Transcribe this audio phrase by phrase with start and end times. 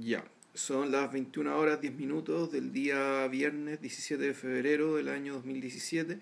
[0.00, 5.34] Ya, son las 21 horas 10 minutos del día viernes 17 de febrero del año
[5.34, 6.18] 2017.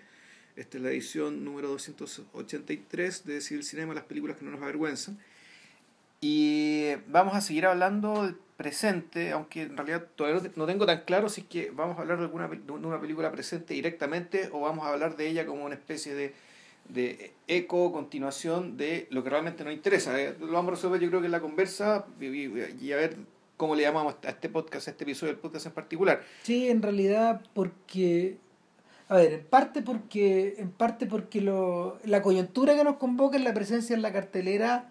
[0.57, 5.20] Esta es la edición número 283 de Civil Cinema, las películas que no nos avergüenzan.
[6.20, 11.29] Y vamos a seguir hablando del presente, aunque en realidad todavía no tengo tan claro
[11.29, 14.84] si es que vamos a hablar de, alguna, de una película presente directamente o vamos
[14.84, 16.34] a hablar de ella como una especie de,
[16.89, 20.21] de eco, continuación de lo que realmente nos interesa.
[20.21, 23.16] Eh, lo vamos a resolver yo creo que en la conversa y, y a ver
[23.61, 26.23] cómo le llamamos a este podcast, a este episodio del podcast en particular.
[26.45, 28.38] Sí, en realidad porque
[29.06, 33.45] a ver, en parte porque en parte porque lo, la coyuntura que nos convoca es
[33.45, 34.88] la presencia en la cartelera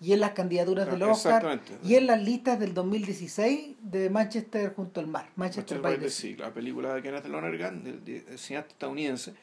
[0.00, 5.00] y en las candidaturas del Oscar y en las listas del 2016 de Manchester junto
[5.00, 6.36] al mar, Manchester, by the sea.
[6.38, 9.34] la película de Kenneth Lonergan, del, del cineasta estadounidense,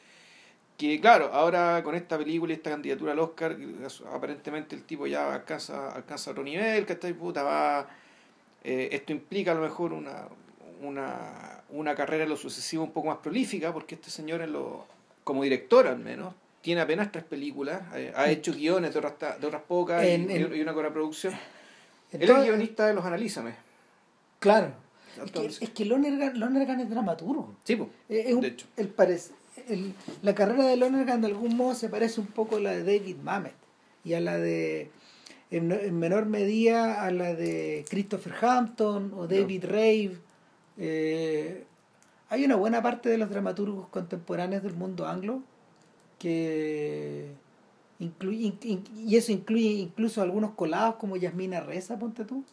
[0.78, 3.58] que claro, ahora con esta película y esta candidatura al Oscar,
[4.10, 7.86] aparentemente el tipo ya alcanza, alcanza otro nivel, que está puta va...
[8.62, 10.28] Eh, esto implica a lo mejor una,
[10.82, 14.86] una, una carrera en lo sucesivo un poco más prolífica, porque este señor en lo,
[15.24, 19.46] como director al menos, tiene apenas tres películas, eh, ha hecho guiones de otras, de
[19.46, 21.34] otras pocas y, y, una producción.
[22.12, 23.54] Él es guionista de Los Analízame.
[24.40, 24.72] Claro.
[25.24, 27.54] Es que, es que Lonergan, Lonergan es dramaturgo.
[27.64, 28.66] Sí, pues, de hecho.
[28.76, 29.32] El parece,
[29.68, 32.84] el, la carrera de Lonergan de algún modo se parece un poco a la de
[32.84, 33.54] David Mamet
[34.04, 34.90] y a la de,
[35.50, 39.70] en, en menor medida, a la de Christopher Hampton o David no.
[39.70, 40.18] Rave.
[40.78, 41.64] Eh,
[42.28, 45.42] hay una buena parte de los dramaturgos contemporáneos del mundo anglo
[46.18, 47.32] que
[47.98, 48.52] incluye,
[48.96, 52.44] y eso incluye incluso algunos colados como Yasmina Reza, ponte tú,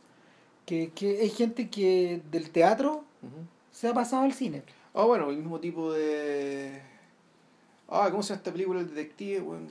[0.65, 3.47] que, que hay gente que del teatro uh -huh.
[3.71, 4.63] se ha pasado al cine.
[4.93, 6.81] Ah, oh, bueno, el mismo tipo de...
[7.87, 9.39] Ah, ¿cómo se llama esta película El Detective?
[9.41, 9.67] Bueno,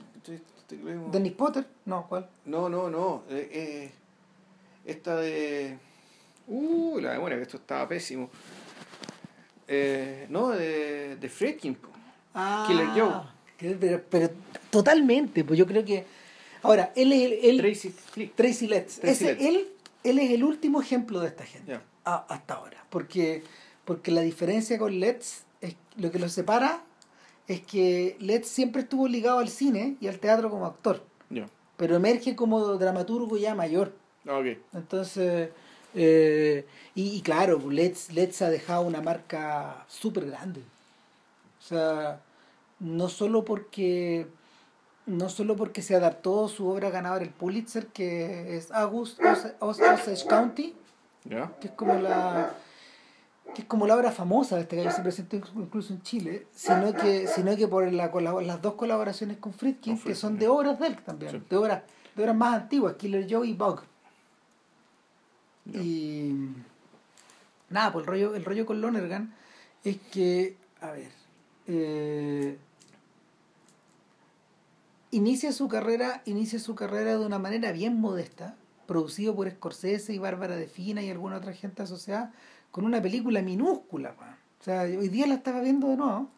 [0.69, 1.65] ¿Dennis Potter?
[1.85, 2.29] No, ¿cuál?
[2.45, 3.23] No, no, no.
[3.29, 3.91] Eh, eh,
[4.85, 5.77] esta de...
[6.47, 8.29] Uh, la memoria, que esto estaba pésimo.
[9.67, 11.77] Eh, no, de, de Fredkin.
[12.33, 12.65] Ah.
[12.67, 13.37] Killer Joe.
[13.79, 14.29] Pero, pero
[14.69, 16.05] totalmente, pues yo creo que.
[16.61, 17.57] Ahora, él es el.
[17.57, 18.35] Tracy Flick.
[18.35, 18.99] Tracy Letts.
[18.99, 19.45] Tracy Ese, Letts.
[19.45, 19.67] Él,
[20.03, 21.71] él es el último ejemplo de esta gente.
[21.71, 21.83] Yeah.
[22.05, 22.85] A, hasta ahora.
[22.89, 23.43] Porque,
[23.83, 26.83] porque la diferencia con Letts, es, lo que los separa
[27.47, 31.03] es que Letts siempre estuvo ligado al cine y al teatro como actor.
[31.29, 31.49] Yeah.
[31.77, 33.93] Pero emerge como dramaturgo ya mayor.
[34.25, 34.61] Okay.
[34.73, 35.49] Entonces.
[35.95, 40.61] Eh, y, y, claro, Letts, Letts ha dejado una marca súper grande.
[41.59, 42.21] O sea
[42.79, 44.27] no solo porque
[45.05, 49.19] no solo porque se adaptó su obra ganadora el Pulitzer que es August
[49.59, 50.75] Osage County
[51.23, 51.51] yeah.
[51.59, 52.53] que es como la
[53.53, 56.93] que es como la obra famosa de este gallo se presentó incluso en Chile sino
[56.93, 60.47] que sino que por la, las dos colaboraciones con Friedkin, con Friedkin que son de
[60.47, 61.43] obras de él también sí.
[61.49, 61.83] de obras
[62.15, 63.81] de obras más antiguas Killer Joe y Bug
[65.65, 65.81] yeah.
[65.81, 66.55] y
[67.69, 69.33] nada pues el rollo el rollo con Lonergan
[69.83, 71.11] es que a ver
[71.67, 72.57] eh,
[75.11, 78.55] inicia su carrera inicia su carrera de una manera bien modesta
[78.87, 82.31] producido por Scorsese y Bárbara de Fina y alguna otra gente asociada
[82.77, 84.37] con una película minúscula man.
[84.61, 86.29] o sea hoy día la estaba viendo de nuevo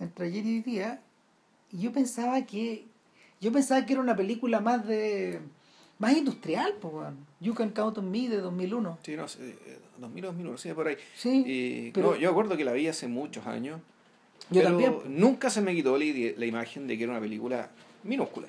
[0.00, 1.00] entre ayer y hoy día
[1.70, 2.86] y yo pensaba que
[3.40, 5.38] yo pensaba que era una película más de
[6.00, 7.06] más industrial pues.
[7.38, 9.56] You Can Count on Me de 2001 sí no sé
[9.98, 13.06] 2000 2001 sí por ahí sí y, pero, no, yo acuerdo que la vi hace
[13.06, 13.80] muchos años
[14.50, 15.20] yo pero también.
[15.20, 16.04] nunca se me quitó la,
[16.36, 17.70] la, imagen de que era una película
[18.02, 18.46] minúscula.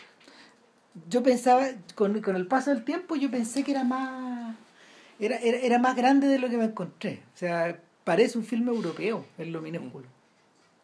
[1.10, 4.35] Yo pensaba, con, con el paso del tiempo, yo pensé que era más.
[5.20, 7.22] Era, era, era, más grande de lo que me encontré.
[7.34, 10.06] O sea, parece un filme europeo en lo minúsculo.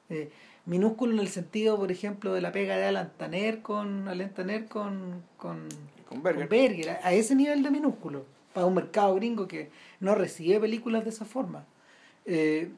[0.10, 0.14] Mm.
[0.14, 0.30] Eh,
[0.66, 4.66] minúsculo en el sentido, por ejemplo, de la pega de Alan Tanner con Alan Tanner
[4.66, 5.68] con, con,
[6.08, 6.48] con Berger.
[6.48, 8.26] Con Berger a, a ese nivel de minúsculo.
[8.54, 9.70] Para un mercado gringo que
[10.00, 11.66] no recibe películas de esa forma.
[12.26, 12.70] Eh,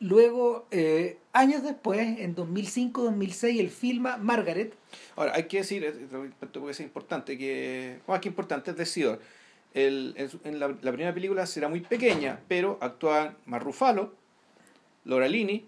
[0.00, 4.72] Luego, eh, años después, en 2005-2006, él filma Margaret.
[5.16, 6.08] Ahora, hay que decir,
[6.38, 9.18] porque es importante, que, más que importante, es decir,
[9.86, 14.14] el, en la, la, primera película será muy pequeña, pero actúan Mar Ruffalo,
[15.04, 15.66] Laura Linney,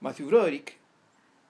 [0.00, 0.78] Matthew Broderick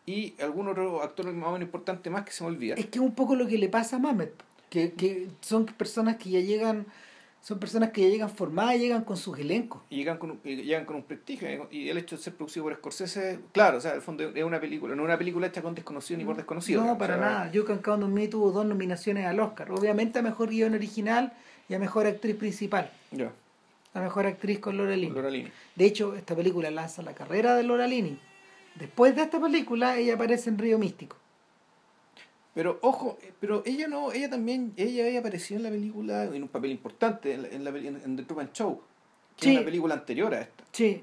[0.06, 2.74] y algún otro actor más o menos importante más que se me olvida.
[2.74, 4.32] Es que es un poco lo que le pasa a Mamet,
[4.68, 6.86] que, que son personas que ya llegan
[7.42, 9.82] son personas que ya llegan formadas llegan con sus elencos.
[9.90, 11.68] Y llegan con, y llegan con un prestigio.
[11.72, 14.60] Y el hecho de ser producido por Scorsese, claro, o sea, al fondo es una
[14.60, 16.80] película, no es una película hecha con desconocido ni por desconocido.
[16.80, 17.64] No, digamos, para o sea, nada.
[17.66, 19.72] Can Count on Me tuvo dos nominaciones al Oscar.
[19.72, 21.32] Obviamente a Mejor Guión Original
[21.72, 22.90] y a Mejor Actriz Principal.
[23.12, 23.16] Ya.
[23.16, 23.32] Yeah.
[23.94, 25.14] A Mejor Actriz con Laura Linney.
[25.14, 25.50] Laura Linney.
[25.74, 28.18] De hecho, esta película lanza la carrera de Laura Linney.
[28.74, 31.16] Después de esta película, ella aparece en Río Místico.
[32.54, 36.48] Pero ojo, pero ella no, ella también, ella había aparecido en la película en un
[36.48, 37.70] papel importante en, la, en, la,
[38.04, 38.82] en The Truman Show,
[39.36, 39.50] que Sí.
[39.52, 40.64] es una película anterior a esta.
[40.72, 41.02] Sí,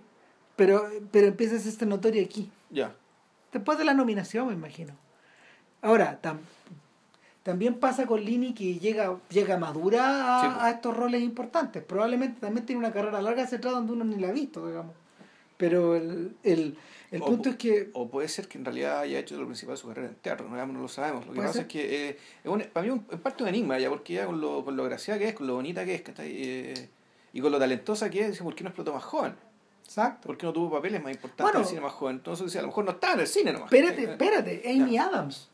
[0.56, 2.52] pero, pero empieza a ser notorio aquí.
[2.70, 2.96] Ya.
[3.52, 4.94] Después de la nominación, me imagino.
[5.82, 6.38] Ahora, tam-
[7.50, 10.64] también pasa con Lini que llega, llega madura a, Sí, pues.
[10.64, 11.84] a estos roles importantes.
[11.84, 14.94] Probablemente también tiene una carrera larga atrás donde uno ni la ha visto, digamos.
[15.58, 16.78] Pero el, el,
[17.12, 17.90] el punto pu- es que...
[17.94, 20.48] O puede ser que en realidad haya hecho lo principal de su carrera en teatro,
[20.48, 21.26] no, no lo sabemos.
[21.28, 21.62] Lo que pasa ser.
[21.64, 24.14] es que eh, es un- para mí un- es parte de un enigma ya, porque
[24.14, 26.24] ya con lo, con lo graciada que es, con lo bonita que es, que está
[26.24, 26.90] ahí, eh,
[27.34, 29.34] y con lo talentosa que es, ¿por qué no explotó más joven?
[29.84, 30.28] Exacto.
[30.28, 31.58] ¿Por qué no tuvo papeles más importantes Bueno.
[31.60, 32.16] en el cine más joven?
[32.18, 33.74] Entonces, a lo mejor no estaba en el cine nomás.
[33.74, 34.64] Espérate, Eh, espérate.
[34.68, 35.50] Amy Adams.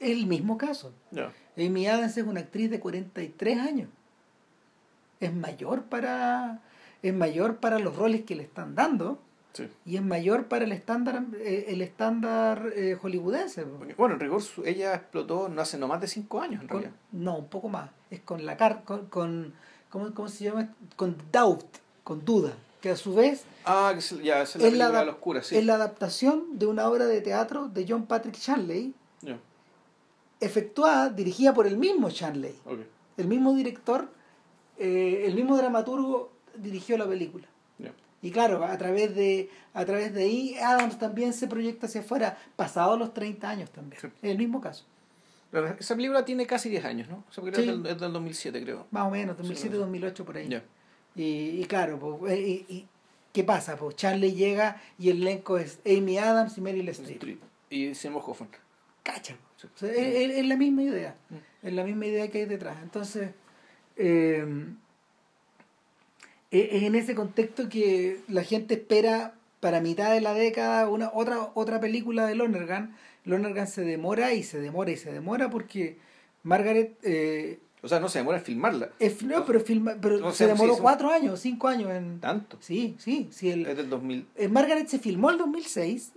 [0.00, 0.92] El mismo caso.
[1.10, 1.32] ya.
[1.56, 3.88] Amy Adams es una actriz de 43 años.
[5.20, 6.60] Es mayor para
[7.02, 9.18] es mayor para los roles que le están dando
[9.54, 9.66] Sí.
[9.86, 13.64] y es mayor para el estándar eh, el estándar eh, hollywoodense.
[13.64, 16.82] Porque, bueno, en rigor ella explotó no hace no más de cinco años en Con-
[16.82, 17.00] realidad.
[17.12, 17.90] no, un poco más.
[18.10, 19.52] Es con la car con, con
[19.90, 20.68] ¿cómo, cómo se llama?
[20.94, 21.64] Con doubt,
[22.04, 25.10] con duda, que a su vez Ah, que se- ya, es la es la, la
[25.10, 25.56] oscura, sí.
[25.56, 28.97] es la adaptación de una obra de teatro de John Patrick Shanley, Ya,
[30.40, 32.54] efectuada, dirigida por el mismo Shanley.
[32.64, 32.80] ok,
[33.16, 34.08] el mismo director,
[34.78, 37.46] eh, el mismo dramaturgo dirigió la película.
[37.78, 37.92] ya.
[38.22, 42.36] Y claro, a través de a través de ahí Adams también se proyecta hacia afuera,
[42.56, 44.00] pasados los 30 años también.
[44.00, 44.08] Sí.
[44.22, 44.84] Es el mismo caso,
[45.78, 47.24] esa película tiene casi 10 años, ¿no?
[47.30, 47.70] Esa película Sí.
[47.70, 48.86] es, del, es del 2007, creo.
[48.90, 49.78] más o menos, Sí, 2007, no sé.
[49.86, 50.62] 2008 por ahí.
[51.16, 51.22] Y,
[51.60, 52.86] y claro, pues, eh, y, y-
[53.32, 53.76] ¿qué pasa?
[53.76, 57.16] Pues Charlie llega y el elenco es Amy Adams y Meryl Streep.
[57.16, 57.40] Streep.
[57.70, 58.50] Y Seymour Hoffman.
[59.02, 59.36] Cacha.
[59.66, 59.96] O sea, es,
[60.30, 61.16] es- es la misma idea.
[61.30, 61.66] Mm.
[61.66, 62.76] Es la misma idea que hay detrás.
[62.82, 63.30] Entonces,
[63.96, 64.44] eh,
[66.50, 71.50] es en ese contexto que la gente espera para mitad de la década una otra
[71.54, 72.94] otra película de Lonergan.
[73.24, 75.98] Lonergan se demora y se demora y se demora porque
[76.44, 78.90] Margaret eh, O sea, no se demora en filmarla.
[78.98, 82.56] es- no, pero filma, pero No, se demoró cuatro años, cinco años en Tanto.
[82.60, 84.26] sí, sí, sí el, Es del 2000.
[84.36, 86.12] eh, Margaret se filmó el 2006,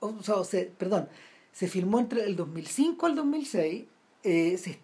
[0.00, 1.08] o sea, o se- perdón,
[1.52, 3.84] se filmó entre el 2005 al 2006.
[4.24, 4.78] Eh, se,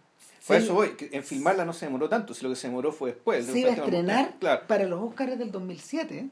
[0.47, 2.93] Por se- eso voy, en filmarla no se demoró tanto, si lo que se demoró
[2.93, 3.47] fue después.
[3.47, 6.29] se iba a estrenar Claro, para los Oscars del 2007.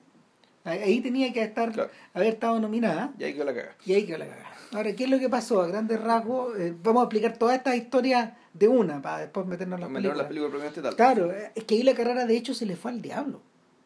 [0.64, 1.90] Ahí tenía que estar, Claro.
[2.12, 3.76] haber estado nominada y ahí quedó la caga.
[3.86, 4.50] y ahí quedó la cagada.
[4.72, 5.62] Ahora, ¿qué es lo que pasó?
[5.62, 9.76] A grandes rasgos, eh, vamos a explicar todas estas historias de una para después meternos
[9.76, 10.18] en las películas.
[10.18, 10.96] la película propiamente tal.
[10.96, 13.40] Claro, eh, es que ahí la carrera de hecho se le fue al diablo.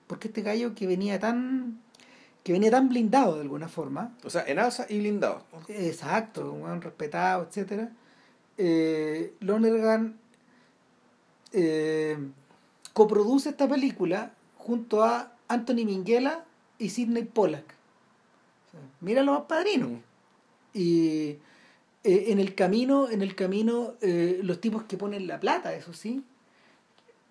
[0.07, 1.83] Porque este gallo que venía tan
[2.43, 5.45] que venía tan blindado de alguna forma, O sea, en alza y blindado.
[5.69, 7.93] Exacto, un buen respetado, etcétera.
[8.57, 10.19] Eh, Lonergan
[11.53, 12.19] eh,
[12.93, 16.45] coproduce esta película junto a Anthony Minghella
[16.79, 17.75] y Sidney Pollack.
[19.01, 19.91] Mira los padrinos.
[19.91, 19.99] Mm.
[20.75, 21.39] Y
[22.05, 25.93] eh, en el camino, en el camino, eh, los tipos que ponen la plata, eso
[25.93, 26.25] sí,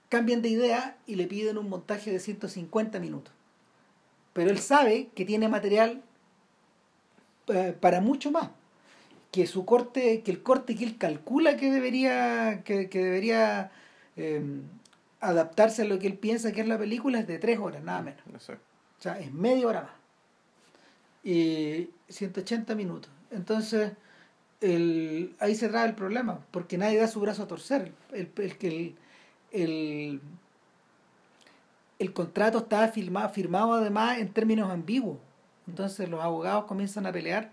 [0.09, 3.33] cambian de idea y le piden un montaje de 150 minutos.
[4.33, 6.01] Pero él sabe que tiene material
[7.47, 8.49] eh, para mucho más.
[9.31, 13.71] Que su corte, que el corte que él calcula que debería, que, que debería
[14.17, 14.41] eh,
[15.19, 18.01] adaptarse a lo que él piensa que es la película es de tres horas, nada
[18.01, 18.21] menos.
[18.33, 18.63] Exacto.
[18.97, 19.91] O sea, es media hora más.
[21.23, 23.11] Y 180 minutos.
[23.31, 23.93] Entonces,
[24.61, 27.91] el, ahí se trae el problema, porque nadie da su brazo a torcer.
[28.11, 28.95] El, el, el,
[29.51, 30.21] el,
[31.99, 35.17] el contrato estaba firmado, firmado además en términos ambiguos.
[35.67, 37.51] Entonces los abogados comienzan a pelear.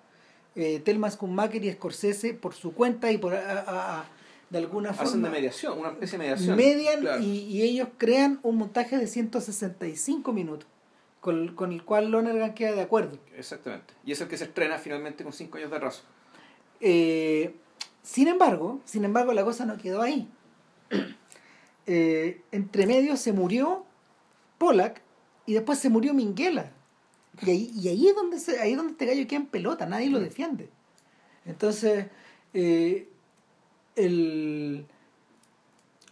[0.54, 4.04] Eh, Telma Schumacher y Scorsese por su cuenta y por a- a- a-
[4.48, 6.56] de alguna Hacen de forma mediación, una especie de mediación.
[6.56, 7.20] median Claro.
[7.22, 10.66] y, y ellos crean un montaje de 165 minutos
[11.20, 13.18] con, con el cual Lonergan queda de acuerdo.
[13.36, 13.92] Exactamente.
[14.04, 16.02] Y es el que se estrena finalmente con cinco años de atraso.
[16.80, 17.54] Eh,
[18.02, 20.28] sin embargo, sin embargo, la cosa no quedó ahí.
[21.88, 23.85] Eh, entre medio se murió
[24.58, 25.02] Pollack
[25.46, 26.72] y después se murió Minghella.
[27.42, 29.86] Y ahí, y ahí es donde se, ahí es donde este gallo queda en pelota,
[29.86, 30.70] nadie lo defiende.
[31.44, 32.06] Entonces,
[32.54, 33.08] eh,
[33.94, 34.86] el,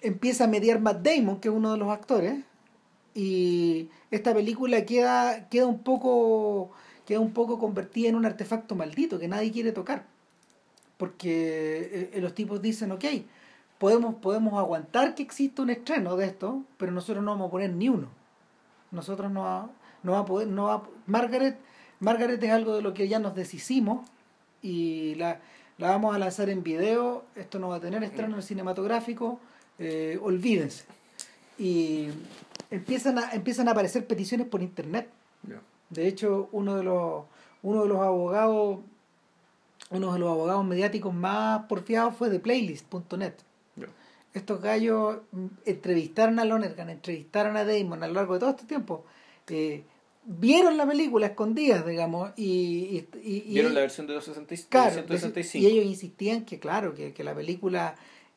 [0.03, 2.45] empieza a mediar Matt Damon, que es uno de los actores,
[3.15, 6.73] y esta película queda, queda un poco
[7.07, 10.07] queda un poco convertida en un artefacto maldito que nadie quiere tocar.
[10.97, 13.05] Porque eh, los tipos dicen, ok,
[13.79, 17.73] podemos, podemos aguantar que exista un estreno de esto, pero nosotros no vamos a poner
[17.73, 18.09] ni uno.
[18.95, 19.71] Nosotros no, va-
[20.03, 21.59] no va a poder, no va, Margaret,
[22.01, 24.07] Margaret es algo de lo que ya nos deshicimos
[24.63, 25.41] y la,
[25.79, 29.39] la vamos a lanzar en video, esto no va a tener estreno cinematográfico,
[29.79, 30.85] eh, olvídense.
[31.59, 32.09] Y
[32.71, 35.09] empiezan a, empiezan a aparecer peticiones por internet.
[35.91, 37.25] De hecho, uno de los,
[37.63, 38.79] uno de los abogados
[39.91, 43.35] uno de los abogados mediáticos más porfiados fue de Playlist.net.
[44.35, 48.65] Estos gallos mm, entrevistaron a Lonergan, entrevistaron a Damon a lo largo de todo este
[48.67, 49.05] tiempo.
[49.49, 49.85] Eh,
[50.27, 52.45] vieron la película escondidas, digamos, y...
[52.45, 54.69] y- y- y- ¿Vieron la versión de 265?
[54.71, 55.63] Claro, 165?
[55.63, 57.95] y ellos insistían que, claro, que, que la película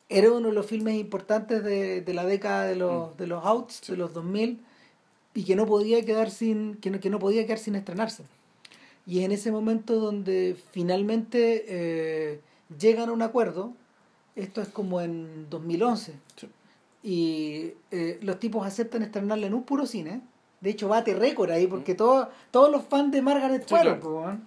[0.08, 3.82] era uno de los filmes importantes de, de la década de los, de los outs,
[3.88, 4.60] de los 2000,
[5.34, 8.22] y que no podía quedar sin que no, que no podía quedar sin estrenarse.
[9.06, 12.40] Y en ese momento donde finalmente eh,
[12.78, 13.72] llegan a un acuerdo,
[14.38, 16.48] esto es como en 2011, Sí.
[17.02, 20.20] y eh, los tipos aceptan estrenarla en un puro cine.
[20.60, 24.00] De hecho, bate récord ahí, porque todos todos los fans de Margaret Sí, fueron.
[24.00, 24.38] claro.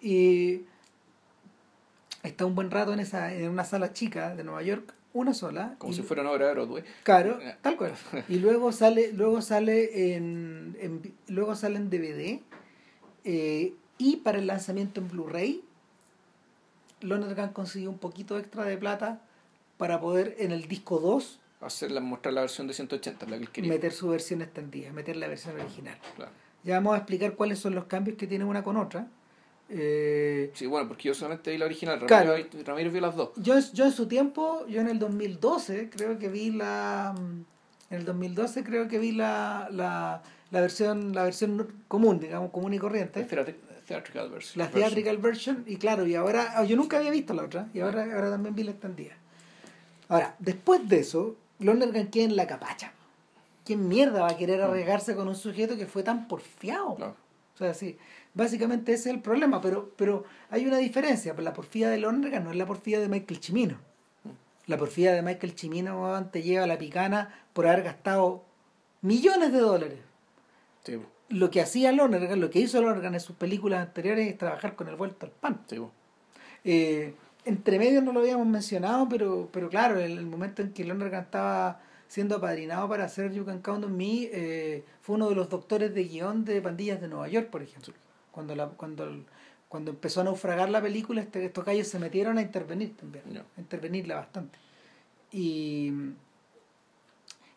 [0.00, 0.62] Y
[2.22, 5.74] está un buen rato en esa en una sala chica de Nueva York, una sola.
[5.78, 6.84] Como y- si fuera una obra de Broadway.
[7.02, 7.92] Claro, tal cual.
[8.28, 10.76] Y luego sale, luego sale en,
[11.28, 12.40] luego sale en DVD
[13.24, 15.64] eh, y para el lanzamiento en Blu-ray,
[17.00, 19.20] Lonergan consiguió un poquito extra de plata
[19.76, 23.50] para poder en el disco 2 Hacerla, mostrar la versión de 180, la que él
[23.50, 23.70] quería.
[23.72, 25.98] meter su versión extendida, meter la versión original.
[26.14, 26.30] Claro.
[26.62, 29.08] Ya vamos a explicar cuáles son los cambios que tiene una con otra.
[29.68, 31.98] Eh, Sí, bueno, porque yo solamente vi la original.
[32.06, 32.30] Claro.
[32.32, 33.30] Ramiro, Ramiro vio las dos.
[33.36, 37.44] yo, yo en su tiempo, yo en el 2012 creo que vi la mm,
[37.92, 42.72] en el 2012 creo que vi la, la, la versión la versión común, digamos, común
[42.74, 43.26] y corriente.
[43.28, 43.56] Theatri-
[43.88, 44.58] theatrical version.
[44.58, 47.80] La theatrical version y claro, y ahora ah, yo nunca había visto la otra y
[47.80, 49.14] ahora ahora también vi la extendida.
[50.08, 52.92] Ahora, después de eso, Lonergan queda en la capacha.
[53.64, 56.94] ¿Quién mierda va a querer arriesgarse con un sujeto que fue tan porfiado?
[56.94, 57.16] Claro.
[57.54, 57.98] O sea, sí,
[58.34, 61.34] básicamente ese es el problema, pero, pero hay una diferencia.
[61.38, 63.78] La porfía de Lonergan no es la porfía de Michael Chimino.
[64.66, 68.44] La porfía de Michael Chimino te lleva a la picana por haber gastado
[69.02, 69.98] millones de dólares.
[70.84, 70.98] Sí.
[71.28, 74.88] Lo que hacía Lonergan, lo que hizo Lonergan en sus películas anteriores es trabajar con
[74.88, 75.60] el vuelto al pan.
[75.68, 75.76] sí.
[76.64, 80.84] Eh, entre medio no lo habíamos mencionado, pero, pero claro, el, el momento en que
[80.84, 85.34] Lonergan estaba siendo apadrinado para hacer You Can Count on Me, eh, fue uno de
[85.34, 87.94] los doctores de guion de Pandillas de Nueva York, por ejemplo.
[88.32, 89.24] Cuando, la, cuando, el-
[89.68, 93.24] cuando empezó a naufragar la película, este, estos gallos se metieron a intervenir también,
[93.56, 94.58] a intervenirla bastante.
[95.32, 95.92] Y,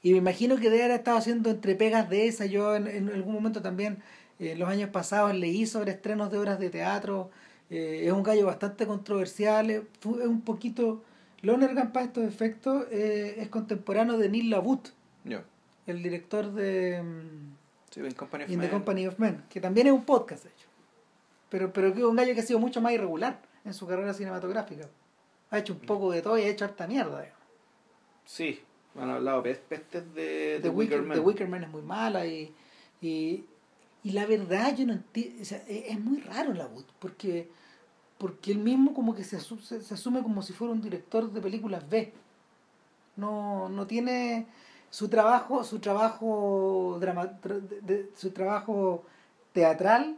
[0.04, 2.46] y me imagino que debe haber estado haciendo entrepegas de esa.
[2.46, 4.02] Yo en, en algún momento también,
[4.40, 7.30] eh, los años pasados, leí sobre estrenos de obras de teatro.
[7.70, 9.70] Eh, es un gallo bastante controversial.
[9.70, 11.04] eh, Es un poquito.
[11.42, 14.92] Lonergan, para estos efectos, eh, es contemporáneo de Neil LaBute,
[15.24, 15.44] Ya.
[15.88, 17.56] el director de mm,
[17.92, 18.70] Sí, en Company of In the Men.
[18.72, 20.68] Company of Men, que también es un podcast, de hecho.
[21.50, 24.14] Pero, pero que es un gallo que ha sido mucho más irregular en su carrera
[24.14, 24.88] cinematográfica.
[25.50, 27.22] Ha hecho un poco de todo y ha hecho harta mierda.
[27.22, 27.44] digamos.
[28.26, 28.62] Sí,
[29.00, 31.18] han hablado pes- pestes de, de Wicker Wicker, Man.
[31.18, 32.54] The Wicker Man es muy mala y,
[33.02, 33.46] y,
[34.04, 37.50] y la verdad yo no entiendo, o sea, es, es muy raro la Wood, porque,
[38.18, 41.42] porque él mismo como que se, asu- se, asume como si fuera un director de
[41.42, 42.14] películas B.
[43.18, 44.48] No, no tiene
[44.90, 49.04] su trabajo, su trabajo drama, de- de- su trabajo
[49.54, 50.18] teatral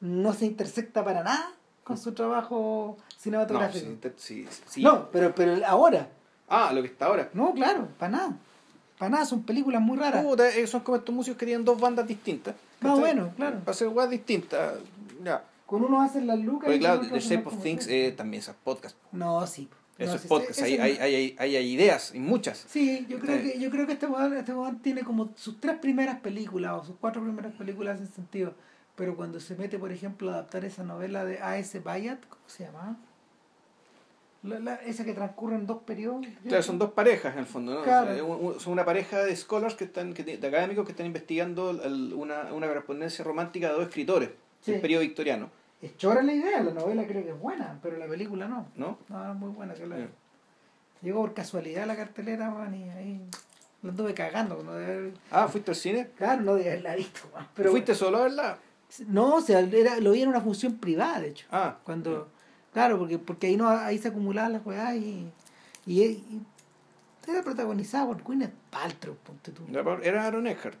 [0.00, 3.86] no se intersecta para nada con su trabajo No, cinematográfico.
[3.86, 4.82] sí, te- sí, sí.
[4.82, 6.08] No, pero, pero ahora,
[6.48, 7.28] Ah, lo que está ahora.
[7.34, 8.36] no, claro, para nada.
[8.98, 10.24] Para nada, son películas muy raras.
[10.24, 12.54] Puta, eh, son como estos músicos que tienen dos bandas distintas.
[12.80, 13.00] Más ¿cachai?
[13.00, 13.58] bueno, claro.
[13.60, 14.74] Para hacer weas distintas.
[15.22, 15.44] Ya.
[15.66, 18.14] Con uno hacen las lucas Porque y claro, con otro The Shape of Things eh,
[18.16, 18.96] también es podcast.
[19.12, 19.68] No, sí.
[19.98, 20.50] Eso No, es sí, podcast.
[20.52, 22.64] ese- Hay, ese hay, hay, hay, hay- hay ideas, y muchas.
[22.68, 26.20] Sí, yo creo que yo creo que este weón este tiene como sus tres primeras
[26.20, 28.54] películas o sus cuatro primeras películas en sentido,
[28.94, 31.80] pero cuando se mete, por ejemplo, a adaptar esa novela de A.S.
[31.80, 32.96] Bayat, ¿cómo se llama?
[34.46, 36.24] La, la- esa que transcurre en dos periodos.
[36.46, 37.82] Claro, son dos parejas en el fondo, ¿no?
[37.82, 38.10] Claro.
[38.10, 40.92] O sea, un- un- son una pareja de scholars que están, que, de académicos que
[40.92, 44.30] están investigando el- una, una correspondencia romántica de dos escritores
[44.62, 44.72] Sí.
[44.72, 45.50] del periodo victoriano,
[45.82, 48.66] Es chora la idea, la novela creo que es buena, pero la película no.
[48.76, 48.98] ¿no?
[49.08, 49.74] No, es muy buena.
[49.74, 49.98] Que la...
[49.98, 50.08] Ya.
[51.02, 53.20] Llegó por casualidad a la cartelera, man, y ahí
[53.82, 54.62] la anduve cagando.
[54.62, 56.08] No haber- Ah, ¿fuiste al cine?
[56.16, 58.58] Claro, no debe haberla visto, man, pero ¿Fuiste solo a verla?
[59.06, 61.46] No, o sea, era, lo vi en una función privada, de hecho.
[61.52, 62.28] Ah, Cuando,
[62.76, 65.26] claro, porque, porque ahí no ahí se acumulaban las weas y,
[65.86, 66.40] y, y
[67.26, 69.62] era protagonizada por Gwyneth Paltrow, ponte tú.
[70.02, 70.76] era Aaron Eckhart.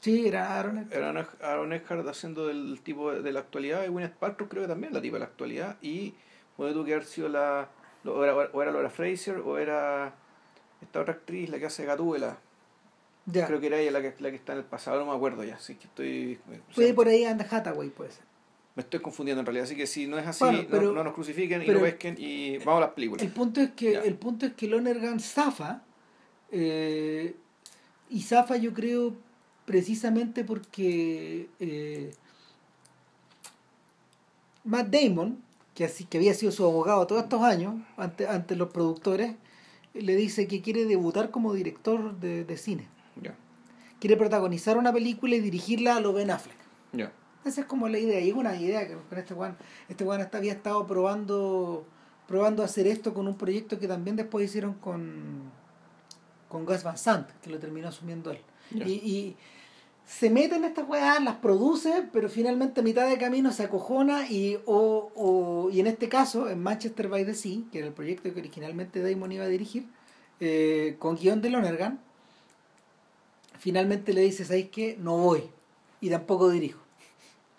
[0.00, 0.86] Sí, era Aaron.
[0.92, 1.10] Era
[1.42, 4.94] Aaron- Eckhart haciendo del tipo de, de la actualidad y Gwyneth Paltrow creo que también
[4.94, 6.14] la tipa de la actualidad y
[6.56, 7.68] puede tú que haber sido la
[8.04, 10.14] o era, o era Laura Fraser o era
[10.80, 12.36] esta otra actriz la que hace Gatúbela
[13.26, 13.46] Ya.
[13.48, 15.42] creo que era ella la que, la que está en el pasado no me acuerdo
[15.44, 18.24] ya así que estoy o sea, Fue por ahí Anne Hathaway, puede ser.
[18.74, 21.04] Me estoy confundiendo en realidad así que si no es así Bueno, no- pero- no,
[21.04, 24.00] nos crucifiquen y no pesquen y vamos a las películas El punto es que, Ya.
[24.02, 25.82] el punto es que Lonergan zafa,
[26.50, 27.34] eh,
[28.10, 29.14] y zafa yo creo
[29.66, 32.12] precisamente porque eh,
[34.64, 35.42] Matt Damon,
[35.74, 39.34] que, así, que había sido su abogado todos estos años, ante, ante los productores,
[39.94, 42.86] le dice que quiere debutar como director de, de cine.
[43.20, 43.34] Ya.
[44.00, 46.56] Quiere protagonizar una película y dirigirla a lo Ben Affleck.
[46.92, 47.12] Ya.
[47.44, 48.20] Esa es como la idea.
[48.20, 49.56] Y es una idea que con este Juan,
[49.88, 51.84] este Juan hasta había estado probando
[52.28, 55.50] probando hacer esto con un proyecto que también después hicieron con
[56.48, 58.38] con Gus Van Sant, que lo terminó asumiendo él.
[58.86, 59.36] Y, y
[60.06, 64.28] se mete en estas weas, las produce, pero finalmente a mitad de camino se acojona
[64.30, 67.92] y, o, o- y en este caso, en Manchester by the Sea, que era el
[67.94, 69.86] proyecto que originalmente Damon iba a dirigir,
[70.40, 72.00] eh, con guion de Lonergan,
[73.58, 74.96] finalmente le dice, ¿sabéis qué?
[75.00, 75.44] No voy.
[76.00, 76.81] Y tampoco dirijo.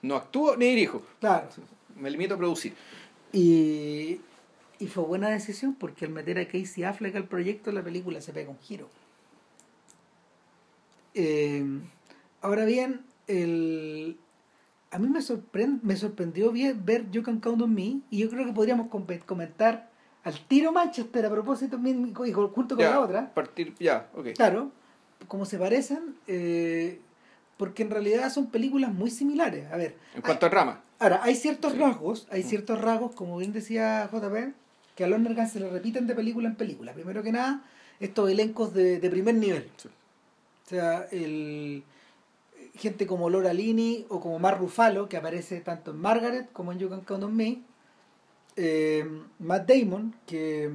[0.03, 1.01] No actúo ni dirijo.
[1.19, 1.47] Claro.
[1.95, 2.73] Me limito a producir.
[3.31, 4.19] Y,
[4.77, 8.31] y fue buena decisión porque al meter a Casey Affleck al proyecto, la película se
[8.33, 8.87] pega un giro.
[11.15, 11.63] Eh,
[12.41, 14.17] ahora bien, el,
[14.91, 18.29] a mí me, sorprend, me sorprendió bien ver You Can Count on Me y yo
[18.29, 19.89] creo que podríamos com- comentar
[20.23, 23.33] al tiro Manchester a propósito y junto con la otra.
[23.33, 24.27] Partir, ya, ok.
[24.35, 24.71] Claro,
[25.27, 26.99] como se parecen, eh,
[27.57, 29.71] porque en realidad son películas muy similares.
[29.71, 30.83] A ver, En cuanto a rama.
[30.99, 31.79] Ahora, hay ciertos Sí.
[31.79, 32.47] rasgos, hay Mm.
[32.47, 34.53] ciertos rasgos, como bien decía JP,
[34.95, 36.93] que a Lonergan se le repiten de película en película.
[36.93, 37.63] Primero que nada,
[37.99, 39.69] estos elencos de, de primer nivel.
[39.77, 39.89] Sí.
[39.89, 41.83] O sea, el,
[42.75, 46.79] gente como Laura Linney o como Mark Ruffalo, que aparece tanto en Margaret como en
[46.79, 47.61] You Can Count on Me.
[48.55, 49.05] Eh,
[49.39, 50.69] Matt Damon, que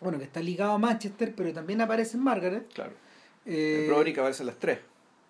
[0.00, 2.68] bueno que está ligado a Manchester, pero también aparece en Margaret.
[2.72, 2.92] Claro.
[3.44, 4.78] Eh, en Broderick aparecen las tres.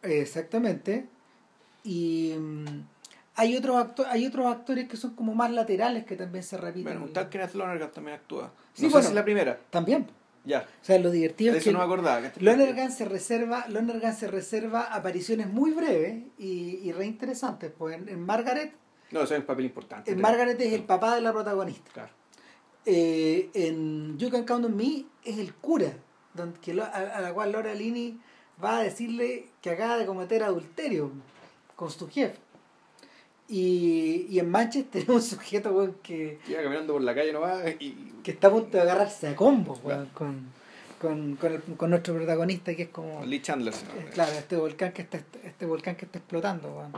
[0.07, 1.07] Exactamente.
[1.85, 2.65] Y mm,
[3.37, 6.99] hay otros actores, hay otros actores que son como más laterales que también se repiten.
[6.99, 8.53] Bueno, tal Kenneth Lonergan también actúa.
[8.75, 9.03] Sí, no sé bueno.
[9.03, 9.59] si es la primera.
[9.71, 10.07] También.
[10.45, 10.61] Ya.
[10.81, 12.31] O sea, lo divertido De es eso que no me acordaba.
[12.33, 17.73] que- Lonergan se reserva, Lonergan se reserva apariciones muy breves y, y re interesantes.
[17.77, 18.73] Pues en, en Margaret,
[19.11, 20.11] No, eso es un papel importante.
[20.13, 21.91] en Margaret es el papá de la protagonista.
[21.93, 22.13] Claro.
[22.85, 25.93] Eh, en You Can Count on Me es el cura,
[26.35, 28.17] donde, que lo- a, a la cual Laura Linney
[28.63, 31.11] va a decirle que acaba de cometer adulterio
[31.77, 32.39] con su jefe.
[33.49, 37.63] Y, y en Manchester es un sujeto weón, que, Iba caminando por la calle nomás
[37.79, 37.93] y.
[38.25, 40.47] que está a punto de agarrarse a combo weón, con,
[41.01, 43.73] con, con, el- con nuestro protagonista que es como Lee Chandler.
[43.75, 46.93] eh, claro este volcán que está este volcán que está explotando weón.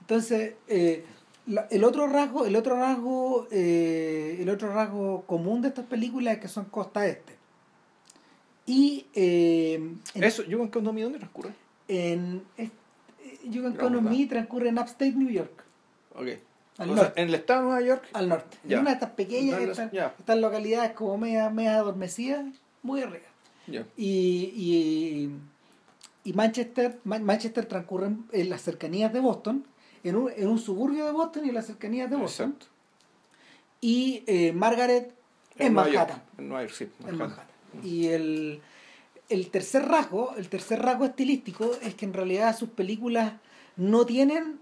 [0.00, 1.04] entonces eh,
[1.46, 6.34] la- el otro rasgo el otro rasgo eh, el otro rasgo común de estas películas
[6.34, 7.33] es que son costa este
[8.66, 9.74] y eh,
[10.14, 11.50] en, Eso, con Count ¿dónde transcurre?
[11.88, 12.70] en eh,
[14.00, 14.10] ¿verdad?
[14.10, 15.64] Me transcurre en Upstate New York
[16.14, 16.28] Ok.
[16.78, 17.22] Al O sea, norte.
[17.22, 18.08] en el estado de Nueva York.
[18.14, 22.46] al norte en una de estas pequeñas estas, localidades como media, media adormecidas
[22.82, 23.26] muy arriba
[23.66, 23.86] Ya.
[23.96, 25.30] y, y,
[26.24, 29.64] y Manchester Ma- Manchester transcurre en- las cercanías de Boston
[30.02, 32.66] en un, en un suburbio de Boston y en las cercanías de Boston Exacto.
[33.80, 35.14] y eh, Margaret
[35.56, 36.08] en, Nueva York.
[36.08, 36.88] Manhattan En Nueva York, sí.
[37.06, 37.46] en Manhattan.
[37.82, 38.60] Y el,
[39.28, 43.32] el tercer rasgo el tercer rasgo estilístico es que en realidad sus películas
[43.76, 44.58] no tienen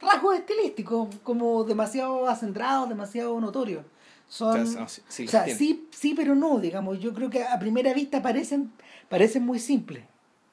[0.00, 3.84] rasgos estilísticos como demasiado acendrados demasiado notorios
[4.28, 5.58] son O sea, no, sí- sí o las sea, tiene.
[5.58, 7.00] sí, sí, pero no, digamos.
[7.00, 8.70] Yo creo que a primera vista parecen,
[9.08, 10.04] parecen muy simples.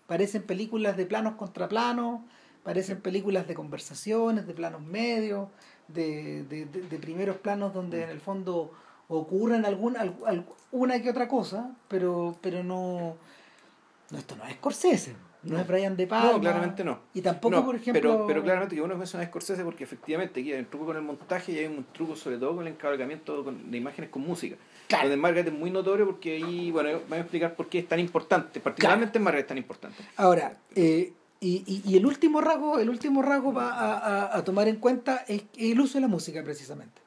[0.07, 2.21] Parecen películas de planos contra planos,
[2.63, 5.49] parecen películas de conversaciones, de planos medios,
[5.89, 8.71] de, de, de- de primeros planos donde en el fondo
[9.07, 13.15] ocurren algún, al- al- una que otra cosa, pero, pero no,
[14.11, 14.17] no.
[14.17, 16.31] Esto no es Scorsese, no, es Brian De Palma.
[16.33, 16.99] No, claramente no.
[17.13, 18.01] Y tampoco, No, por ejemplo.
[18.01, 20.95] Pero, pero claramente que uno menciona a Scorsese porque efectivamente aquí hay un truco con
[20.97, 24.23] el montaje y hay un truco sobre todo con el encabalgamiento con- de imágenes con
[24.23, 24.55] música.
[24.87, 25.03] Claro.
[25.03, 27.87] Donde en Margaret es muy notorio porque ahí, bueno, voy a explicar por qué es
[27.87, 29.97] tan importante, particularmente en Margaret es tan importante.
[30.17, 34.43] Ahora, eh, y, y, y el último rasgo, el último rasgo va a, a- a
[34.43, 37.01] tomar en cuenta es el uso de la música precisamente.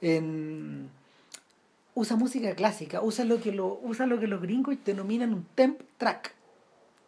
[0.00, 0.90] En-
[1.94, 5.80] usa música clásica, usa lo que lo, usa lo que los gringos denominan un temp
[5.98, 6.34] track,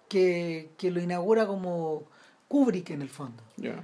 [0.08, 2.04] que, que lo inaugura como
[2.48, 3.42] Kubrick en el fondo.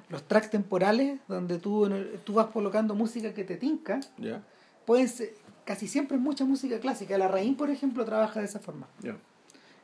[0.09, 1.89] Los tracks temporales, donde tú,
[2.25, 4.01] tú vas colocando música que te tinca,
[4.85, 5.35] pueden ser,
[5.65, 7.17] casi siempre es mucha música clásica.
[7.19, 8.87] La Raín, por ejemplo, trabaja de esa forma.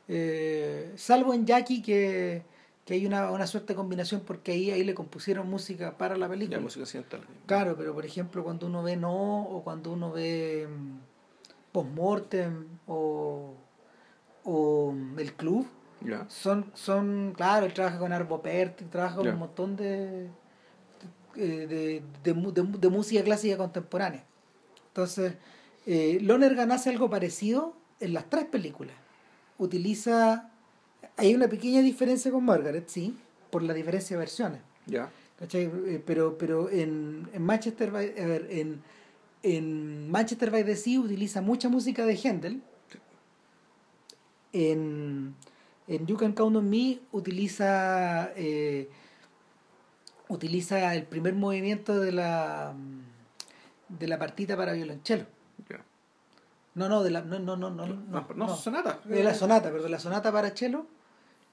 [0.07, 2.43] Eh, salvo en Jackie que,
[2.85, 6.29] que hay una, una suerte de combinación porque ahí, ahí le compusieron música para la
[6.29, 6.59] película.
[6.59, 7.43] Música.
[7.45, 10.97] Claro, pero por ejemplo cuando uno ve No o cuando uno ve mm,
[11.81, 13.53] Postmortem o,
[14.43, 15.67] o El Club,
[16.27, 20.27] son, son claro, él trabaja con Arvo Pärt, trabaja con un montón de,
[21.35, 22.33] de, de, de
[22.79, 24.23] de música clásica contemporánea.
[24.87, 25.33] Entonces,
[25.85, 28.95] eh, Lonergan hace algo parecido en las tres películas.
[29.59, 30.49] Utiliza,
[31.15, 33.15] hay una pequeña diferencia con Margaret, sí,
[33.51, 34.61] por la diferencia de versiones.
[34.87, 35.09] ya.
[35.51, 38.81] Eh, Pero, pero en, en Manchester, by- a ver, en,
[39.43, 42.61] en Manchester by the Sea utiliza mucha música de Händel.
[44.53, 45.35] En,
[45.87, 48.89] en You Can Count on Me utiliza eh,
[50.29, 52.73] utiliza el primer movimiento de la
[53.89, 55.25] de la partita para violonchelo.
[56.75, 58.99] No, no, de la no no no no, No, no, sonata.
[59.03, 60.85] de la sonata, pero de la sonata para cello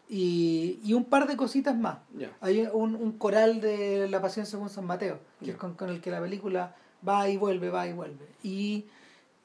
[0.08, 1.98] y, y un par de cositas más.
[2.16, 2.30] Ya.
[2.42, 6.00] Hay un, un coral de La Pasión según San Mateo, que es con, con el
[6.02, 8.26] que la película va y vuelve, va y vuelve.
[8.42, 8.84] Y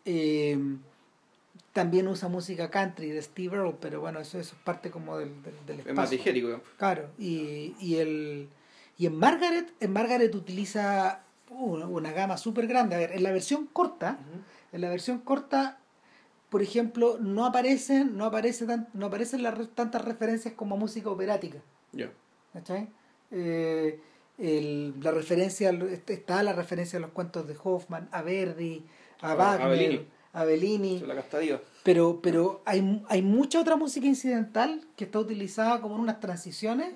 [0.06, 0.58] eh,
[1.74, 5.30] también usa música country de Steve Earle, pero bueno, eso, eso es parte como del,
[5.44, 6.18] del, del Es más espacio.
[6.18, 6.62] ligérico.
[6.78, 8.50] Claro, y, y, el,
[8.98, 12.96] y en Margaret, en Margaret utiliza una, una gama súper grande.
[12.96, 14.20] A ver, en la versión corta,
[14.72, 15.80] en la versión corta,
[16.50, 21.60] por ejemplo, no aparecen, no aparece tan, no aparecen las tantas referencias como música operática.
[21.92, 22.12] Ya.
[22.54, 22.88] ¿cachai?
[23.32, 24.00] Eh,
[24.40, 28.84] el- la referencia al- está la referencia a los cuentos de Hoffman, a Verdi,
[29.22, 30.98] a A- Wagner, a Bellini.
[31.06, 31.62] a.
[31.84, 36.94] Pero, pero hay, hay mucha otra música incidental que está utilizada como en unas transiciones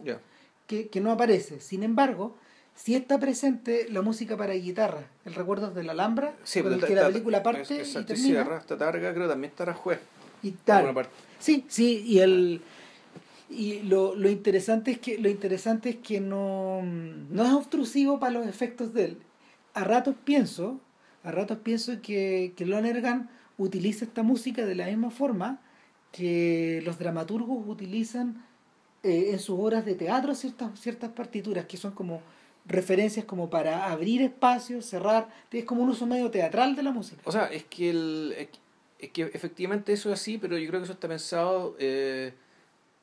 [0.68, 1.60] que, que no aparece.
[1.60, 2.36] Sin embargo,
[2.76, 6.80] sí está presente la música para guitarra, el recuerdo de la Alhambra, Sí, con el
[6.82, 8.44] que ta- la película parte es- y exacto, y termina.
[8.78, 10.00] targa creo también estará juez.
[10.42, 10.94] Y tal.
[11.40, 12.62] Sí, sí, y el
[13.56, 18.34] y lo, lo interesante es que lo interesante es que no, no es obtrusivo para
[18.34, 19.18] los efectos de él.
[19.74, 20.80] A ratos pienso,
[21.24, 25.62] a ratos pienso que, que Lonergan utiliza esta música de la misma forma
[26.12, 28.44] que los dramaturgos utilizan
[29.04, 32.22] eh, en sus obras de teatro ciertas, ciertas partituras que son como
[32.66, 37.22] referencias como para abrir espacios, cerrar, es como un uso medio teatral de la música.
[37.26, 38.36] O sea, es que, el,
[39.00, 42.34] es que- efectivamente eso es así, pero yo creo que eso está pensado eh,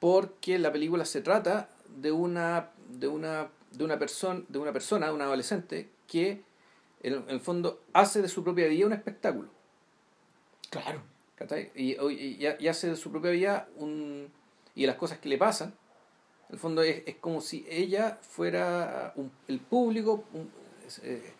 [0.01, 5.13] porque la película se trata de una de una de una persona de una persona,
[5.13, 6.43] un adolescente que
[7.03, 9.49] en, en el fondo hace de su propia vida un espectáculo.
[10.71, 11.03] Claro.
[11.75, 14.29] Y, y, y- hace de su propia vida un
[14.75, 15.75] y las cosas que le pasan.
[16.49, 20.51] En el fondo es, es como si ella fuera un- el público, un-
[21.03, 21.33] eh,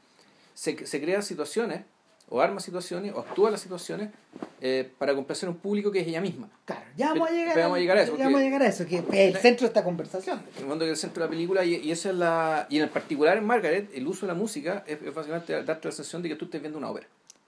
[0.55, 1.85] se, se crea situaciones,
[2.31, 4.11] o arma situaciones, o actúa las situaciones
[4.61, 6.49] eh, para complacer a un público que es ella misma.
[6.65, 8.45] Claro, ya vamos a Pero- llegar, pero vamos a llegar a eso, ya vamos a
[8.45, 10.41] llegar a eso, que es el centro de esta conversación.
[10.57, 12.67] En el fondo que es el centro de la película, y, y esa es la.
[12.71, 15.89] Y en el particular en Margaret, el uso de la música es, es básicamente darte
[15.89, 17.07] la sensación de que tú estés viendo una ópera.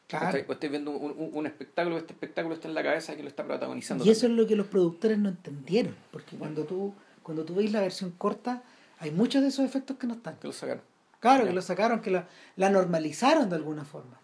[0.09, 0.39] Claro.
[0.49, 3.29] O estés viendo un, un- un espectáculo, este espectáculo está en la cabeza que lo
[3.29, 4.05] está protagonizando.
[4.05, 4.39] Y eso también.
[4.41, 6.93] es lo que los productores no entendieron, porque cuando tú
[7.23, 8.63] cuando tú veis la versión corta,
[8.99, 10.37] hay muchos de esos efectos que no están.
[10.37, 10.83] que lo sacaron.
[11.21, 11.51] Claro, Ya.
[11.51, 14.19] que lo sacaron, que la, la normalizaron de alguna forma.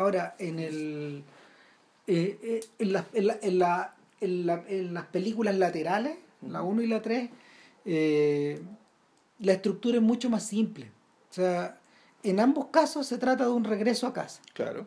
[0.00, 1.22] Ahora, en el
[2.06, 6.16] eh, eh, en, la- en, la- en, la- en la- en las películas laterales,
[6.48, 7.28] la 1 y la 3,
[7.84, 8.60] eh,
[9.40, 10.86] la estructura es mucho más simple.
[11.30, 11.78] O sea,
[12.22, 14.40] en ambos casos se trata de un regreso a casa.
[14.54, 14.86] Claro.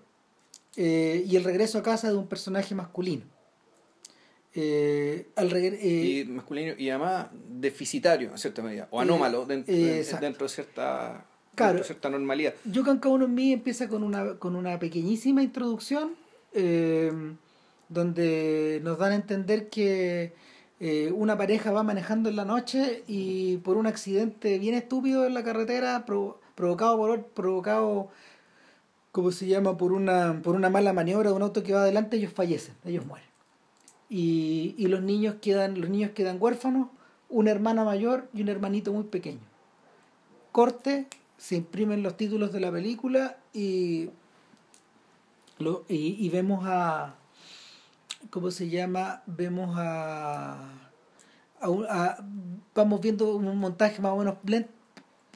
[0.75, 3.23] Y el regreso a casa de un personaje masculino.
[4.55, 10.05] Eh, al eh, y masculino y además deficitario en cierta medida o anómalo dentro, eh,
[10.21, 11.77] dentro de cierta Claro.
[11.79, 12.53] de cierta normalidad
[13.05, 16.11] on Me empieza con una, con una pequeñísima introducción
[16.53, 17.11] eh,
[17.89, 20.33] donde nos dan a entender que
[20.79, 25.33] eh, una pareja va manejando en la noche y por un accidente bien estúpido en
[25.33, 28.07] la carretera provo- provocado por provocado
[29.11, 29.77] ¿cómo se llama?
[29.77, 33.05] por una por una mala maniobra de un auto que va adelante ellos fallecen, ellos
[33.05, 33.27] mueren.
[34.09, 36.87] Y, y los niños quedan los niños quedan huérfanos,
[37.29, 39.39] una hermana mayor y un hermanito muy pequeño.
[40.51, 44.09] Corte, se imprimen los títulos de la película y
[45.59, 47.15] lo, y, y vemos a
[48.29, 49.21] ¿cómo se llama?
[49.25, 50.53] Vemos a,
[51.61, 52.25] a a-
[52.75, 54.67] vamos viendo un montaje más o menos blend-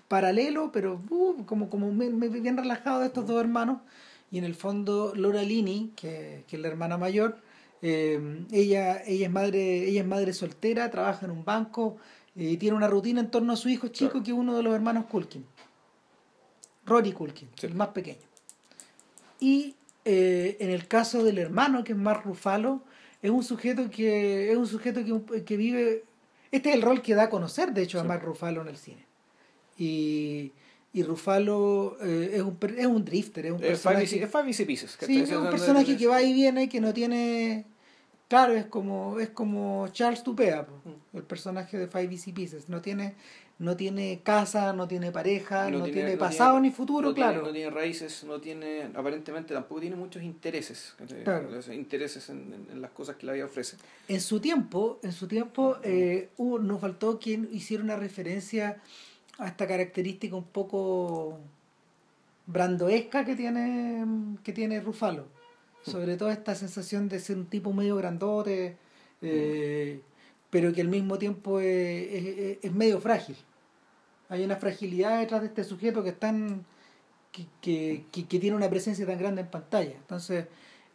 [0.08, 3.80] paralelo, pero uh, como, como bien relajado de estos dos hermanos.
[4.32, 7.38] Y en el fondo Laura Lini, que, que es la hermana mayor,
[7.82, 11.98] eh, ella, ella es madre, ella es madre soltera, trabaja en un banco
[12.36, 14.24] y tiene una rutina en torno a su hijo chico Claro.
[14.26, 15.46] que es uno de los hermanos Culkin.
[16.88, 17.68] Rory Culkin, Sí.
[17.68, 18.18] el más pequeño.
[19.40, 22.82] Y eh, en el caso del hermano, que es Mark Ruffalo,
[23.22, 26.04] es un sujeto que es un sujeto que, que vive.
[26.52, 28.08] Este es el rol que da a conocer, de hecho, a Sí.
[28.08, 29.06] Mark Ruffalo en el cine.
[29.78, 30.54] Y,
[30.94, 34.04] y Ruffalo eh, es, un, es un drifter, es un es five personaje.
[34.06, 35.22] easy- es five easy pieces Sí, ¿cachai?
[35.22, 37.66] es un personaje que va y viene, que no tiene.
[38.30, 41.18] Claro, es como, es como Charles Tupea, Mm.
[41.18, 42.68] el personaje de Five Easy Pieces.
[42.70, 43.16] No tiene,
[43.60, 47.48] no tiene casa, no tiene pareja, no, tiene, pasado tiene- ni futuro, no tiene- claro.
[47.48, 50.94] no tiene raíces no tiene aparentemente tampoco tiene muchos intereses.
[51.24, 51.50] Claro.
[51.50, 55.12] Los intereses en, en- en las cosas que la vida ofrece En su tiempo, en
[55.12, 58.78] su tiempo eh, hubo- nos faltó quien hiciera una referencia
[59.40, 61.40] a esta característica un poco
[62.46, 64.06] brandoesca que tiene,
[64.44, 65.26] que tiene Rufalo.
[65.84, 68.76] Sobre todo esta sensación de ser un tipo medio grandote,
[69.22, 70.02] eh,
[70.58, 73.36] pero que al mismo tiempo es, es, medio frágil.
[74.28, 76.66] Hay una fragilidad detrás de este sujeto que, están,
[77.32, 79.92] que, que, que, tiene una presencia tan grande en pantalla.
[79.92, 80.48] Entonces,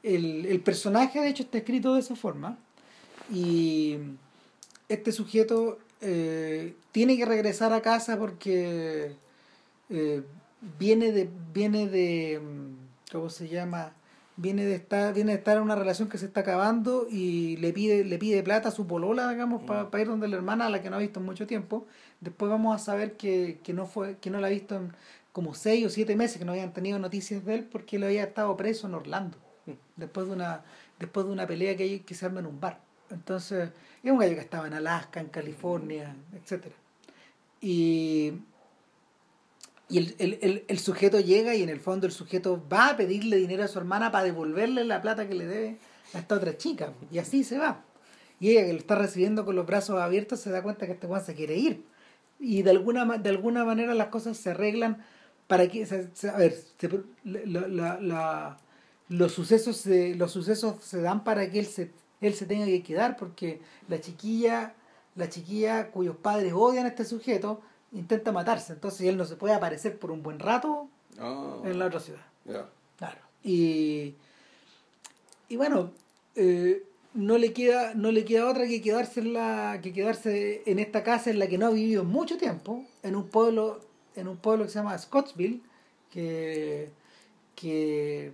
[0.03, 2.59] el, el personaje de hecho está escrito de esa forma
[3.33, 3.99] y
[4.89, 9.15] este sujeto eh, tiene que regresar a casa porque
[9.91, 10.23] eh,
[10.77, 13.93] viene de viene de mm, cómo se llama
[14.43, 17.73] viene de estar viene de estar en una relación que se está acabando y le
[17.73, 20.83] pide le pide plata a su polola digamos para ir donde la hermana a la
[20.83, 21.87] que no ha visto en mucho tiempo.
[22.21, 24.93] Después vamos a saber que, que no fue que no la ha visto en
[25.33, 28.25] como seis o siete meses que no habían tenido noticias de él porque él había
[28.25, 29.73] estado preso en Orlando mm.
[29.97, 30.63] después de una
[30.99, 32.81] después de una pelea que, hay, que se arma en un bar.
[33.11, 33.71] Entonces
[34.03, 36.75] es un gallo que estaba en Alaska en California etcétera.
[37.61, 38.33] Y
[39.93, 43.37] y el, el, el, sujeto llega y en el fondo el sujeto va a pedirle
[43.37, 45.77] dinero a su hermana para devolverle la plata que le debe
[46.15, 46.95] a esta otra chica.
[47.11, 47.85] Y así se va.
[48.41, 51.07] Y ella que lo está recibiendo con los brazos abiertos se da cuenta que este
[51.07, 51.85] Juan se quiere ir.
[52.41, 55.05] Y de alguna, de alguna manera las cosas se arreglan
[55.47, 55.85] para que...
[55.85, 56.57] a ver,
[57.25, 58.59] la, la,
[59.11, 61.91] los, sucesos se, los sucesos se dan para que él se,
[62.23, 64.73] él se tenga que quedar porque la chiquilla,
[65.17, 67.61] la chiquilla cuyos padres odian a este sujeto
[67.93, 68.73] intenta matarse.
[68.73, 71.61] Entonces él no se puede aparecer por un buen rato ah.
[71.65, 72.23] en la otra ciudad.
[72.97, 73.19] Claro.
[73.43, 74.15] Y,
[75.49, 75.93] y bueno,
[76.35, 80.79] eh, no le queda, no le queda otra que quedarse en la, que quedarse en
[80.79, 83.81] esta casa en la que no ha vivido mucho tiempo, en un pueblo,
[84.15, 85.61] en un pueblo que se llama Scottsville,
[86.11, 86.91] que,
[87.55, 88.33] que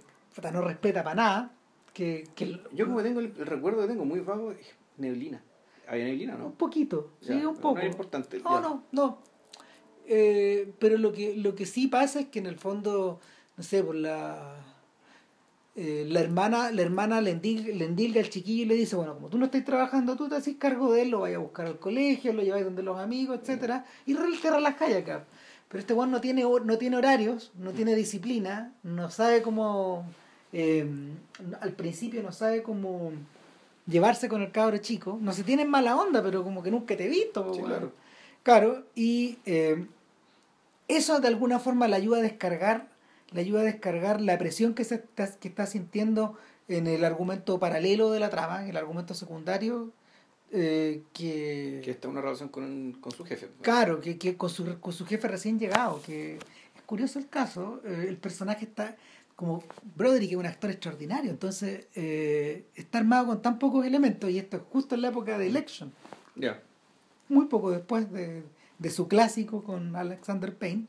[0.53, 1.53] no respeta para nada.
[1.93, 5.43] Que, que Yo como tengo el, recuerdo que tengo muy vago es neblina.
[5.89, 6.47] Había neblina, ¿no?
[6.47, 7.77] Un poquito, sí, un poco.
[7.77, 8.39] No es importante.
[8.41, 9.19] No, no, no.
[10.11, 13.21] Eh, pero lo que, lo que sí pasa es que en el fondo,
[13.59, 14.57] no sé, por la,
[15.77, 19.37] eh, la hermana, la hermana le, endilga, al chiquillo y le dice, bueno, como tú
[19.37, 22.33] no estás trabajando, tú te haces cargo de él, lo vayas a buscar al colegio,
[22.33, 25.25] lo lleváis donde los amigos, etcétera, y te relajáis acá.
[25.69, 30.07] Pero este Juan no tiene, no tiene horarios, no tiene disciplina, no sabe cómo,
[30.55, 30.85] eh,
[31.61, 33.13] al principio no sabe cómo
[33.87, 37.05] llevarse con el cabro chico, no se tiene mala onda, pero como que nunca te
[37.05, 37.53] he visto.
[37.53, 37.93] claro.
[38.43, 38.85] claro.
[38.95, 39.37] y
[40.89, 42.89] eso de alguna forma le ayuda a descargar,
[43.31, 47.59] le ayuda a descargar la presión que, se está, que está sintiendo en el argumento
[47.59, 49.93] paralelo de la trama, en el argumento secundario,
[50.51, 51.81] eh, que...
[51.85, 53.49] Que está en una relación con, con su jefe.
[53.63, 57.81] Claro, que, que con, su, con su jefe recién llegado, que es curioso el caso,
[57.85, 58.97] eh, el personaje está
[59.39, 59.63] como
[59.95, 64.57] Broderick es un actor extraordinario, entonces eh, está armado con tan pocos elementos y esto
[64.57, 65.93] es justo en la época de Election.
[66.35, 66.61] Ya.
[67.29, 68.43] Muy poco después de,
[68.79, 70.87] de su clásico con Alexander Payne.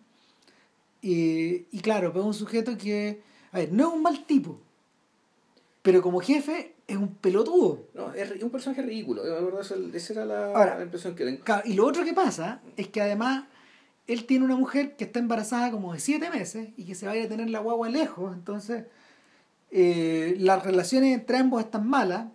[1.02, 3.22] Y, y claro, pues es un sujeto que,
[3.52, 4.60] a ver, no es un mal tipo,
[5.82, 7.88] pero como jefe es un pelotudo.
[7.94, 9.24] No, es un personaje ridículo,
[9.62, 11.44] esa era la, impresión que tengo.
[11.66, 13.46] y lo otro que pasa es que además
[14.08, 17.24] él tiene una mujer que está embarazada como de siete meses y que se vaya
[17.24, 18.86] a tener la guagua lejos, entonces
[19.72, 22.26] eh, las relaciones entre ambos están malas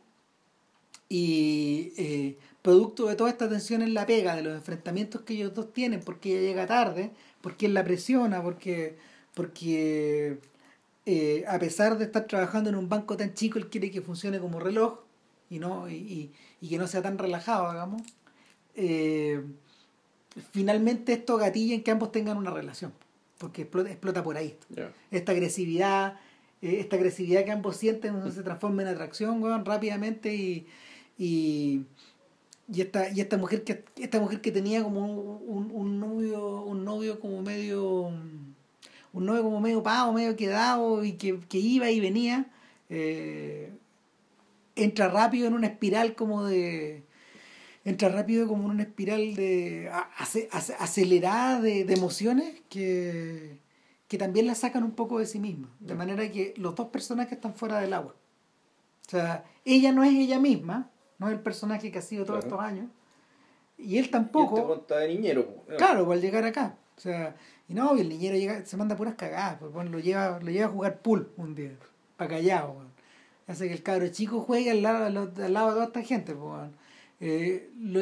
[1.09, 5.53] y eh, producto de toda esta tensión en la pega, de los enfrentamientos que ellos
[5.53, 7.11] dos tienen, porque ella llega tarde,
[7.42, 8.96] porque él la presiona, porque,
[9.35, 10.38] porque
[11.05, 14.38] eh, a pesar de estar trabajando en un banco tan chico, él quiere que funcione
[14.38, 15.00] como reloj
[15.50, 18.00] y, no, y, y, que no sea tan relajado, digamos.
[18.77, 19.44] Eh,
[20.53, 22.94] finalmente esto gatilla en que ambos tengan una relación,
[23.37, 24.57] porque explota, explota por ahí.
[25.11, 26.18] Esta agresividad,
[26.62, 30.66] eh, esta agresividad que ambos sienten se transforma en atracción rápidamente y,
[31.18, 31.85] y
[32.72, 36.85] y esta y esta mujer que esta mujer que tenía como un, un novio un
[36.85, 38.11] novio como medio
[39.12, 42.50] un novio como medio pavo medio quedado y que, que iba y venía
[42.88, 43.72] eh,
[44.77, 47.05] entra rápido en una espiral como de
[47.85, 49.90] entra rápido como en una espiral de
[50.79, 53.59] acelerada de, emociones que,
[54.09, 55.68] que también la sacan un poco de sí misma.
[55.81, 58.14] De manera que los dos personajes están fuera del agua.
[59.07, 62.44] O sea ella no es ella misma no es el personaje que ha sido todos
[62.44, 62.87] estos años.
[63.77, 64.68] Y él tampoco.
[64.68, 65.64] Y este de niñero.
[65.77, 66.77] Claro, al llegar acá.
[66.96, 67.35] O sea,
[67.68, 70.66] y no, el niñero llega, se manda puras cagadas, pues bueno, lo lleva, lo lleva
[70.66, 71.72] a jugar pool un día,
[72.16, 72.83] para callado,
[73.46, 76.70] Hace que el cabro chico juegue al lado, al lado de toda esta gente, pues
[77.20, 78.00] eh, lo,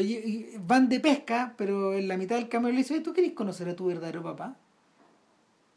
[0.61, 3.75] van de pesca, pero en la mitad del camino le dice, ¿tú querés conocer a
[3.75, 4.57] tu verdadero papá?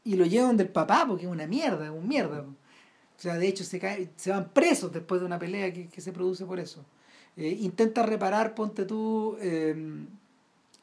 [0.04, 2.42] Y lo llevan del papá, porque es una mierda, es un mierda.
[2.42, 2.56] O
[3.18, 6.12] sea, de hecho se, cae, se van presos después de una pelea que, que se
[6.12, 6.86] produce por eso.
[7.38, 10.08] Eh, intenta reparar, ponte tú, em,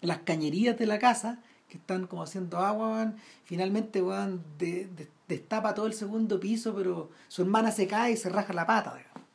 [0.00, 4.88] las cañerías de la casa, que están como haciendo agua, van, finalmente van de,
[5.28, 8.96] destapa todo el segundo piso, pero su hermana se cae y se raja la pata.
[8.96, 9.28] Digamos.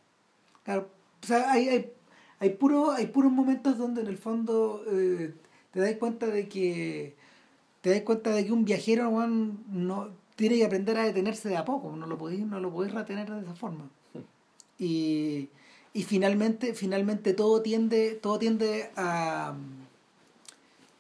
[0.64, 0.90] Claro,
[1.24, 1.92] o sea, hay, hay,
[2.40, 5.34] hay, puro, hay puros momentos donde en el fondo eh,
[5.72, 7.16] te das cuenta de que
[7.82, 11.66] te das cuenta de que un viajero no tiene que aprender a detenerse de a
[11.66, 13.90] poco, no lo podéis, no lo podéis retener de esa forma.
[14.78, 15.50] Y,
[15.98, 19.56] y finalmente, finalmente todo tiende, todo tiende a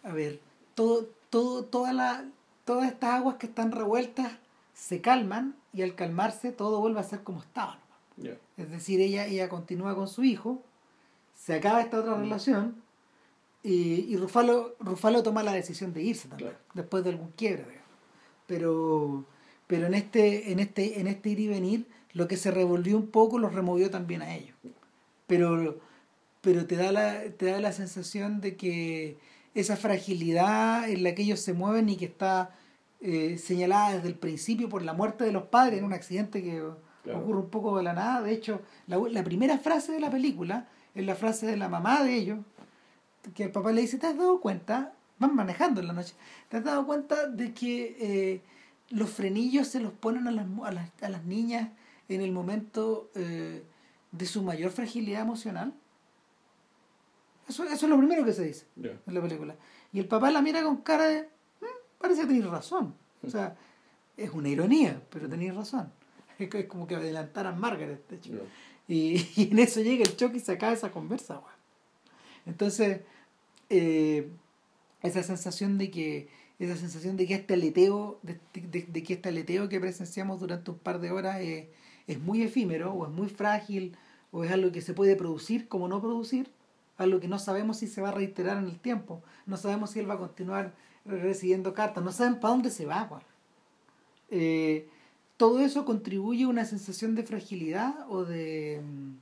[0.02, 0.40] a ver,
[0.74, 2.26] todo, todo, toda la,
[2.66, 4.32] todas estas aguas que están revueltas
[4.74, 7.78] se calman y al calmarse todo vuelve a ser como estaba.
[8.58, 10.64] Es decir, ella, ella continúa con su hijo,
[11.36, 12.22] se acaba esta otra mm.
[12.22, 12.82] relación
[13.62, 17.82] y, y Rufalo, Rufalo toma la decisión de irse también, después de algún quiebre.
[18.48, 19.26] Pero,
[19.68, 23.12] pero en, este, en, este, en este ir y venir, lo que se revolvió un
[23.12, 24.56] poco los removió también a ellos.
[25.28, 25.80] Pero,
[26.42, 29.18] pero te, da la, te da la sensación de que
[29.54, 32.52] esa fragilidad en la que ellos se mueven y que está
[33.02, 36.62] eh, señalada desde el principio por la muerte de los padres en un accidente que
[36.62, 38.22] ocurre un poco de la nada.
[38.22, 42.04] De hecho, la, la, primera frase de la película es la frase de la mamá
[42.04, 42.40] de ellos,
[43.36, 44.94] que el papá le dice, ¿te has dado cuenta?
[45.20, 46.14] Van manejando en la noche.
[46.50, 48.42] ¿Te has dado cuenta de que eh,
[48.90, 51.70] los frenillos se los ponen a las, a las, a las niñas
[52.10, 53.64] en el momento eh,
[54.18, 55.74] de su mayor fragilidad emocional?
[57.48, 59.56] Eso, eso es lo primero que se dice en la película.
[59.94, 62.94] Y el papá la mira con cara de, mm, parece que tenéis razón.
[63.24, 63.56] O sea,
[64.18, 65.92] es una ironía, pero tenéis razón.
[66.40, 68.32] Es, como que adelantaran Margaret, de hecho.
[68.88, 71.42] Y, y, en eso llega el choque y se acaba esa conversa.
[72.46, 73.02] Entonces,
[73.70, 74.30] eh,
[75.02, 79.70] esa sensación de que esa sensación de que este aleteo de, de, que este aleteo
[79.70, 81.68] que presenciamos durante un par de horas es,
[82.08, 83.96] es muy efímero o es muy frágil
[84.32, 86.50] o es algo que se puede producir como no producir
[86.98, 90.00] algo que no sabemos si se va a reiterar en el tiempo, no sabemos si
[90.00, 90.74] él va a continuar
[91.06, 93.10] recibiendo cartas, no saben para dónde se va.
[94.30, 94.90] Eh,
[95.38, 99.14] todo eso contribuye a una sensación de fragilidad o de, mm,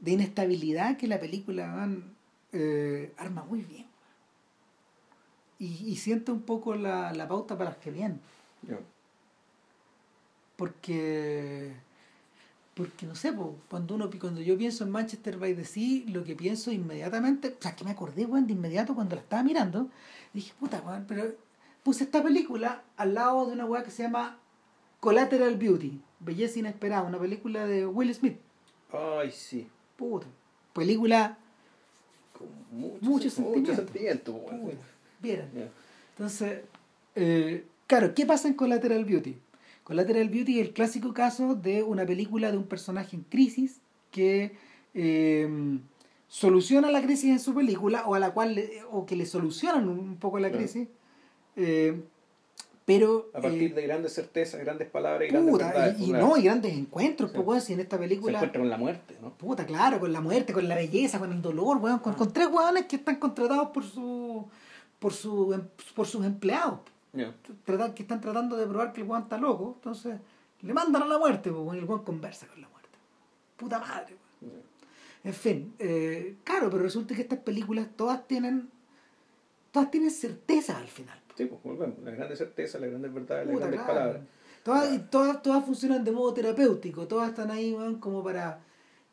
[0.00, 1.88] de inestabilidad que la película
[2.52, 3.86] eh, arma muy bien.
[5.58, 8.20] Y, y siente un poco la, la pauta para las que vienen.
[10.56, 11.74] Porque
[12.78, 13.34] porque no sé,
[13.68, 17.60] cuando uno cuando yo pienso en Manchester by the Sea, lo que pienso inmediatamente, o
[17.60, 19.88] sea, que me acordé, weón, de inmediato cuando la estaba mirando,
[20.32, 21.24] dije, puta, weón, pero
[21.82, 24.38] puse esta película al lado de una weá que se llama
[25.00, 28.38] Collateral Beauty, Belleza Inesperada, una película de Will Smith.
[28.92, 29.66] Ay, sí.
[29.96, 30.28] Puta.
[30.72, 31.36] Película
[32.32, 32.46] con
[33.00, 34.40] mucho, sentimiento.
[35.18, 35.48] Vieran.
[36.10, 36.60] Entonces,
[37.16, 39.36] eh, claro, ¿qué pasa en Collateral Beauty?
[39.88, 44.54] Collateral Beauty es el clásico caso de una película de un personaje en crisis que
[44.92, 45.80] em,
[46.28, 50.16] soluciona la crisis en su película o a la cual o que le solucionan un
[50.16, 50.88] poco la crisis
[51.56, 52.02] eh,
[52.84, 56.42] pero a partir eh, de grandes certezas grandes palabras y grandes verdades, y, no y
[56.42, 59.30] grandes encuentros pues si en esta película se encuentra con la muerte ¿no?
[59.38, 62.48] puta claro con la muerte con la belleza con el dolor weón, con, con tres
[62.48, 64.46] weones que están contratados por su
[64.98, 65.58] por su
[65.94, 66.80] por sus empleados
[67.12, 70.18] que están tratando de probar que el guan está loco, entonces
[70.60, 72.98] le mandan a la muerte, pues, y el guan conversa con la muerte.
[73.56, 74.16] Puta madre.
[75.24, 78.70] En fin, eh, claro, pero resulta que estas películas todas tienen
[79.72, 81.18] todas tienen certeza al final.
[81.36, 84.22] Sí, pues volvemos, la grande certeza, la grande verdad, las grandes palabras.
[84.62, 88.60] Todas, todas, todas funcionan de modo terapéutico, todas están ahí, como para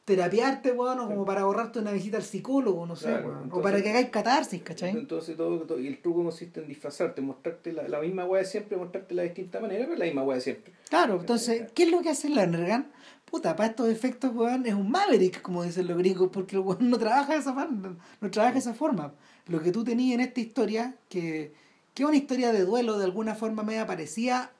[0.05, 3.11] terapiarte, weón, o como para ahorrarte una visita al psicólogo, no sé,
[3.51, 4.91] o para que hagáis catarsis, ¿cachai?
[4.91, 8.77] Entonces todo, y el truco consiste en disfrazarte, mostrarte la, la misma weá de siempre,
[8.77, 10.73] mostrarte la distinta manera, pero la misma weá de siempre.
[10.89, 12.91] Claro, entonces, ¿qué es lo que hace Lernergan?
[13.25, 16.87] Puta, para estos efectos, weón, es un maverick, como dicen los gringos, porque el weón
[16.87, 19.11] no trabaja de esa forma, no trabaja de esa forma.
[19.47, 21.51] Lo que tú tenías en esta historia, que,
[21.95, 24.51] que es una historia de duelo, de alguna forma me parecía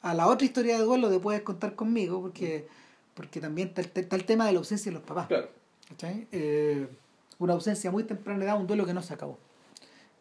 [0.00, 2.66] a la otra historia de duelo de Puedes Contar Conmigo, porque
[3.18, 5.26] porque también está, el tema de la ausencia de los papás.
[5.26, 5.48] Claro.
[6.30, 6.88] Eh,
[7.40, 9.40] una ausencia muy temprana edad, un duelo que no se acabó.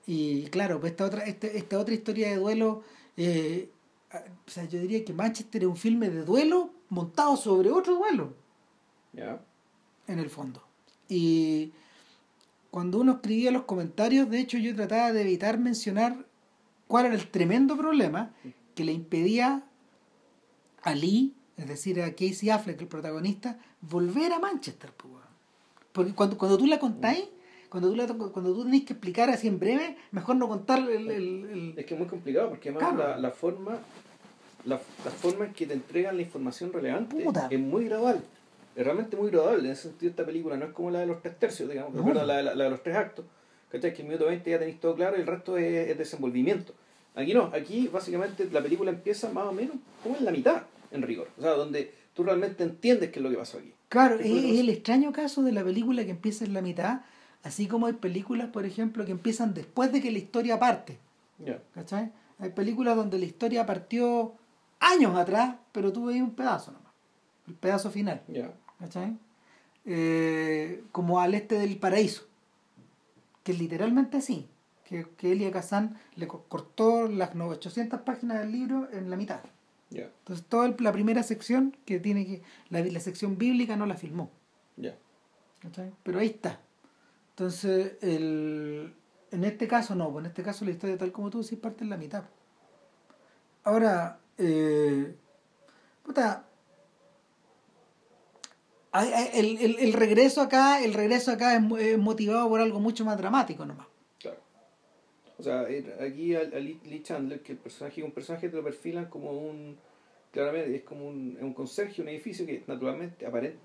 [0.08, 2.82] Y claro, pues esta otra, este, esta otra historia de duelo,
[3.16, 3.70] eh,
[4.12, 8.34] o sea, yo diría que Manchester es un filme de duelo montado sobre otro duelo.
[10.08, 10.63] En el fondo.
[11.08, 11.74] Y
[12.71, 16.26] cuando uno escribía los comentarios, de hecho yo trataba de evitar mencionar
[16.88, 18.34] cuál era el tremendo problema
[18.74, 19.65] que le impedía
[20.82, 24.92] a Lee es decir, a Casey Affleck, el protagonista, volver a Manchester.
[25.92, 27.26] Porque cuando, cuando tú la contáis,
[27.70, 31.10] cuando tú, la, cuando tú tenés que explicar así en breve, mejor no contar el...
[31.10, 33.80] el, Es que es muy complicado, porque además la, la, forma
[34.66, 38.24] la, la, forma en que te entregan la información relevante es muy gradual.
[38.76, 39.66] Es realmente muy gradual.
[39.66, 42.24] En ese sentido, esta película no es como la de los tres tercios, digamos, la,
[42.24, 43.26] la, de los tres actos.
[43.72, 43.94] ¿Cachai?
[43.94, 46.74] Que en el minuto 20 ya tenéis todo claro y el resto es, es desenvolvimiento.
[47.16, 51.02] Aquí no, aquí básicamente la película empieza más o menos como en la mitad, en
[51.02, 51.29] rigor.
[51.38, 53.73] O sea, donde tú realmente entiendes qué es lo que pasó aquí.
[53.90, 57.02] Claro, es, el extraño caso de la película que empieza en la mitad,
[57.44, 60.98] así como hay películas, por ejemplo, que empiezan después de que la historia parte.
[61.73, 62.12] ¿Cachai?
[62.40, 64.33] Hay películas donde la historia partió
[64.79, 66.92] años atrás, pero tú veías un pedazo nomás.
[67.48, 68.21] El pedazo final.
[68.79, 69.17] ¿Cachai?
[69.85, 72.27] Eh, como al este del paraíso.
[73.44, 74.48] Que es literalmente así.
[74.83, 79.42] Que, que Elia Kazan le cortó las 800 páginas del libro en la mitad.
[79.90, 82.42] Entonces toda la primera sección que tiene que.
[82.69, 84.31] La, la sección bíblica no la filmó.
[86.04, 86.60] Pero ahí está.
[87.31, 88.94] Entonces, el,
[89.31, 91.83] en este caso no, pues en este caso la historia tal como tú decís parte
[91.83, 92.23] en la mitad.
[93.63, 95.15] Ahora, eh,
[96.04, 96.46] puta,
[99.33, 103.65] el, el, el, regreso acá, el regreso acá es, motivado por algo mucho más dramático
[103.65, 103.88] nomás.
[105.40, 105.67] O sea,
[106.02, 109.77] aquí a, Lee Chandler, que el personaje, un personaje te lo perfilan como un,
[110.31, 113.58] claramente es como un, un conserje, un edificio que naturalmente aparece.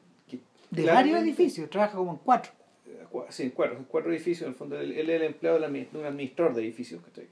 [0.70, 2.52] de varios edificios, trabaja como en cuatro.
[2.86, 5.88] Eh, sí, en cuatro, en cuatro edificios, en el fondo él, es el empleado de
[5.94, 7.26] un administrador de edificios, ¿cachai?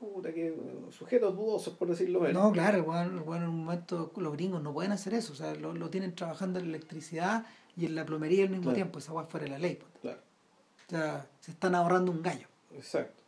[0.00, 0.54] puta, que
[0.90, 2.42] sujetos dudosos, por decirlo menos.
[2.42, 5.54] No, claro, bueno, bueno, en un momento los gringos no pueden hacer eso, o sea,
[5.54, 7.44] lo, lo tienen trabajando en la electricidad
[7.76, 9.76] y en la plomería al mismo tiempo, esa va fuera de la ley.
[9.76, 9.90] Pues.
[10.00, 10.20] Claro.
[10.86, 12.48] O sea, se están ahorrando un gallo.
[12.74, 13.19] Exacto.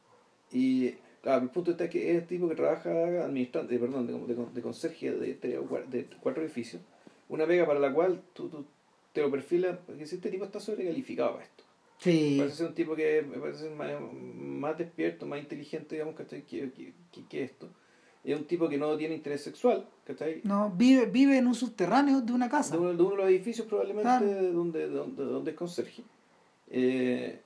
[0.52, 0.92] Y
[1.22, 2.90] claro, el punto está que es el tipo que trabaja
[3.24, 6.82] administrando, eh, perdón, de, de, de conserje de, de, cuatro edificios,
[7.28, 8.64] una pega para la cual tú, tú
[9.12, 11.64] te lo perfilas, porque este tipo está sobrecalificado para esto.
[11.98, 12.36] Sí.
[12.38, 16.92] Parece ser un tipo que me parece más, despierto, más inteligente, digamos, que, que,
[17.28, 17.68] que, esto.
[18.24, 20.40] Es un tipo que no tiene interés sexual, ¿cachai?
[20.42, 22.74] No, vive, vive en un subterráneo de una casa.
[22.74, 26.02] De uno, de, los edificios probablemente donde, donde, donde es conserje.
[26.70, 27.40] Eh,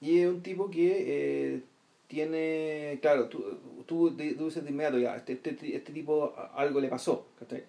[0.00, 1.62] y es un tipo que eh,
[2.06, 3.42] tiene, claro, tú,
[3.86, 7.64] tú, dices de inmediato, ya, este, este, este tipo algo le pasó, ¿cachai?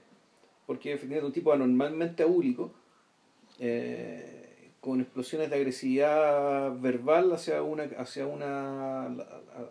[0.66, 2.72] Porque efectivamente un tipo anormalmente abúlico.
[3.60, 4.46] Eh,
[4.86, 9.08] con explosiones de agresividad verbal hacia una hacia una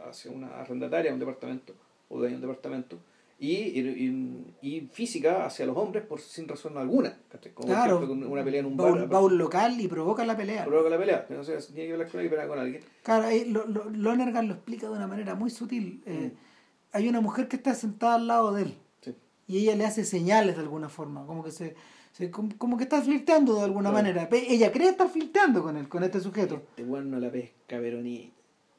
[0.08, 1.72] hacia una arrendataria de un departamento
[2.08, 2.98] o de un departamento
[3.38, 3.80] y,
[4.62, 7.18] y, física hacia los hombres por sin razón alguna
[7.52, 10.88] como claro, una pelea en un bar va, un local y provoca la pelea provoca
[10.88, 14.46] la pelea entonces tiene que hablar con alguien con alguien claro ahí lo, lo, Lonergan
[14.46, 16.96] lo explica de una manera muy sutil eh, mm.
[16.96, 18.74] hay una mujer que está sentada al lado de él
[19.46, 21.74] y ella le hace señales de alguna forma como que se
[22.30, 24.28] como, que está flirteando de alguna manera.
[24.30, 26.62] Ella cree estar flirteando con él, con este sujeto.
[26.70, 28.32] Este weón no la pesca, pero ni.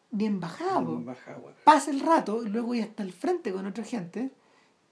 [0.10, 0.94] Bien bajado.
[0.94, 4.32] Bien bajado Pasa el rato y luego ella está al frente con otra gente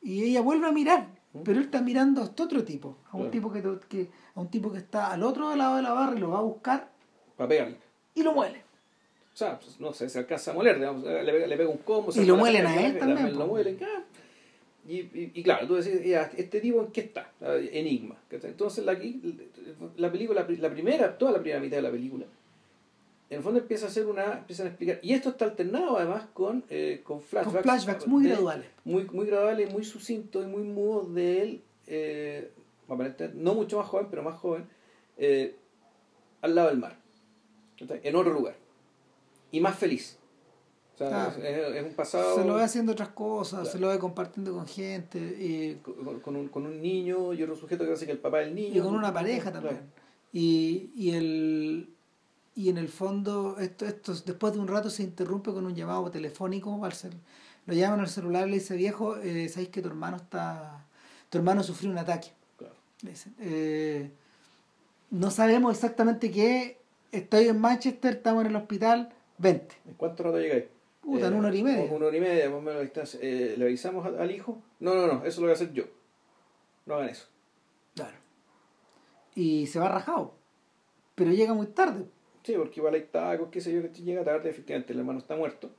[0.04, 1.08] y ella vuelve a mirar.
[1.34, 1.42] ¿Mm?
[1.44, 4.50] Pero él está mirando a este otro tipo, a un tipo que, que, a un
[4.50, 6.90] tipo que está al otro lado de la barra y lo va a buscar.
[7.36, 7.78] Para pegarle.
[8.14, 8.62] Y lo muele.
[9.34, 12.12] O sea, pues, no sé, se alcanza a moler, le, pega, le pega un combo.
[12.14, 13.36] Y lo muelen a él también.
[13.36, 13.80] Lo muelen,
[14.86, 14.98] y,
[15.34, 15.94] y, claro, tú decís,
[16.36, 17.32] ¿este tipo en qué está?
[17.42, 18.18] Enigma.
[18.30, 19.00] Entonces la,
[19.96, 22.26] la película, la primera, toda la primera mitad de la película,
[23.34, 26.28] en el fondo empieza a hacer una, empiezan a explicar, y esto está alternado además
[26.34, 27.54] con, eh, con flashbacks.
[27.54, 28.68] Con flashbacks muy graduales.
[28.86, 32.52] Muy, muy graduales, muy sucintos y muy mudos de él, eh,
[33.34, 34.68] no mucho más joven, pero más joven,
[35.18, 35.56] eh,
[36.42, 36.96] al lado del mar,
[37.80, 38.56] en otro lugar,
[39.52, 40.20] y más feliz.
[40.94, 42.36] O sea, es, un pasado...
[42.36, 45.18] Se lo ve haciendo otras cosas, se lo ve compartiendo con gente.
[45.18, 45.82] Y...
[46.22, 48.76] Con, un, con un niño y otro sujeto que hace que el papá del niño.
[48.76, 49.92] Y con una pareja también.
[50.32, 51.93] Y, y, el,
[52.56, 56.10] y en el fondo, esto, esto después de un rato se interrumpe con un llamado
[56.12, 56.84] telefónico.
[56.86, 57.14] Al ser,
[57.66, 60.86] lo llaman al celular y le dice, viejo, eh, ¿sabéis que tu hermano está...
[61.30, 62.32] Tu hermano sufrió un ataque.
[62.58, 62.76] Claro.
[63.40, 64.12] Eh,
[65.10, 66.80] no sabemos exactamente qué.
[67.12, 69.12] Estoy en Manchester, estamos en el hospital.
[69.40, 69.76] Vente.
[69.88, 70.66] ¿En cuánto rato llegáis?
[71.02, 71.92] Puta, en una hora y media.
[71.92, 73.20] Una hora y media, más o menos la distancia.
[73.22, 74.62] Eh, ¿Le avisamos al hijo?
[74.80, 75.86] No, no, no, eso lo voy a hacer yo.
[76.86, 77.26] No hagan eso.
[77.96, 78.16] Claro.
[79.36, 80.36] Y se va rajado.
[81.16, 82.06] Pero llega muy tarde.
[82.44, 85.36] Sí, porque igual hay tacos, qué sé yo, que llega tarde, efectivamente, el hermano está
[85.36, 85.72] muerto.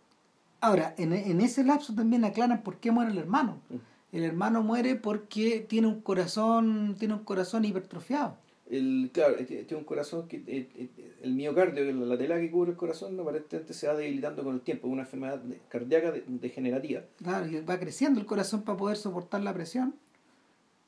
[0.60, 3.60] Ahora, en, en ese lapso también aclaran por qué muere el hermano.
[3.68, 3.76] Mm.
[4.16, 8.38] El hermano muere porque tiene un corazón, tiene un corazón hipertrofiado
[8.70, 12.76] el, claro, tiene un corazón que eh, eh, el miocardio, la tela que cubre el
[12.76, 17.02] corazón, aparentemente se va debilitando con el tiempo, una enfermedad cardíaca degenerativa.
[17.18, 19.94] Claro, y va creciendo el corazón para poder soportar la presión.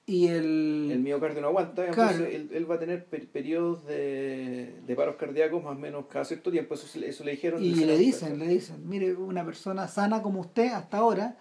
[0.09, 5.17] Y el, el miocardio no aguanta, entonces él, va a tener periodos de, de, paros
[5.17, 7.61] cardíacos más o menos cada cierto tiempo, eso, eso le dijeron.
[7.61, 11.37] Y le dicen, le dicen, mire, una persona sana como usted hasta ahora,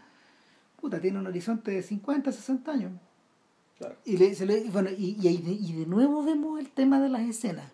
[0.81, 2.91] puta, tiene un horizonte de 50, 60 años.
[4.03, 4.15] Y,
[4.69, 7.71] bueno, y, y, de nuevo vemos el tema de las escenas.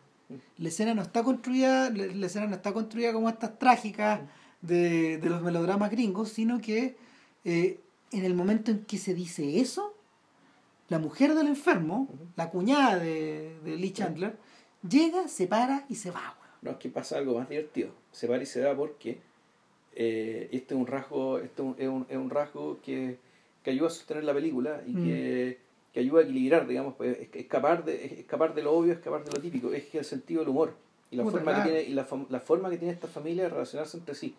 [0.58, 4.22] La escena no está construida, la escena no está construida como estas trágicas
[4.62, 6.98] de, de los melodramas gringos, sino que
[7.46, 7.80] eh,
[8.12, 9.94] en el momento en que se dice eso,
[10.92, 14.36] la mujer del enfermo, la cuñada de, de Lee Chandler,
[14.88, 16.20] llega, se para y se va.
[16.38, 16.52] weón.
[16.64, 17.92] No, es que pasa algo más divertido.
[18.12, 19.20] Se para y se va porque
[19.96, 23.18] eh, este es un rasgo, este es un, es un, rasgo que,
[23.64, 25.04] que ayuda a sostener la película y Mm.
[25.04, 25.58] que,
[25.94, 29.24] que ayuda a equilibrar, digamos, pues, es- escapar de, es- escapar de lo obvio, escapar
[29.24, 30.76] de lo típico, es que el sentido del humor
[31.10, 33.50] y la Puta, forma que tiene, y la, la forma que tiene esta familia de
[33.50, 34.36] relacionarse entre sí.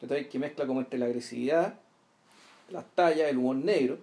[0.00, 1.74] Entonces, que mezcla como entre la agresividad,
[2.70, 3.98] las tallas, el humor negro,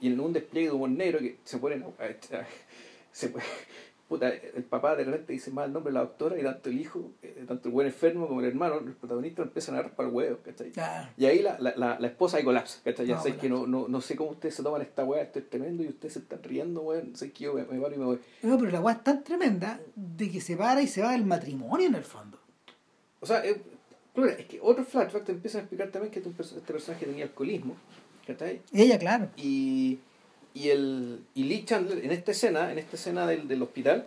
[0.00, 1.84] y en un despliegue de humor negro que se ponen
[3.12, 3.32] se
[4.08, 6.80] puta, el papá de repente dice mal el nombre de la doctora y tanto el
[6.80, 10.08] hijo, eh, tanto el buen enfermo como el hermano, los protagonistas empiezan a agarrar para
[10.08, 10.70] el huevo, ¿cachai?
[10.70, 11.08] Claro.
[11.16, 13.06] Y ahí la, la, la, la esposa ahí colapsa, ¿cachai?
[13.06, 15.38] Ya No, sé que no, no, no sé cómo ustedes se toman esta weá, esto
[15.40, 17.98] es tremendo y ustedes se están riendo, weón, sé que yo me, me paro y
[17.98, 18.18] me voy.
[18.42, 21.24] No, pero la weá es tan tremenda de que se para y se va del
[21.24, 22.38] matrimonio en el fondo.
[23.20, 23.60] O sea, eh,
[24.38, 27.76] es que otros flashbacks te empiezan a explicar también que este, este personaje tenía alcoholismo,
[28.26, 28.62] ¿cachai?
[28.72, 29.28] Ella, claro.
[29.36, 29.98] Y,
[30.54, 34.06] y, el, y Lee Chandler, en esta escena, en esta escena del, del hospital,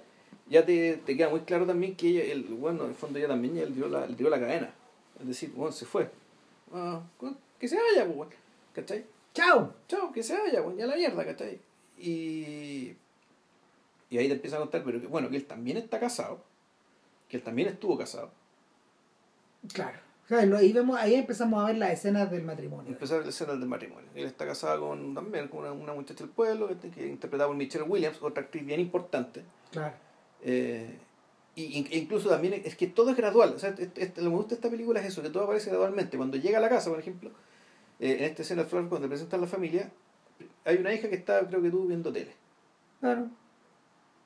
[0.50, 3.28] ya te, te queda muy claro también que ella, el, bueno, en el fondo ella
[3.28, 4.74] también le dio la, le dio la cadena.
[5.20, 6.10] Es decir, bueno, se fue.
[6.72, 7.06] Bueno,
[7.60, 8.32] que se vaya, pues, bueno,
[8.74, 9.06] ¿cachai?
[9.34, 9.74] ¡Chao!
[9.88, 11.60] Chao, que se vaya, pues, ya la mierda, ¿cachai?
[11.98, 12.94] Y,
[14.10, 16.44] y ahí te empieza a contar, pero que, bueno, que él también está casado,
[17.28, 18.32] que él también estuvo casado.
[19.74, 20.00] Claro.
[20.30, 22.92] O sea, no, ahí, vemos, ahí empezamos a ver las escenas del matrimonio.
[22.92, 24.08] Empezar la escena del matrimonio.
[24.14, 27.56] Él está casado con, también con una, una muchacha del pueblo, que, que interpretada por
[27.58, 29.44] Michelle Williams, otra actriz bien importante.
[29.72, 29.96] Claro.
[30.44, 31.00] Eh,
[31.56, 33.54] y, e incluso también es que todo es gradual.
[33.56, 35.46] O sea, este- este- lo que me gusta de esta película es eso, que todo
[35.46, 36.16] aparece gradualmente.
[36.16, 37.32] Cuando llega a la casa, por ejemplo,
[38.00, 39.92] eh, en esta escena, Flor, cuando presentan la familia,
[40.64, 42.34] hay una hija que está, creo que tú, viendo tele.
[43.00, 43.30] Claro.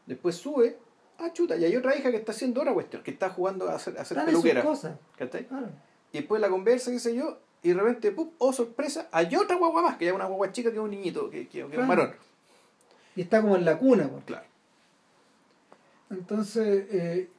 [0.06, 0.78] Después sube,
[1.18, 3.76] ah, chuta, y hay otra hija que está haciendo otra cuestión, que está jugando a
[3.76, 4.62] hacer, a peluquera.
[4.64, 4.98] cosas.
[5.18, 5.70] Claro.
[6.14, 8.30] Y después la conversa, qué sé yo, y de repente, ¡pum!
[8.38, 11.30] oh sorpresa, hay otra guagua más, que hay una guagua chica que es un niñito,
[11.30, 12.14] que, que, que es un varón.
[13.16, 14.08] Y está como en la cuna.
[14.08, 14.24] pues.
[14.26, 14.46] Claro.
[16.10, 17.30] Entonces, eh,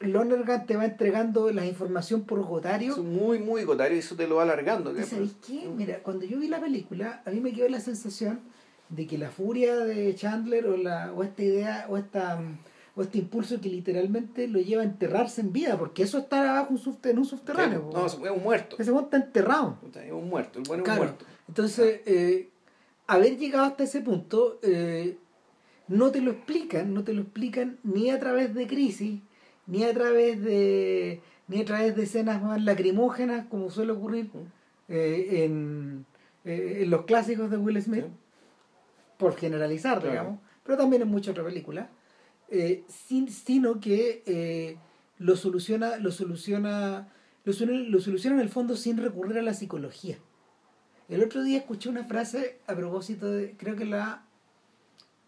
[0.00, 2.96] Lonergan te va entregando la información por Es gotario.
[2.98, 4.96] muy, muy gotario y eso te lo va alargando.
[4.96, 5.68] ¿Y sabéis qué?
[5.68, 8.40] Mira, cuando yo vi la película, a mí me quedó la sensación
[8.90, 12.58] de que la furia de Chandler o, la, o esta idea o, esta, mm,
[12.96, 16.74] o este impulso que literalmente lo lleva a enterrarse en vida, porque eso está abajo
[16.74, 17.90] un en un subterráneo.
[17.92, 18.76] No, es un muerto.
[18.78, 19.78] Ese weón está enterrado.
[19.94, 21.00] Es un muerto, el bueno es Claro.
[21.02, 21.24] un muerto.
[21.48, 22.50] Entonces, eh,
[23.06, 25.16] haber llegado hasta ese punto, eh,
[25.88, 29.20] no te lo explican, no te lo explican ni a través de crisis,
[29.66, 34.30] ni a través de ni a través de escenas más lacrimógenas, como suele ocurrir
[34.88, 36.06] eh, en,
[36.46, 38.06] eh, en los clásicos de Will Smith,
[39.18, 41.88] por generalizar, digamos, pero también en muchas otras películas,
[42.48, 44.76] eh, sin, sino que eh,
[45.18, 47.08] lo soluciona, lo soluciona,
[47.44, 50.18] lo, solu- lo soluciona en el fondo sin recurrir a la psicología.
[51.08, 54.24] El otro día escuché una frase a propósito de, creo que la,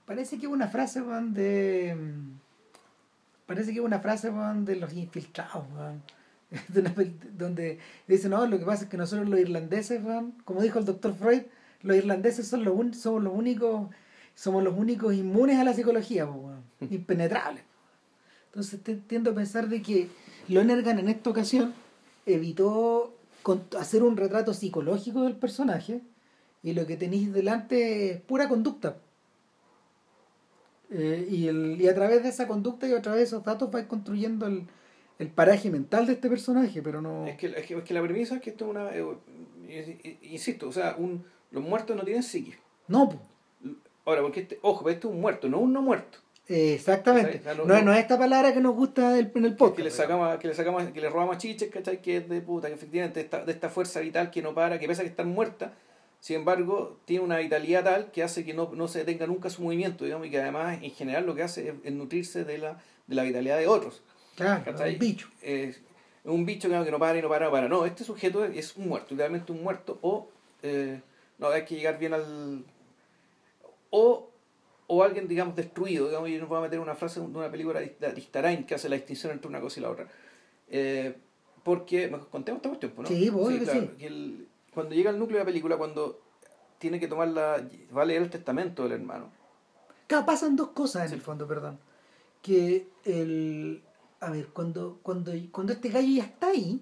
[0.06, 1.96] parece que una frase de,
[3.46, 5.64] parece que una frase de los infiltrados,
[7.36, 10.00] donde dice, no, lo que pasa es que nosotros los irlandeses,
[10.44, 11.42] como dijo el doctor Freud,
[11.82, 13.90] los irlandeses son los somos los únicos,
[14.34, 17.62] somos los únicos inmunes a la psicología, weón, impenetrables.
[18.46, 20.08] Entonces te- tiendo a pensar de que
[20.48, 21.74] Lonergan en esta ocasión
[22.24, 23.14] evitó
[23.78, 26.00] hacer un retrato psicológico del personaje
[26.62, 28.96] y lo que tenéis delante es pura conducta.
[30.90, 33.70] Eh, y, el, y a través de esa conducta y a través de esos datos
[33.72, 34.64] vais construyendo el,
[35.18, 37.26] el paraje mental de este personaje, pero no...
[37.26, 38.90] Es que, es, que, es que la premisa es que esto es una.
[38.94, 39.04] eh,
[39.68, 42.56] eh, insisto, o sea, un, los muertos no tienen psiquis.
[42.88, 43.20] No.
[44.04, 46.18] Ahora, porque este, ojo, este es un muerto, no un no muerto.
[46.48, 47.40] Exactamente.
[47.40, 49.76] O sea, no- no, es esta palabra que nos gusta del- en el podcast.
[49.78, 52.00] Que le sacamos, que le sacamos, que le robamos chiches, ¿cachai?
[52.00, 54.86] Que es de puta, que efectivamente esta, de esta fuerza vital que no para, que
[54.86, 55.72] pese a que está muerta,
[56.20, 59.62] sin embargo, tiene una vitalidad tal que hace que no, no se detenga nunca su
[59.62, 62.80] movimiento, digamos, y que además, en general, lo que hace es, es nutrirse de la,
[63.06, 64.02] de la vitalidad de otros.
[64.36, 64.94] Claro, ¿cachai?
[64.94, 65.28] un bicho.
[65.42, 65.80] Es
[66.24, 67.68] un bicho que no, que no para y no para, no para.
[67.68, 70.28] No, este sujeto es un muerto, literalmente un muerto, o
[70.62, 71.00] eh,
[71.38, 72.64] no, hay que llegar bien al.
[73.90, 74.30] O,
[74.88, 77.80] o alguien, digamos, destruido, digamos, y nos va a meter una frase de una película
[77.80, 80.06] de Aristarain que hace la distinción entre una cosa y la otra.
[80.68, 81.16] Eh,
[81.64, 82.92] porque, ¿me contemos esta cuestión?
[82.94, 83.16] pues, ¿no?
[83.16, 83.90] Sí, pues, obvio que sí.
[84.04, 86.20] el- cuando llega el núcleo de la película, cuando
[86.78, 87.66] tiene que tomar la.
[87.96, 89.30] va a leer el testamento del hermano.
[90.06, 91.14] Claro, pasan dos cosas en Sí.
[91.14, 91.78] el fondo, perdón.
[92.42, 93.82] Que el.
[94.20, 96.80] A ver, cuando, cuando, cuando este gallo ya está ahí,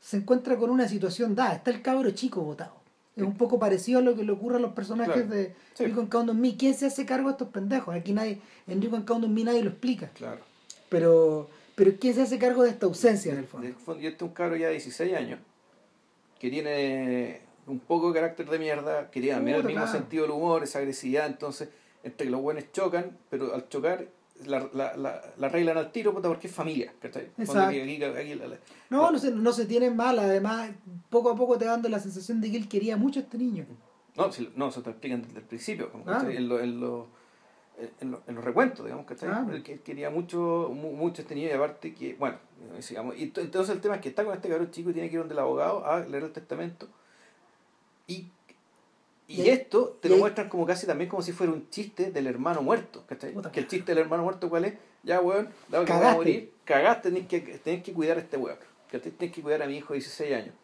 [0.00, 1.54] se encuentra con una situación dada.
[1.54, 2.79] Está el cabro chico botado.
[3.16, 5.28] Es un poco parecido a lo que le ocurre a los personajes Claro.
[5.28, 5.84] de Sí.
[5.90, 6.56] Count on Me.
[6.56, 7.94] ¿Quién se hace cargo de estos pendejos?
[7.94, 10.08] Aquí nadie, en Count on Me nadie lo explica.
[10.14, 10.40] Claro.
[10.88, 13.68] Pero, pero ¿quién se hace cargo de esta ausencia en el fondo?
[13.84, 15.38] Fondo, y este es un cabro ya de 16 años
[16.38, 19.98] que tiene un poco de carácter de mierda, que tiene también el mismo claro.
[19.98, 21.68] sentido del humor, esa agresividad, entonces,
[22.02, 24.06] entre que los buenos chocan, pero al chocar
[24.46, 27.30] la, la, la, la arreglan al tiro, puta, porque es familia, ¿cachai?
[27.68, 28.58] Aquí- aquí- la-
[28.90, 30.70] No, no se, no se tienen mal, además,
[31.08, 33.38] poco a poco te va dando la sensación de que él quería mucho a este
[33.38, 33.66] niño.
[34.16, 35.90] No, si- no, eso te explican desde el principio,
[36.30, 37.06] en, lo- en, lo-
[38.00, 39.28] en, lo- en los recuentos, digamos, ¿cachai?
[39.30, 39.52] Claro.
[39.54, 42.36] Él que- él quería mucho, mu- mucho este niño y aparte que, bueno,
[42.76, 43.16] eh, sigamos.
[43.18, 45.14] Y to- entonces el tema es que está con este cabrón chico y tiene que
[45.14, 46.88] ir donde el abogado a leer el testamento
[48.06, 48.26] y,
[49.30, 52.10] y, esto te y lo ahí- muestran como casi también como si fuera un chiste
[52.10, 53.32] del hermano muerto, ¿cachai?
[53.32, 54.74] Puta que el chiste del hermano muerto, ¿cuál es?
[55.02, 58.36] Ya, weón, dado que va a morir, cagaste, tenés que, tenés que cuidar a este
[58.36, 58.58] weón,
[58.90, 59.12] ¿cachai?
[59.12, 60.54] Tenés que cuidar a mi hijo de 16 años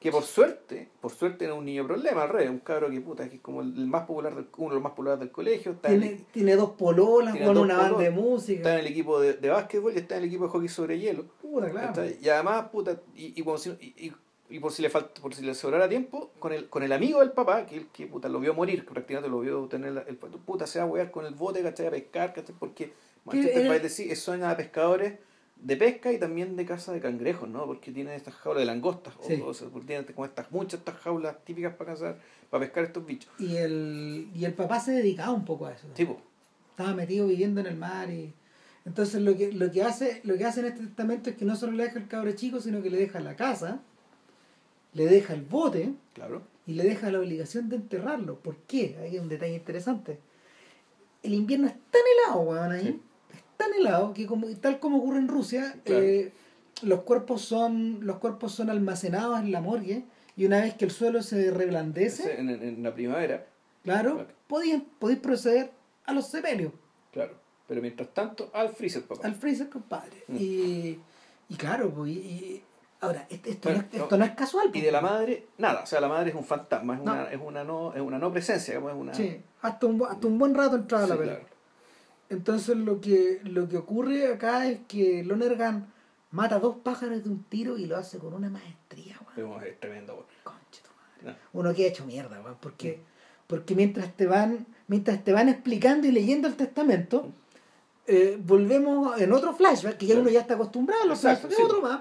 [0.00, 3.28] que por suerte, por suerte era un niño problema, al revés, un cabro que puta,
[3.28, 5.92] que es como el más popular del, uno de los más populares del colegio, está,
[5.92, 8.56] en, Tiene, el, tiene dos pololas Tiene con dos una banda de música.
[8.58, 10.98] está en el equipo de, de básquetbol y está en el equipo de hockey sobre
[10.98, 11.26] hielo.
[11.40, 12.02] Puta, claro.
[12.20, 13.44] Y además, puta, y, y,
[14.06, 14.12] y-
[14.50, 17.20] y- por si le falta, por si le sobrara tiempo, con el, con el amigo
[17.20, 20.16] del papá, que el que puta lo vio morir, que prácticamente lo vio tener el
[20.16, 21.86] puta se va a wear con el bote, ¿cachai?
[21.86, 22.54] A pescar, ¿cachai?
[22.58, 22.92] Porque
[23.24, 25.14] Manchester by the Sea es zona de pescadores
[25.56, 27.66] de pesca y también de caza de cangrejos, ¿no?
[27.66, 29.42] Porque tienen estas jaulas de langostas, o- Sí.
[29.44, 33.04] o, sea, porque tienen como estas, muchas estas jaulas típicas para cazar, para pescar estos
[33.04, 33.30] bichos.
[33.38, 35.86] Y el, y el papá se dedicaba un poco a eso.
[35.88, 36.20] Tipo,
[36.70, 38.32] Estaba metido viviendo en el mar y.
[38.86, 41.54] Entonces lo que, lo que hace, lo que hace en este testamento es que no
[41.54, 43.82] solo le deja el cabro chico, sino que le deja la casa,
[44.94, 46.42] le deja el bote claro.
[46.66, 48.36] y le deja la obligación de enterrarlo.
[48.40, 48.96] ¿Por qué?
[49.02, 50.18] Hay un detalle interesante.
[51.22, 52.82] El invierno es tan helado, weón, ahí.
[52.86, 53.00] Sí.
[53.34, 56.02] Es tan helado que como, tal como ocurre en Rusia, Claro.
[56.02, 56.32] eh,
[56.82, 60.04] los cuerpos son, los cuerpos son almacenados en la morgue
[60.36, 63.46] y una vez que el suelo se reblandece, En, en- en la primavera,
[63.84, 64.28] claro, Claro.
[64.46, 65.70] podéis, podéis proceder
[66.06, 66.72] a los sepelios,
[67.12, 67.34] claro.
[67.68, 69.24] Pero mientras tanto, al freezer, papá.
[69.28, 70.24] al freezer, compadre.
[70.26, 70.36] Mm.
[70.40, 70.98] Y,
[71.50, 72.62] y claro, pues, y-
[73.00, 74.70] ahora, esto, esto Bueno, no, es, esto no es casual.
[74.72, 75.82] Y de la madre, nada.
[75.82, 77.12] O sea, la madre es un fantasma, es, No.
[77.12, 79.14] una, es, una, no, es una no presencia, es una...
[79.14, 81.30] Sí, hasta un, hasta un buen rato entraba Sí, la claro.
[81.32, 81.56] película.
[82.30, 85.92] Entonces lo que, lo que ocurre acá es que Lonergan
[86.30, 89.62] mata dos pájaros de un tiro y lo hace con una maestría, weón.
[89.64, 90.26] Es, tremendo.
[90.44, 90.90] Conche tu
[91.26, 91.36] madre.
[91.52, 91.60] No.
[91.60, 93.00] Uno queda hecho mierda, weón, porque,
[93.48, 97.32] porque mientras te van, mientras te van explicando y leyendo el testamento,
[98.06, 101.56] eh, volvemos en otro flashback, que ya uno ya está acostumbrado a los Exacto, flashbacks,
[101.56, 101.62] sí.
[101.76, 102.00] otro más.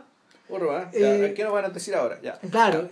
[0.49, 2.19] Más, ya, Eh, ¿Qué nos van a decir ahora?
[2.21, 2.39] Ya.
[2.49, 2.87] Claro.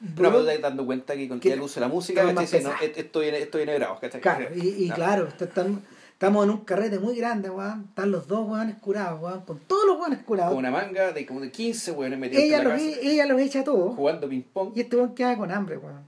[0.00, 3.38] No, pero dando cuenta que con que- el uso de la música, no, esto viene,
[3.38, 4.20] esto viene bravo, ¿cachai?
[4.20, 4.94] Claro, y, y No.
[4.94, 7.86] claro, est- estamos, en un carrete muy grande, weón.
[7.88, 10.50] Están los dos weones curados, weón, con todos los weones curados.
[10.50, 13.26] Con una manga de como de 15 weones metidos ella, en la los, casa, ella
[13.26, 13.94] los echa a todos.
[13.96, 14.72] jugando ping-pong.
[14.76, 16.04] Y este weón queda con hambre, weón.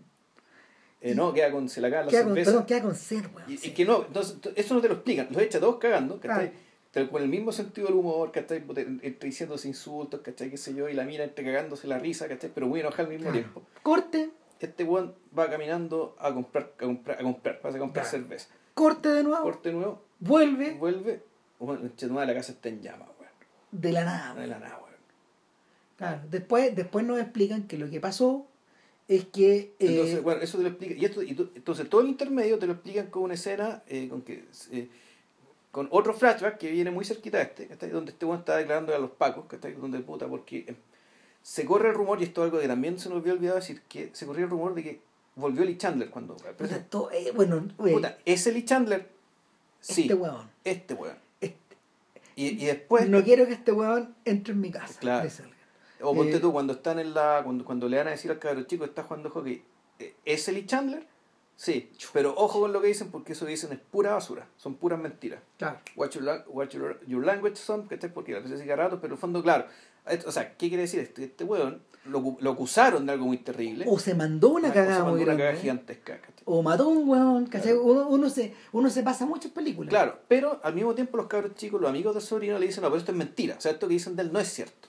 [1.01, 2.51] Eh, no, queda con, se la caga la Queda con, cerveza.
[2.51, 3.51] perdón, queda con sed, weón.
[3.51, 3.69] Y, sí.
[3.69, 6.51] y que no, entonces eso no te lo explican, los echa todos cagando, ¿cachai?
[6.51, 6.68] Claro.
[6.99, 8.61] Pero con el mismo sentido del humor, ¿cachai?
[8.61, 10.51] Puta, Entre diciéndose insultos, ¿cachai?
[10.51, 12.51] Qué sé yo, y la mira entre cagándose la risa, ¿cachai?
[12.53, 13.39] Pero muy enojada al mismo Claro.
[13.39, 13.63] tiempo.
[13.83, 14.31] Corte,
[14.61, 18.19] Este weón va caminando a comprar, a comprar, a comprar, vas a comprar Claro.
[18.25, 18.49] cerveza.
[18.75, 21.23] corte de nuevo, Corte nuevo, vuelve vuelve,
[21.61, 23.31] bueno, de la casa está en llamas, weón.
[23.71, 24.35] de la nada.
[24.41, 24.97] Hay la nada, weón.
[25.97, 28.49] Claro, después, después nos explican que lo que pasó
[29.07, 29.57] es que...
[29.59, 30.95] eh, Entonces, bueno, eso te lo explica.
[30.95, 34.09] Y esto, y tú- entonces, todo el intermedio te lo explican con una escena, eh,
[34.09, 34.89] con que eh,
[35.79, 37.91] con otro flashback que viene muy cerquita de este, ¿cachai?
[37.91, 39.75] donde este weón está declarando a los pacos, ¿cachai?
[39.75, 40.75] donde puta, porque eh,
[41.41, 43.83] se corre el rumor, y esto es algo que también se nos había olvidado decir,
[43.89, 45.01] que se corría el rumor de que
[45.37, 46.35] volvió Lee Chandler cuando.
[46.37, 49.09] puta, to- eh, bueno, eh, Puta, ¿ese Lee Chandler?
[49.81, 50.51] Sí, este weón.
[50.65, 51.17] este weón.
[51.41, 51.77] este-
[52.35, 54.99] Y, y después, no quiero que este weón entre en mi casa.
[54.99, 55.29] Claro.
[56.01, 57.43] o ponte eh, tú, cuando están en la.
[57.45, 59.63] Cuando, cuando le van a decir al cabrón chico, está jugando hockey,
[60.01, 61.07] ¿e- ¿ese Lee Chandler?
[61.61, 64.77] Sí, pero ojo con lo que dicen porque eso que dicen es pura basura, son
[64.77, 65.41] puras mentiras.
[65.57, 65.81] Claro.
[65.97, 68.13] Watch your, la- watch your, your language son, ¿cachai?
[68.15, 69.67] Porque la veces ratos, pero en el fondo, claro.
[70.07, 71.01] esto- O sea, ¿qué quiere decir?
[71.01, 73.87] Este, este weón lo, lo acusaron de algo muy terrible.
[73.89, 75.43] O se mandó una cagada mandó muy una grande.
[75.43, 75.61] cagada ¿eh?
[75.61, 76.43] gigantesca, ¿cachai?
[76.45, 77.73] O mató un weón, ¿cachai?
[77.73, 77.83] Claro.
[77.83, 79.91] Uno, uno, se, uno se pasa muchas películas.
[79.91, 82.89] Claro, pero al mismo tiempo los cabros chicos, los amigos del sobrino le dicen, no,
[82.89, 83.57] pero esto es mentira.
[83.59, 84.87] O sea, esto que dicen de él no es cierto.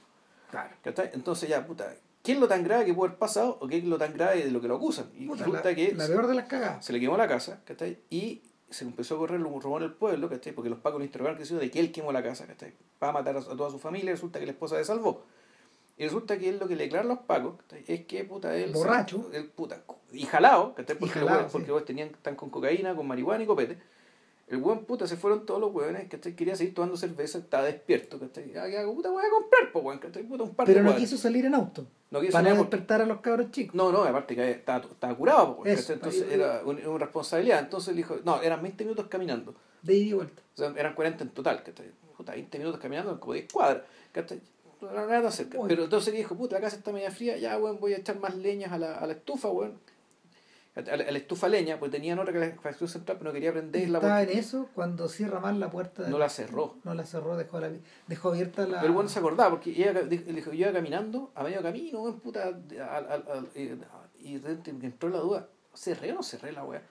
[0.52, 0.70] Claro.
[0.84, 1.10] ¿cachai?
[1.14, 1.96] Entonces ya, puta,
[2.30, 4.44] ¿qué es lo tan grave que puede haber pasado o qué es lo tan grave
[4.44, 5.10] de lo que lo acusan?
[5.18, 6.86] Y Puta, resulta la, que la peor de las cagadas.
[6.86, 7.98] se le quemó la casa, ¿cachai?
[8.12, 10.54] Y se empezó a correr un rumor en el pueblo, ¿cachai?
[10.54, 12.74] Porque los pacos lo interrogaron que de que él quemó la casa, ¿cachai?
[13.00, 15.24] Para matar a, a toda su familia, y resulta que la esposa se salvó.
[15.98, 17.84] Y resulta que él lo que le declara a los pacos ¿cachai?
[17.88, 18.72] es que, puta, él...
[18.72, 19.30] Borracho.
[19.34, 20.96] él, puta, y jalado, ¿cachai?
[20.96, 21.58] Y Porque, jalado, los sí.
[21.58, 23.78] porque los tenían, están con cocaína, con marihuana y copete.
[24.50, 26.36] El buen puta se fueron todos los hueones, ¿cachai?
[26.36, 28.52] Quería seguir tomando cerveza, estaba despierto, ¿cachai?
[28.58, 30.24] Ah, ya, puta, voy a comprar, pues, weón, ¿cachai?
[30.24, 31.86] Puta, un par Pero de no quiso salir en auto.
[32.10, 33.76] No quiso para no despertar a los cabros chicos.
[33.76, 37.60] no, no, aparte que estaba, estaba curado, entonces ahí- era un- una responsabilidad.
[37.60, 39.54] Entonces él dijo, no, eran 20 minutos caminando.
[39.84, 40.42] De ida y vuelta.
[40.56, 41.92] O sea, eran 40 en total, ¿cachai?
[42.18, 44.42] Puta, 20 minutos caminando, como 10 cuadras, ¿cachai?
[44.82, 45.60] nada tan cerca.
[45.68, 48.36] Pero entonces dijo, puta, la casa está media fría, ya, weón, voy a echar más
[48.36, 49.78] leñas a la, a la estufa, weón.
[50.80, 54.00] A la, a la estufa leña, pues tenían otra calefacción central, pero no quería prenderla.
[54.00, 56.08] Estaba en eso cuando cierra mal la puerta.
[56.08, 56.78] No la cerró.
[56.84, 57.72] No la cerró, dejó, la,
[58.08, 58.82] dejó abierta la...
[58.82, 63.50] Pero bueno, se acordaba, porque ella, dijo, yo iba caminando, a medio camino, puta, al,
[64.20, 66.82] y de repente me entró la duda, ¿cerré o no cerré la weá?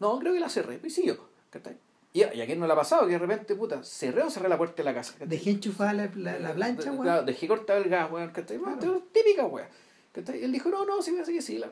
[0.00, 1.18] No, creo que la cerré, y siguió,
[1.50, 1.76] ¿cachai?
[2.12, 4.30] Y a, y a quién no le ha pasado que de repente, puta, cerré o
[4.30, 5.14] cerré la puerta de la casa.
[5.14, 5.28] ¿cachai?
[5.28, 7.02] Dejé enchufada la, la, la plancha, weón.
[7.02, 8.58] Claro, dejé cortar el gas, weón, ¿cachai?
[8.58, 9.02] Claro.
[9.12, 9.66] Típica, weón.
[10.12, 10.44] ¿cachai?
[10.44, 11.58] Él dijo, no, no, sí, que sí.
[11.58, 11.68] La,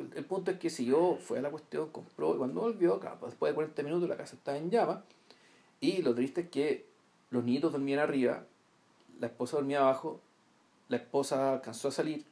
[0.00, 3.50] el punto es que siguió, fue a la cuestión, compró, y cuando volvió, acá, después
[3.50, 5.00] de 40 minutos la casa estaba en llamas.
[5.80, 6.86] Y lo triste es que
[7.30, 8.44] los nietos dormían arriba,
[9.20, 10.20] la esposa dormía abajo,
[10.88, 12.24] la esposa alcanzó a salir.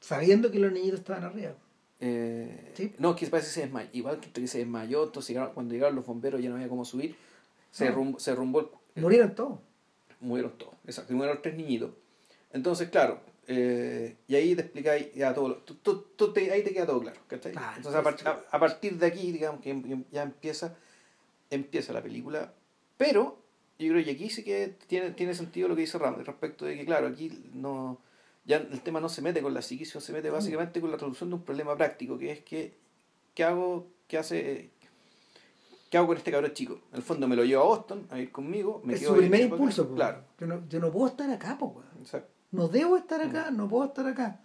[0.00, 1.54] Sabiendo que los niñitos estaban arriba.
[2.00, 2.94] Eh, ¿Sí?
[2.98, 3.90] No, que parece que se desmayó.
[3.92, 7.16] Igual que se desmayó, entonces cuando llegaron los bomberos ya no había cómo subir.
[7.70, 7.90] Se, no.
[7.90, 9.58] derrumbó, se derrumbó el, Murieron todos.
[10.20, 11.12] Murieron todos, exacto.
[11.12, 11.90] Murieron los tres niñitos.
[12.52, 13.20] Entonces, claro,
[13.52, 15.56] eh, y ahí te explicáis ya todo.
[15.56, 17.20] Tú, tú, tú te, ahí te queda todo claro.
[17.26, 17.52] ¿cachai?
[17.56, 20.76] Ah, entonces, a, part, a, a, partir de aquí, digamos que ya empieza,
[21.50, 22.52] empieza la película.
[22.96, 23.38] Pero
[23.78, 26.76] yo creo que aquí sí que tiene, tiene sentido lo que dice Ramos respecto de
[26.76, 27.98] que, claro, aquí no
[28.44, 31.30] ya el tema no se mete con la psiquis, se mete básicamente con la traducción
[31.30, 32.74] de un problema práctico, que es que,
[33.34, 34.70] ¿qué hago, qué hace,
[35.90, 36.80] qué hago con este cabrón chico?
[36.90, 38.80] En el fondo me lo llevo a Boston a ir conmigo.
[38.84, 40.24] Me es su primer impulso, claro.
[40.38, 41.86] Yo no, yo no puedo estar acá, pues,
[42.52, 44.40] No debo estar acá, no puedo estar acá.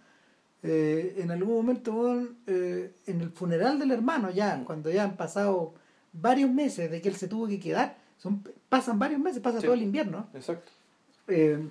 [0.62, 5.74] Eh, en algún momento, eh, en el funeral del hermano, ya, cuando ya han pasado
[6.12, 9.66] varios meses de que él se tuvo que quedar, son, pasan varios meses, pasa sí.
[9.66, 10.28] todo el invierno.
[10.34, 10.70] Exacto.
[11.28, 11.68] Eh,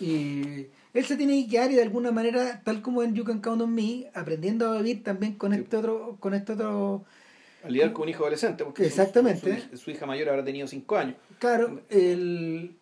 [0.00, 3.40] y él se tiene que quedar y de alguna manera, tal como en You Can
[3.40, 5.60] Count on Me, aprendiendo a vivir también con sí.
[5.60, 7.04] este otro, con este otro
[7.64, 9.62] a lidiar con un hijo adolescente, porque Exactamente.
[9.62, 11.16] Su, su, su, hija mayor habrá tenido 5 años.
[11.38, 12.74] Claro, el,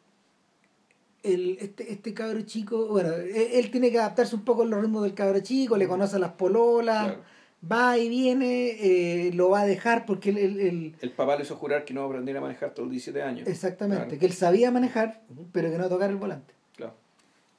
[1.23, 4.81] el, este, este cabro chico, bueno, él, él, tiene que adaptarse un poco a los
[4.81, 7.23] ritmos del cabro chico, le conoce a las pololas, claro.
[7.71, 11.57] va y viene, eh, lo va a dejar porque el, el, el, papá le hizo
[11.57, 13.49] jurar que no va a manejar todos los 17 años.
[13.49, 14.19] Exactamente, claro.
[14.19, 16.55] que él sabía manejar, pero que no tocar el volante.
[16.77, 16.95] Claro.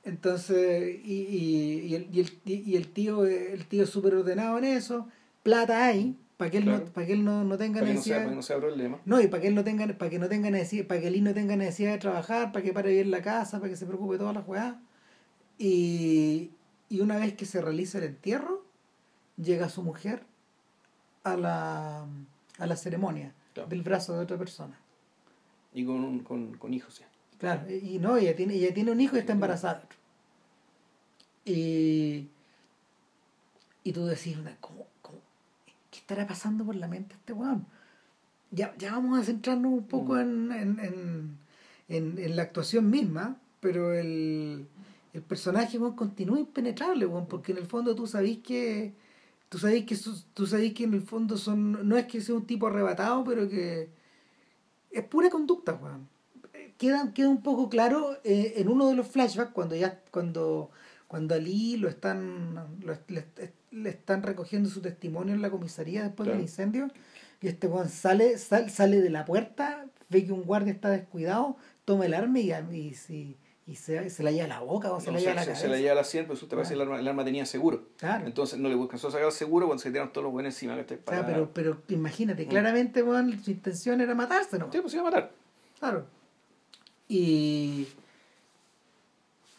[0.04, 4.58] Entonces, y, y, y, el, y, el, y el tío el tío es súper ordenado
[4.58, 5.08] en eso,
[5.44, 6.86] plata hay, para que él Claro.
[6.86, 8.16] no, para que él no, no tenga Para que no necesidad.
[8.16, 9.00] sea, para que no sea problema.
[9.06, 11.24] No, y para que él no tenga, para que no tenga necesidad, para que él
[11.24, 14.18] no tenga necesidad de trabajar, para que pare bien la casa, para que se preocupe
[14.18, 14.74] todas las weas.
[15.60, 16.50] Y,
[16.90, 18.66] y una vez que se realiza el entierro,
[19.38, 20.24] llega su mujer
[21.24, 22.08] a la,
[22.58, 23.70] a la ceremonia Claro.
[23.70, 24.80] del brazo de otra persona.
[25.76, 27.04] Y con, un- con, con hijos, sí.
[27.38, 29.84] Claro, y no, ella tiene, ella tiene un hijo y está embarazada.
[31.46, 32.28] Y,
[33.84, 34.91] y tú decís, ¿cómo, cómo, ¿qué
[36.12, 37.66] estará pasando por la mente este weón?
[38.52, 40.20] Ya, ya vamos a centrarnos un poco Mm.
[40.20, 41.38] en, en, en,
[41.88, 44.68] en, en la actuación misma, pero el,
[45.14, 48.94] el personaje weón, continúa impenetrable, weón, porque en el fondo tú sabés que
[49.50, 49.98] tú sabés que
[50.34, 53.48] tú sabés que en el fondo son no es que sea un tipo arrebatado, pero
[53.48, 53.90] que
[54.92, 56.08] es pura conducta, weón
[56.78, 60.72] queda, queda un poco claro eh, en uno de los flashbacks cuando ya cuando
[61.08, 63.26] cuando Ali lo están lo, le,
[63.72, 66.38] le están recogiendo su testimonio en la comisaría después Claro.
[66.38, 66.88] del incendio
[67.42, 71.56] y este Juan sale sal- sale de la puerta ve que un guardia está descuidado
[71.86, 75.00] toma el arma y, y, y, y se, se la lleva a la boca o
[75.00, 76.34] se No, la lleva a la se, cabeza se la lleva a la 100, pero
[76.34, 77.88] usted parece que el arma, el arma tenía seguro.
[77.98, 80.54] claro Entonces no le alcanzó a sacar el seguro cuando se tiraron todos los buenos
[80.54, 80.76] encima.
[80.76, 81.00] ¿cachai?
[81.06, 82.50] o sea, pero pero imagínate Mm.
[82.50, 84.70] claramente Juan, su intención era matarse ¿no?
[84.72, 85.32] Sí, pues se iba a matar.
[85.80, 86.06] Claro.
[87.08, 87.88] Y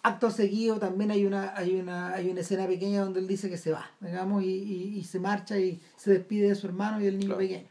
[0.03, 3.57] acto seguido también hay una, hay una, hay una escena pequeña donde él dice que
[3.57, 7.05] se va, digamos, y, y, y se marcha y se despide de su hermano y
[7.05, 7.39] del niño Claro.
[7.39, 7.69] pequeño.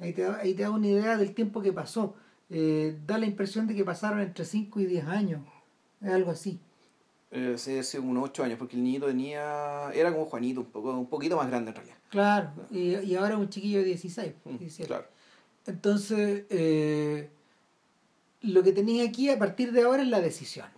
[0.00, 2.14] Ahí te, da, ahí te da una idea del tiempo que pasó.
[2.50, 5.40] Eh, da la impresión de que pasaron entre 5 y 10 años.
[6.00, 6.60] Es algo así.
[7.32, 9.90] Eh, hace unos 8 años, porque el niñito tenía.
[9.92, 11.96] Era como Juanito, un, poco, un poquito más grande en realidad.
[12.10, 12.50] Claro.
[12.70, 14.32] Y, y ahora es un chiquillo de 16.
[14.44, 14.86] Mm, 17.
[14.86, 15.06] Claro.
[15.66, 17.28] Entonces, eh,
[18.42, 20.68] lo que tenía aquí a partir de ahora es la decisión.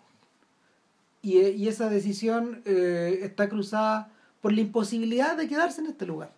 [1.22, 4.10] Y, y esa decisión eh, está cruzada
[4.40, 6.32] por la imposibilidad de quedarse en este lugar.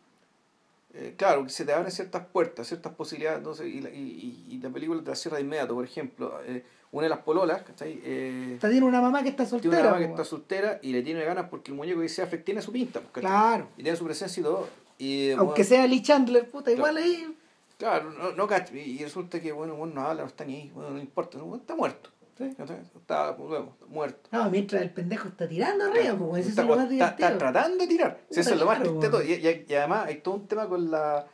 [0.94, 4.68] Eh, claro, que se te abren ciertas puertas, ciertas posibilidades, entonces, y, la, y, la
[4.68, 5.74] película te la cierra de inmediato.
[5.74, 7.98] Por ejemplo, eh, una de las pololas, ¿cachai?
[8.04, 9.80] Eh, tiene una mamá que está tiene soltera.
[9.80, 12.44] una mamá que está soltera y le tiene ganas porque el muñeco que dice Affleck
[12.44, 13.22] tiene su pinta, ¿cachai?
[13.22, 13.68] Claro.
[13.78, 14.68] Y tiene su presencia y todo.
[14.98, 16.76] Y, Aunque bueno, sea Lee Chandler, puta, Claro.
[16.76, 17.36] igual ahí.
[17.78, 20.90] Claro, no, no y resulta que, bueno, bueno, no habla, no está ni ahí, bueno,
[20.90, 22.10] no importa, no, está muerto.
[22.38, 22.44] Sí.
[22.44, 24.28] Está, pues, bueno, muerto.
[24.32, 27.76] No, mientras el pendejo está tirando arriba, pues, está, es lo más está- está tratando
[27.78, 28.20] de tirar.
[28.30, 29.20] Si eso es lo más claro, triste de todo.
[29.20, 29.30] weón.
[29.30, 31.26] Y, y- y además hay todo un tema con la.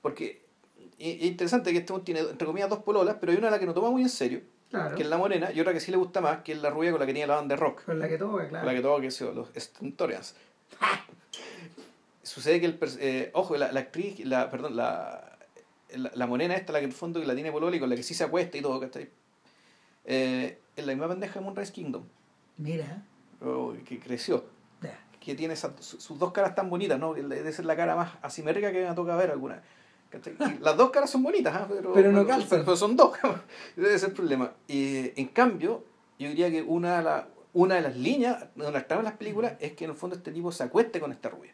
[0.00, 0.44] Porque
[0.96, 3.58] y- es interesante que este tiene, entre comillas, dos pololas, pero hay una a la
[3.58, 4.40] que no toma muy en serio.
[4.70, 4.94] Claro.
[4.96, 6.90] que es la morena, y otra que sí le gusta más, que es la rubia
[6.90, 7.84] con la que tiene la banda de rock.
[7.84, 8.66] Con la que toca, Con claro.
[8.66, 10.34] la que toca, que son los Stentorians.
[12.22, 15.38] Sucede que el eh, ojo, la, la actriz, la, perdón, la,
[15.96, 17.96] la, la morena esta, la que en el fondo que la tiene Pololi, con la
[17.96, 19.08] que sí se acuesta y todo, ¿cachai?
[20.10, 22.04] Eh, es la misma pendeja de Moonrise Kingdom,
[22.56, 23.02] Mira.
[23.42, 24.44] o que creció,
[24.82, 24.98] Ya.
[25.20, 27.12] que tiene esas- su- sus dos caras tan bonitas, ¿no?
[27.12, 29.62] Debe ser la cara más asimérica que me toca ver alguna.
[30.62, 31.66] las dos caras son bonitas, ¿ah?
[31.68, 32.60] pero, Pero no calzan.
[32.64, 33.12] pero son dos,
[33.76, 34.52] ese es el problema.
[34.66, 35.84] Y, en cambio,
[36.18, 39.72] yo diría que una de, la- una de las líneas donde tramas las películas es
[39.72, 41.52] que en el fondo este tipo se acueste con esta rubia.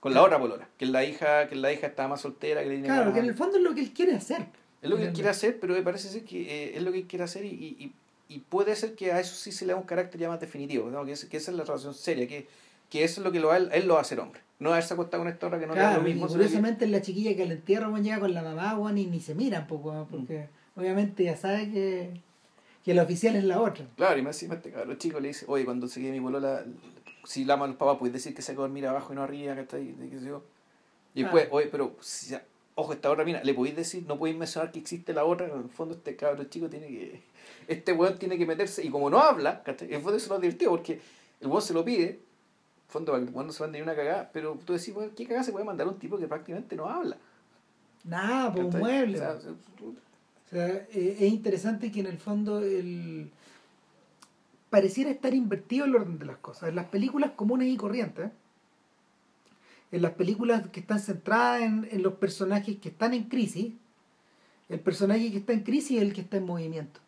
[0.00, 2.68] Con la otra polola, que es la hija, que la hija está más soltera, que
[2.68, 4.46] le tiene Claro, que en el fondo es lo que él quiere hacer.
[4.84, 6.98] Es lo que él quiere hacer, pero me parece ser que eh, es lo que
[6.98, 7.92] él quiere hacer y, y,
[8.28, 10.90] y puede ser que a eso sí se le da un carácter ya más definitivo,
[10.90, 11.04] ¿no?
[11.04, 12.46] que, es- que esa es la relación seria, que,
[12.90, 14.40] que eso es lo que lo, a él, a él lo va a hacer hombre.
[14.60, 16.28] No haberse acostado con esta otra que no le da Claro, lo y mismo.
[16.28, 19.06] sino que- curiosamente la chiquilla que le entierra weón, llega con la mamá weón, y
[19.06, 22.20] ni se miran poco, weón, porque obviamente ya sabe que,
[22.84, 23.86] que la oficial es la otra.
[23.96, 26.64] Claro, y más encima este cabrón chico le dice, oye, cuando se quede mi bolola,
[27.24, 29.22] si la ama los papás, puedes decir que se quedó a dormir abajo y no
[29.22, 30.42] arriba, que está ahí, qué sé yo.
[31.14, 31.48] Y después, Ah.
[31.52, 34.78] oye, pero, si ya- ojo, esta otra mina, le podéis decir, no podéis mencionar que
[34.78, 37.22] existe la otra, en el fondo este cabrón chico tiene que,
[37.68, 39.88] este weón tiene que meterse, y como no habla, ¿cachai?
[39.88, 41.00] en el fondo eso es divertido, porque
[41.40, 43.94] el weón se lo pide, en el fondo el weón no se mande ni una
[43.94, 46.76] cagada, pero tú decís, weón, ¿qué cagada se puede mandar a un tipo que prácticamente
[46.76, 47.16] no habla?
[48.04, 49.18] Nada, pues un mueble.
[49.18, 49.38] O sea.
[50.46, 53.30] O sea, eh, es interesante que en el fondo el
[54.74, 56.68] pareciera estar invertido el orden de las cosas.
[56.68, 58.30] En las películas comunes y corrientes,
[59.92, 63.72] en las películas que están centradas en, en los personajes que están en crisis,
[64.68, 67.00] el personaje que está en crisis es el que está en movimiento,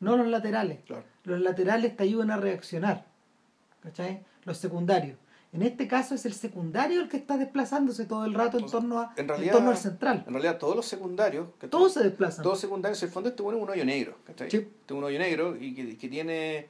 [0.00, 0.78] no los laterales.
[0.86, 1.04] claro.
[1.24, 3.04] Los laterales te ayudan a reaccionar,
[3.82, 4.20] ¿cachai?
[4.44, 5.18] Los secundarios.
[5.52, 8.68] En este caso es el secundario el que está desplazándose todo el rato en, O
[8.68, 10.24] sea, torno, a, en torno al central.
[10.26, 11.48] En realidad todos los secundarios.
[11.70, 12.42] Todos se desplazan.
[12.42, 14.50] todos secundarios, en el fondo este bueno es un hoyo negro, ¿cachai?
[14.50, 14.56] Sí.
[14.58, 16.68] Este es un hoyo negro y que, que tiene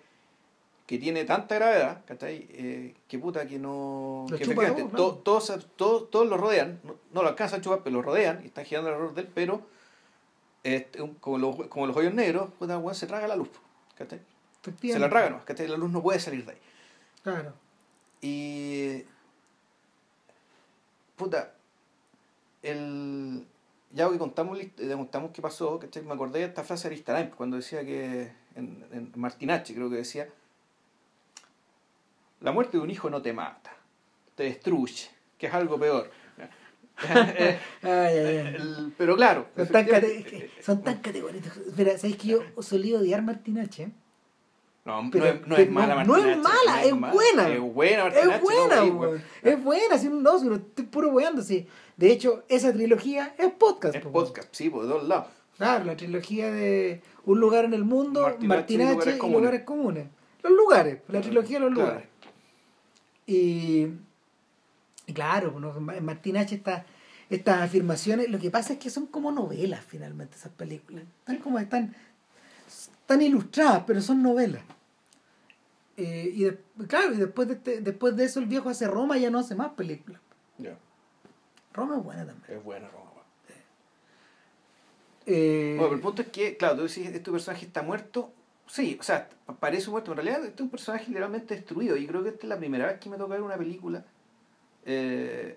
[0.88, 2.46] que tiene tanta gravedad, ¿cachai?
[2.50, 4.24] Eh, que puta que no...
[4.28, 7.96] Que efectivamente to- todos, todos, todos lo rodean, no, no lo alcanzan a chupar, pero
[7.96, 9.60] lo rodean y están girando alrededor de él, pero
[10.64, 13.50] este, un- como, los, como los hoyos negros, puta, weón se traga la luz,
[13.96, 14.20] ¿cachai?
[14.80, 15.44] Se la traga.
[15.44, 15.68] ¿cachai?
[15.68, 16.58] La luz no puede salir de ahí.
[17.22, 17.52] Claro.
[18.22, 19.04] Y.
[21.16, 21.52] Puta.
[22.62, 23.46] El.
[23.92, 24.58] Ya que contamos,
[24.96, 26.02] contamos qué pasó, ¿cachai?
[26.02, 28.32] me acordé de esta frase de Aristarain, cuando decía que.
[28.56, 30.28] En, en Martinache, creo que decía.
[32.40, 33.72] La muerte de un hijo no te mata,
[34.34, 36.10] te destruye, que es algo peor.
[36.38, 38.54] Eh, Ay, ay, ay.
[38.56, 39.46] el- pero claro.
[39.56, 39.86] Son tan,
[40.60, 41.56] son tan categóricos.
[41.58, 43.90] Espera, ¿sabéis que yo solía odiar Martinache?
[44.84, 47.12] No, Pero- no, es, no pero es mala no es Martinache, mala, es mala.
[47.12, 47.48] buena.
[47.50, 48.34] Es buena Martinache.
[48.36, 48.98] Es buena, no, weón.
[48.98, 49.22] weón.
[49.42, 51.66] Es buena, si no, no estoy puro weando, sí.
[51.96, 53.94] De hecho, esa trilogía es podcast.
[53.94, 55.26] Es po, podcast, sí, por dos lados.
[55.56, 59.40] Claro, la trilogía de Un lugar en el mundo, Martinache Martinache, y Lugares y Comunes.
[59.42, 60.06] lugares comunes.
[60.42, 61.88] Los lugares, la trilogía de los Claro.
[61.90, 62.08] lugares.
[63.28, 63.86] Y,
[65.06, 66.84] y claro, bueno, en Martinache está
[67.30, 71.04] estas afirmaciones, lo que pasa es que son como novelas finalmente esas películas.
[71.20, 71.94] Están como están,
[72.66, 74.62] están ilustradas, pero son novelas.
[75.98, 79.18] Eh, y de- claro, y después de, este- después de eso el viejo hace Roma
[79.18, 80.22] y ya no hace más películas.
[80.56, 80.74] Ya,
[81.74, 82.58] Roma es buena también.
[82.58, 83.04] es buena Roma.
[85.26, 88.32] Eh, Bueno, pero el punto es que, claro, tú decís, este personaje está muerto.
[88.68, 89.28] Sí, o sea,
[89.60, 90.12] parece muerto.
[90.12, 91.96] En realidad, este es un personaje literalmente destruido.
[91.96, 94.04] Y creo que esta es la primera vez que me toca ver una película
[94.84, 95.56] eh,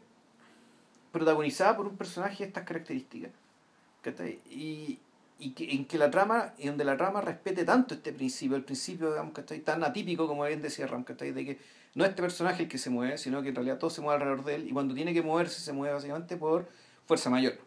[1.12, 3.32] protagonizada por un personaje de estas características.
[4.02, 4.40] ¿cachai?
[4.50, 5.00] Y,
[5.40, 8.64] y que, en que la trama, y donde la trama respete tanto este principio, el
[8.64, 9.60] principio, digamos, ¿cachai?
[9.60, 11.32] tan atípico como bien decía Ram, ¿cachai?
[11.32, 11.60] de que
[11.96, 14.22] no es este personaje el que se mueve, sino que en realidad todo se mueve
[14.22, 14.68] alrededor de él.
[14.70, 16.68] Y cuando tiene que moverse, se mueve básicamente por
[17.06, 17.58] fuerza mayor.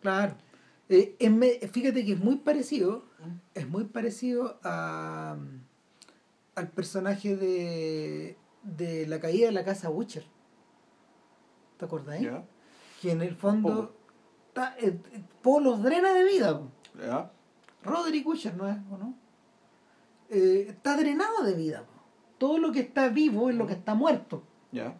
[0.00, 0.34] Claro.
[0.88, 3.04] Eh, fíjate que es muy parecido,
[3.54, 5.36] es muy parecido a,
[6.54, 10.24] al personaje de, de la caída de la casa Butcher.
[11.78, 12.20] ¿Te acordás?
[12.20, 12.44] ¿Ya?
[13.02, 13.96] Que en el fondo
[14.48, 14.98] está, eh,
[15.42, 16.60] Poe los drena de vida.
[17.82, 18.76] Roderick Butcher, ¿no es?
[18.90, 19.14] ¿O no?
[20.30, 21.84] Eh, está drenado de vida.
[22.38, 24.42] Todo lo que está vivo es lo que está muerto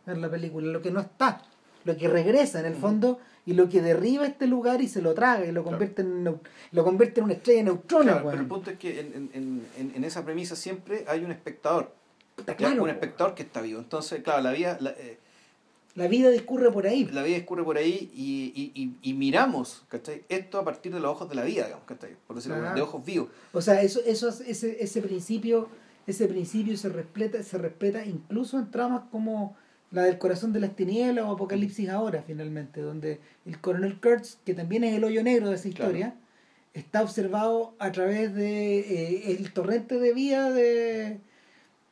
[0.06, 1.42] en la película, lo que no está,
[1.84, 2.80] lo que regresa en el Ujú.
[2.80, 5.78] fondo y lo que derriba este lugar y se lo traga y lo Claro.
[5.78, 6.40] convierte en neu-
[6.72, 9.30] lo convierte en una estrella de neutrones, Claro, pero el punto es que en, en-
[9.32, 11.92] en, en- en esa premisa siempre hay un espectador.
[12.58, 13.78] Claro, un espectador que está vivo.
[13.80, 15.18] Entonces, claro, la vida, la, eh,
[15.94, 17.06] La vida discurre por ahí.
[17.06, 20.24] la vida escurre por ahí y, y, y, y miramos ¿cachai?
[20.28, 22.10] esto a partir de los ojos de la vida, digamos, ¿cachai?
[22.26, 22.74] por decirlo Claro.
[22.74, 23.28] de ojos vivos.
[23.52, 25.68] O sea, eso, eso es- ese, ese principio,
[26.06, 29.56] ese principio se respeta, se respeta incluso en tramas como
[29.90, 34.54] la del corazón de las tinieblas o Apocalipsis ahora, finalmente, donde el coronel Kurtz, que
[34.54, 35.84] también es el hoyo negro de esa Claro.
[35.92, 36.14] historia,
[36.74, 41.18] está observado a través de eh, el torrente de vía de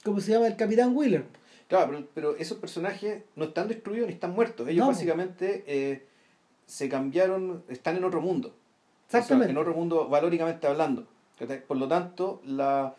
[0.04, 0.46] ¿cómo se llama?
[0.46, 1.24] el Capitán Wheeler.
[1.68, 4.68] Claro, pero, pero esos personajes no están destruidos ni están muertos.
[4.68, 4.88] Ellos No.
[4.92, 6.04] básicamente eh,
[6.66, 8.54] se cambiaron, están en otro mundo.
[9.06, 9.52] Exactamente.
[9.52, 11.06] O sea, en otro mundo valóricamente hablando.
[11.66, 12.94] Por lo tanto, la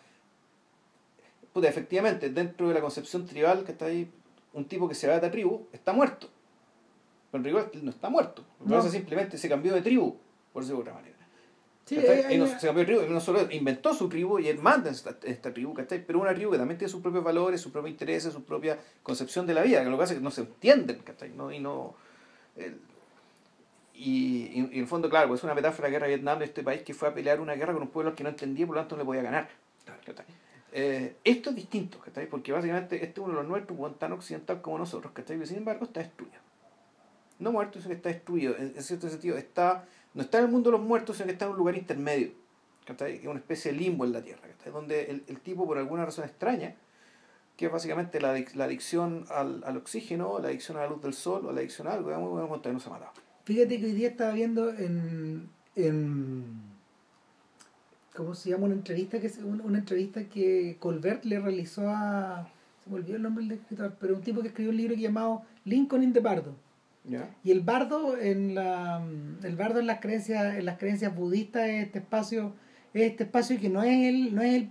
[1.54, 4.10] puta, efectivamente, dentro de la concepción tribal que está ahí,
[4.56, 6.28] un tipo que se va de esta tribu está muerto.
[7.32, 8.43] Pero en rigor no está muerto.
[8.60, 8.76] Lo que No.
[8.78, 10.18] pasa es simplemente se cambió de tribu,
[10.51, 11.16] por decirlo de otra manera.
[11.86, 11.97] Sí,
[12.38, 15.16] no, se cambió de tribu, y no solo inventó su tribu y él manda esta,
[15.24, 16.03] esta tribu, ¿cachai?
[16.03, 19.45] Pero una tribu que también tiene sus propios valores, sus propios intereses, su propia concepción
[19.45, 21.30] de la vida, que lo que pasa es que no se entienden, ¿cachai?
[21.30, 21.51] ¿no?
[21.51, 21.93] Y no...
[22.56, 22.80] el-
[23.93, 26.39] y, y- en el fondo, claro, pues es una metáfora de la guerra de Vietnam
[26.39, 28.66] de este país que fue a pelear una guerra con un pueblo que no entendía,
[28.66, 29.47] por lo tanto no le podía ganar.
[30.06, 30.26] ¿cachai?
[30.78, 32.28] Eh, esto es distinto, ¿cachai?
[32.28, 35.43] Porque básicamente este es uno de los nuestros, pues, tan occidental como nosotros, ¿cachai?
[35.47, 36.36] Sin embargo está destruido.
[37.39, 38.57] No muerto, sino que está destruido.
[38.57, 41.45] En, cierto sentido, está, no está en el mundo de los muertos, sino que está
[41.45, 42.32] en un lugar intermedio.
[42.86, 43.15] ¿cachai?
[43.19, 44.73] Es una especie de limbo en la Tierra, ¿cachai?
[44.73, 46.76] Donde el, tipo, por alguna razón extraña,
[47.55, 51.13] que es básicamente la, la adicción al, al oxígeno, la adicción a la luz del
[51.13, 53.13] sol, o la adicción a algo, digamos, montaña no se ha matado.
[53.45, 56.74] Fíjate que hoy día estaba viendo en, en
[58.16, 58.66] ¿cómo se llama?
[58.66, 62.47] Una entrevista que se- una, entrevista que Colbert le realizó a
[62.84, 65.41] se me olvidó el nombre del escritor, pero un tipo que escribió un libro llamado
[65.66, 66.53] Lincoln in the Bardo.
[67.43, 69.03] Y el bardo en la
[69.43, 72.53] el bardo en las creencias en las creencias budistas es este espacio
[72.93, 74.70] es este espacio que no es el no es el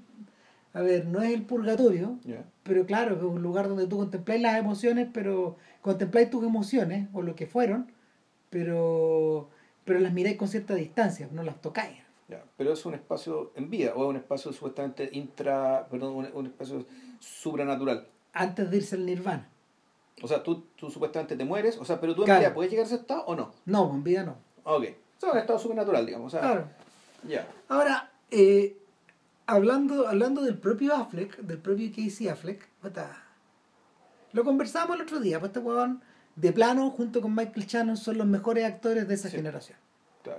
[0.72, 2.18] a ver, no es el purgatorio,
[2.64, 7.22] pero claro, es un lugar donde tú contempláis las emociones, pero contempláis tus emociones o
[7.22, 7.86] lo que fueron,
[8.50, 9.48] pero
[9.84, 11.98] pero las miráis con cierta distancia, no las tocáis.
[12.28, 16.28] Ya, pero es un espacio en vida o es un espacio supuestamente intra, perdón, un,
[16.32, 16.86] un espacio
[17.20, 18.06] supranatural.
[18.32, 19.48] Antes de irse al nirvana.
[20.22, 22.40] O sea, tú, tú supuestamente te mueres, o sea, pero tú en Claro.
[22.40, 23.52] vida puedes llegar a ese estado o no.
[23.66, 24.36] No, en vida no.
[24.64, 24.84] Ok.
[25.16, 26.32] O sea, un estado supernatural, digamos.
[26.32, 26.68] O sea, Claro.
[27.28, 27.46] ya.
[27.68, 28.78] Ahora, eh,
[29.46, 32.66] hablando, hablando del propio Affleck, del propio Casey Affleck,
[34.32, 36.02] lo conversamos el otro día, pues este huevón,
[36.36, 39.36] de plano, junto con Michael Shannon, son los mejores actores de esa Sí.
[39.36, 39.78] generación.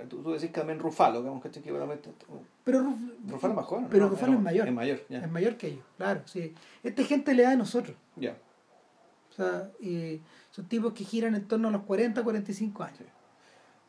[0.08, 2.10] Tú, tú decís que también Rufalo, digamos, que que realmente-
[2.64, 3.86] Pero, Ruf- Rufalo es más joven.
[3.90, 4.10] pero ¿no?
[4.10, 4.66] Rufalo No, es mayor.
[4.68, 5.18] Es mayor, ya.
[5.20, 6.54] es mayor que ellos, claro, sí.
[6.82, 7.96] Esta gente le da de nosotros.
[8.16, 8.36] Ya.
[9.30, 10.20] O sea, y
[10.50, 12.98] son tipos que giran en torno a los 40, 45 años.
[12.98, 13.06] Sí.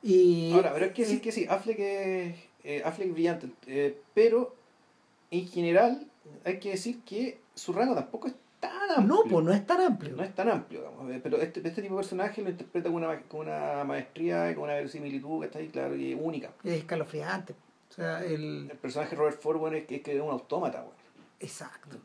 [0.04, 3.50] Y, Ahora, pero hay que decir eh, que sí, Affleck es, eh, Affleck es brillante,
[3.66, 4.56] eh, pero
[5.32, 6.06] en general
[6.46, 9.16] hay que decir que su rango tampoco es tan amplio.
[9.16, 10.16] No, pues no es tan amplio.
[10.16, 13.04] No es tan amplio, digamos, eh, pero este, este tipo de personaje lo interpreta con
[13.04, 16.52] una, con una maestría y con una verosimilitud que está ahí, claro, y única.
[16.64, 17.54] Es escalofriante.
[17.90, 18.70] O sea, el...
[18.72, 20.98] El personaje de Robert Ford, bueno, es que es, que es un autómata, bueno.
[21.40, 21.98] Exacto.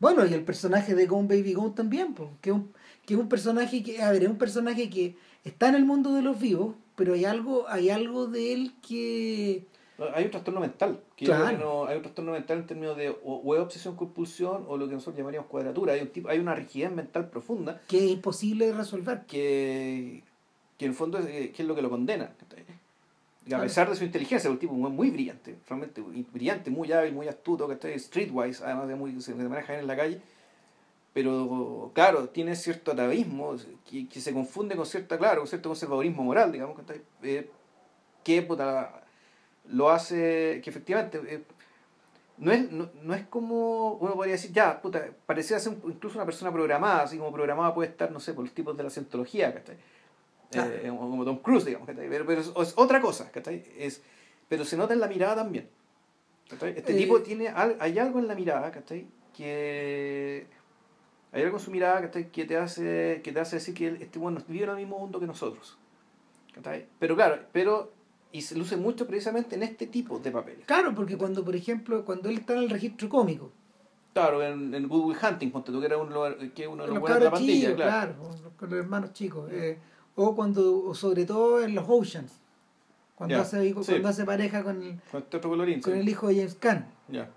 [0.00, 2.72] Bueno, y el personaje de Gone Baby Gone también, pues, que es un,
[3.06, 6.12] que es un personaje que, a ver, es un personaje que está en el mundo
[6.14, 9.66] de los vivos, pero hay algo, hay algo de él que
[10.10, 11.00] No, Hay un trastorno mental.
[11.16, 11.58] Que Claro.
[11.58, 14.88] no- hay un trastorno mental en términos de o, o es obsesión compulsión o lo
[14.88, 15.92] que nosotros llamaríamos cuadratura.
[15.94, 19.22] Hay, un tipo, hay una rigidez mental profunda que es imposible de resolver.
[19.26, 20.22] que,
[20.78, 22.32] que en el fondo es, eh, que es lo que lo condena.
[23.46, 26.00] Y a pesar de su inteligencia, es un tipo muy, muy brillante, realmente
[26.32, 29.86] brillante, muy hábil, muy astuto, que está streetwise, además de muy, se maneja bien en
[29.88, 30.20] la calle.
[31.12, 33.54] Pero claro, tiene cierto atavismo
[33.88, 37.50] que, que se confunde con cierta, claro, con cierto conservadurismo moral, digamos, que, está- eh,
[38.24, 39.01] que puta,
[39.68, 41.42] lo hace, que efectivamente eh,
[42.38, 46.16] no es, no, no es como uno podría decir, ya, puta, parecía ser un- incluso
[46.18, 48.90] una persona programada, así como programada puede estar, no sé, por los tipos de la
[48.90, 49.76] cientología, ¿cachai?
[50.54, 52.08] Eh, o como Tom Cruise, digamos, ¿cachai?
[52.08, 53.64] Pero, pero es, es otra cosa, ¿cachai?
[53.78, 54.02] Es,
[54.48, 55.68] pero se nota en la mirada también.
[56.50, 56.74] ¿cachai?
[56.76, 59.06] Este Eh, tipo tiene, al- hay algo en la mirada, ¿cachai?
[59.36, 60.46] Que
[61.32, 62.30] hay algo en su mirada ¿cachai?
[62.30, 65.18] que te hace que te hace decir que este bueno vive en el mismo mundo
[65.20, 65.78] que nosotros.
[66.54, 66.86] ¿cachai?
[66.98, 67.90] Pero claro, pero
[68.32, 70.64] y se luce mucho precisamente en este tipo de papeles.
[70.66, 73.50] Claro, porque cuando, por ejemplo, cuando él está en el registro cómico,
[74.14, 76.82] Claro, en, en Good Will Hunting, ponte tú que era uno, de los- que uno
[76.82, 78.14] de los los buenos de la pandilla, chicos, claro.
[78.20, 79.78] claro, con- los hermanos chicos, eh,
[80.16, 82.32] o cuando, o sobre todo en los Oceans,
[83.14, 83.72] cuando, Ya, hace, sí.
[83.72, 85.80] cuando hace pareja con el, Con este colorín.
[85.80, 85.98] con sí.
[86.00, 86.88] el hijo de James Caan.
[87.08, 87.30] Ya.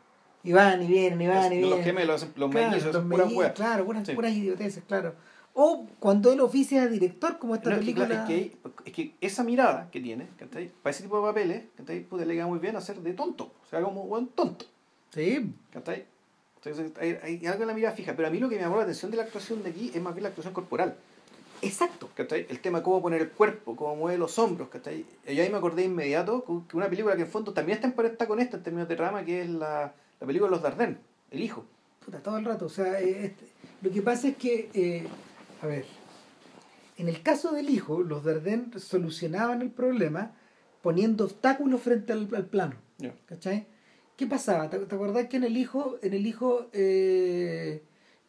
[0.44, 1.84] Y van y vienen, y van y Los vienen.
[1.86, 3.54] gemelos, hacen- los Claro, mellizos, los puras mellizos, weas.
[3.54, 4.14] Claro, puras, Sí.
[4.14, 5.16] puras idioteces, claro.
[5.58, 8.06] O cuando él oficia de director, como esta No, película.
[8.14, 10.70] es, que, es que esa mirada que tiene, ¿cachai?
[10.84, 12.02] para ese tipo de papeles, ¿cachai?
[12.04, 13.54] Puta, le queda muy bien hacer de tonto.
[13.66, 14.66] O sea, como buen tonto.
[15.14, 16.06] Sí, ¿cachai?
[16.58, 18.14] Entonces hay, hay algo en la mirada fija.
[18.18, 20.02] Pero a mí lo que me llamó la atención de la actuación de aquí es
[20.02, 20.98] más bien la actuación corporal.
[21.62, 22.10] exacto.
[22.16, 22.46] ¿cachai?
[22.50, 25.06] El tema de cómo poner el cuerpo, cómo mueve los hombros, ¿cachai?
[25.26, 28.28] Y ahí me acordé de inmediato que una película que en fondo también está emparejada
[28.28, 30.98] con esta en términos de trama, que es la, la película de los Dardenne,
[31.32, 31.64] El Hijo.
[32.04, 32.66] Puta, todo el rato.
[32.66, 33.46] O sea, eh, este,
[33.82, 35.08] lo que pasa es que, eh,
[35.66, 35.86] a ver,
[36.98, 40.32] en el caso del hijo, los Dardenne solucionaban el problema
[40.82, 42.76] poniendo obstáculos frente al, al plano.
[43.00, 43.14] Ya.
[43.26, 43.68] ¿Cachai?
[44.16, 44.70] ¿Qué pasaba?
[44.70, 47.82] ¿Te, te acordás que en el hijo, en el hijo, eh,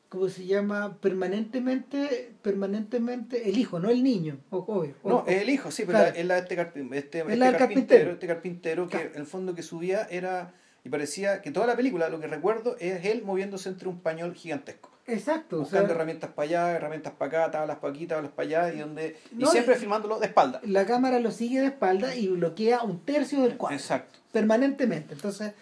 [0.09, 0.99] ¿cómo se llama?
[1.01, 4.95] Permanentemente, permanentemente, el hijo, no el niño, o- obvio.
[5.05, 6.14] No, es el hijo, sí, pero Claro.
[6.14, 8.11] la- es la de este, este, este carpintero, carpintero.
[8.12, 12.09] este carpintero que en el fondo que subía era y parecía que toda la película,
[12.09, 14.91] lo que recuerdo, es él moviéndose entre un pañol gigantesco.
[15.09, 15.57] Exacto.
[15.57, 18.74] o buscando sea, herramientas para allá, herramientas para acá, tablas para aquí, tablas para allá,
[18.74, 20.61] y donde y siempre y- filmándolo de espalda.
[20.64, 23.76] la cámara lo sigue de espalda y bloquea un tercio del cuadro.
[23.76, 24.18] Exacto.
[24.32, 25.14] permanentemente.
[25.14, 25.52] Entonces,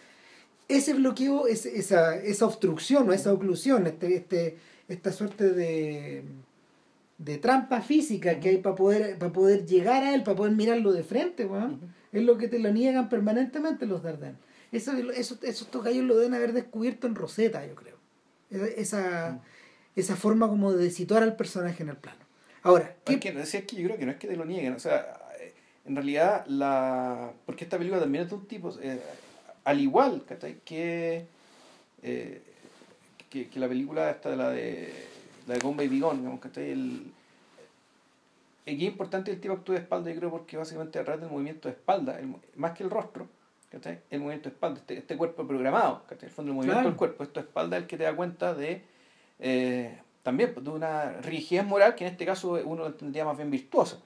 [0.69, 6.25] ese bloqueo, ese- esa, esa obstrucción o esa oclusión, este, este, esta suerte de,
[7.19, 10.93] de trampa física que hay para poder, para poder llegar a él, para poder mirarlo
[10.93, 11.79] de frente, Ujú.
[12.13, 14.37] es lo que te lo niegan permanentemente los Darden.
[14.73, 17.94] Eso, eso, esos tocayos lo deben haber descubierto en Rosetta, yo creo.
[18.55, 19.41] Esa,
[19.97, 22.21] esa, forma como de situar al personaje en el plano.
[22.63, 24.75] Ahora, ¿qué Es que, es que yo creo que no es que te lo nieguen,
[24.75, 25.53] o sea, eh,
[25.85, 29.01] en realidad, la porque esta película también es de un tipo, eh,
[29.65, 30.61] al igual ¿cachai?
[30.65, 31.27] que,
[32.03, 32.43] eh,
[33.29, 34.93] que, que la película esta de la de
[35.47, 36.71] la de Gone Baby Gone, digamos, ¿cachai?
[36.71, 37.13] El,
[38.67, 41.31] el que es importante el tipo actúe de espalda, yo creo, porque básicamente detrás del
[41.31, 43.29] movimiento de espalda, el más que el rostro,
[43.75, 44.01] ¿cachai?
[44.11, 46.29] el movimiento de espalda, este, este cuerpo programado, ¿cachai?
[46.29, 46.89] el fondo del movimiento Claro.
[46.91, 48.83] del cuerpo, esto de espalda es el que te da cuenta de
[49.41, 53.37] eh, también pues, de una rigidez moral que en este caso uno lo entendía más
[53.37, 53.99] bien virtuosa,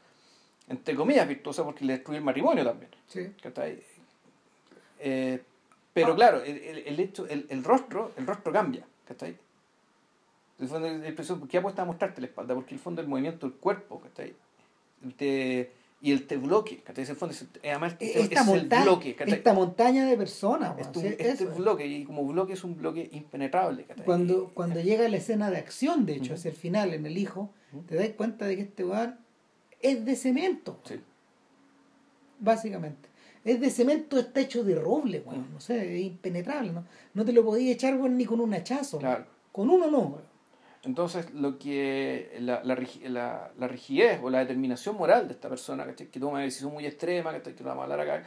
[0.68, 2.90] entre comillas virtuosa porque le destruye el matrimonio también.
[3.06, 3.30] Sí.
[3.42, 3.82] ¿cachai?
[5.00, 5.40] Eh,
[5.92, 6.16] pero Ah.
[6.16, 6.56] claro, el,
[6.86, 9.36] el, hecho, el, el rostro, el rostro cambia, ¿cachai?
[10.58, 12.54] El fondo, el- preso- ¿Qué apuesta a mostrarte la espalda?
[12.54, 14.34] Porque el fondo del movimiento del cuerpo, ¿cachai?
[15.16, 17.04] Te- y el te bloque, ¿cachai?
[17.06, 19.34] Fondo es, además es, esta, es el montaña, bloque, ¿cachai?
[19.34, 20.74] esta montaña de personas.
[20.94, 24.04] Sí, este eso bloque, y como bloque es un bloque impenetrable, ¿cachai?
[24.04, 27.50] Cuando, cuando llega la escena de acción, de hecho, hacia el final, en el hijo,
[27.86, 29.18] te das cuenta de que este weón
[29.80, 31.00] es de cemento, Sí.
[32.38, 33.08] básicamente.
[33.44, 35.40] Es de cemento, está hecho de roble, weón.
[35.40, 35.52] Ujú.
[35.54, 36.84] No sé, es impenetrable, ¿no?
[37.14, 38.98] No te lo podías echar, weón, ni con un hachazo.
[38.98, 39.26] Claro.
[39.52, 40.18] Con uno no.
[40.84, 42.76] Entonces, lo que la, la,
[43.08, 46.06] la, la rigidez o la determinación moral de esta persona, ¿cachai?
[46.06, 47.54] que toma una decisión muy extrema, ¿cachai?
[47.54, 48.26] que lo vamos a hablar acá,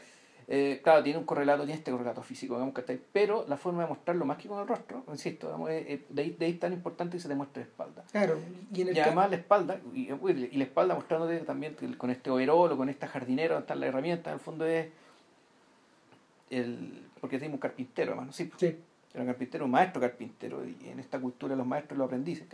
[0.50, 3.00] eh, claro, tiene un correlato, tiene este correlato físico, digamos, ¿cachai?
[3.14, 6.22] pero la forma de mostrarlo más que con el rostro, insisto, digamos, es- es- de,
[6.24, 8.04] ahí, de ahí es tan importante que se te muestre la espalda.
[8.12, 8.38] Claro,
[8.74, 12.30] y en el Y además la espalda, y, y la espalda mostrándote también con este
[12.30, 14.88] overol o con esta jardinera donde están las herramientas, en el fondo es
[16.50, 18.34] el porque tenemos un carpintero, además, ¿no?
[18.34, 18.76] Sí, ca- sí.
[19.14, 22.46] Era un carpintero, un maestro carpintero, y en esta cultura los maestros los aprendices.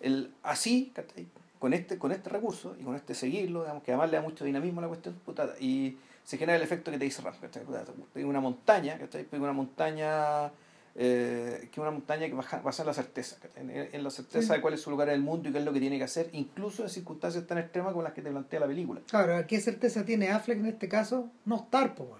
[0.00, 1.26] El, así, ¿cachai?
[1.58, 4.44] Con este, con este recurso y con este seguirlo, digamos, que además le da mucho
[4.44, 7.64] dinamismo a la cuestión, puta, y se genera el efecto que te dice Ram, ¿cachai?
[7.64, 7.84] Puta,
[8.16, 9.26] una montaña, ¿cachai?
[9.32, 10.50] Una montaña,
[10.94, 13.36] eh, que una montaña que baja- basa en la certeza.
[13.56, 14.52] En, en la certeza Sí.
[14.52, 16.04] de cuál es su lugar en el mundo y qué es lo que tiene que
[16.04, 19.00] hacer, incluso en circunstancias tan extremas como las que te plantea la película.
[19.08, 21.30] Claro, ¿qué certeza tiene Affleck en este caso?
[21.46, 22.18] No estar, po,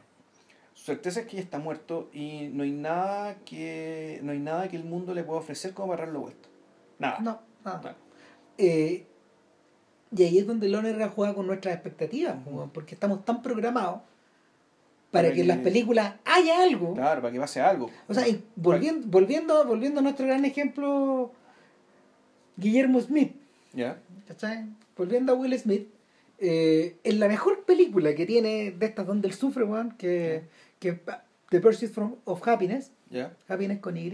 [0.86, 4.76] certeza es que ya está muerto y no hay nada que no hay nada que
[4.76, 6.48] el mundo le pueda ofrecer como para darlo vuelta.
[6.98, 7.18] Nada.
[7.20, 7.78] No, nada.
[7.78, 7.96] Nada.
[8.56, 9.04] Eh,
[10.16, 12.36] y ahí es donde Lonergan juega con nuestras expectativas,
[12.72, 14.00] porque estamos tan programados
[15.10, 16.94] para Para que en las películas haya algo.
[16.94, 17.90] Claro, para que pase algo.
[18.06, 21.32] O sea, y volviendo, volviendo, volviendo a nuestro gran ejemplo,
[22.56, 23.34] Guillermo Smith,
[23.72, 23.98] ¿Ya?
[24.28, 24.66] ¿cachai?
[24.96, 25.88] Volviendo a Will Smith,
[26.38, 30.44] eh, en la mejor película que tiene de estas donde él sufre, weón, que,
[30.78, 31.00] que
[31.50, 32.90] The Pursuit from, of Happiness.
[33.48, 34.10] Happiness con Y,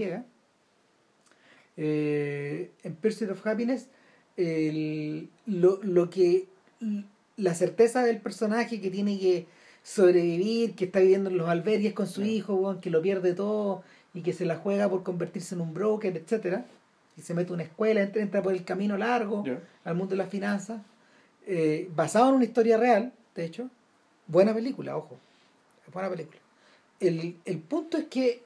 [1.76, 3.88] eh, en Pursuit of Happiness,
[4.36, 6.46] el- lo, lo que
[7.36, 9.46] la certeza del personaje que tiene que
[9.82, 13.82] sobrevivir, que está viviendo en los albergues con su hijo, que lo pierde todo
[14.14, 16.66] y que se la juega por convertirse en un broker, etcétera
[17.16, 19.42] y se mete a una escuela, entra, entra por el camino largo
[19.84, 20.80] al mundo de las finanzas,
[21.46, 23.68] eh, basado en una historia real, de hecho,
[24.26, 25.18] buena película, ojo,
[25.92, 26.38] buena película.
[27.08, 28.42] El, el punto es que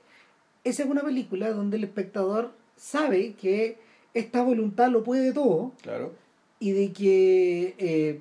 [0.64, 3.78] esa es una película donde el espectador sabe que
[4.14, 6.12] esta voluntad lo puede todo Claro.
[6.58, 8.20] y de que eh,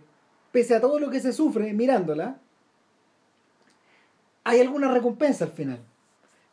[0.51, 2.37] pese a todo lo que se sufre mirándola,
[4.43, 5.79] hay alguna recompensa al final.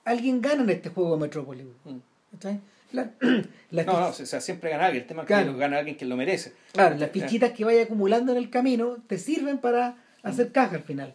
[0.04, 1.66] Alguien gana en este juego de Metrópolis.
[1.84, 1.96] Mm.
[2.32, 2.60] ¿cachai?
[2.92, 3.10] La-
[3.70, 5.02] las No, no, o sea, siempre gana alguien.
[5.02, 5.46] El tema es Claro.
[5.46, 6.52] que lo gana alguien que lo merece.
[6.72, 10.82] Claro, las fichitas que vaya acumulando en el camino te sirven para hacer caja al
[10.82, 11.12] final.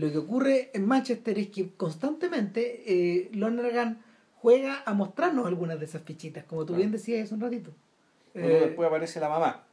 [0.00, 4.02] Lo que ocurre en Manchester es que constantemente eh, Lonergan
[4.40, 7.70] juega a mostrarnos algunas de esas fichitas, como tú bien decías hace un ratito.
[8.32, 9.66] Luego Eh, después aparece la mamá.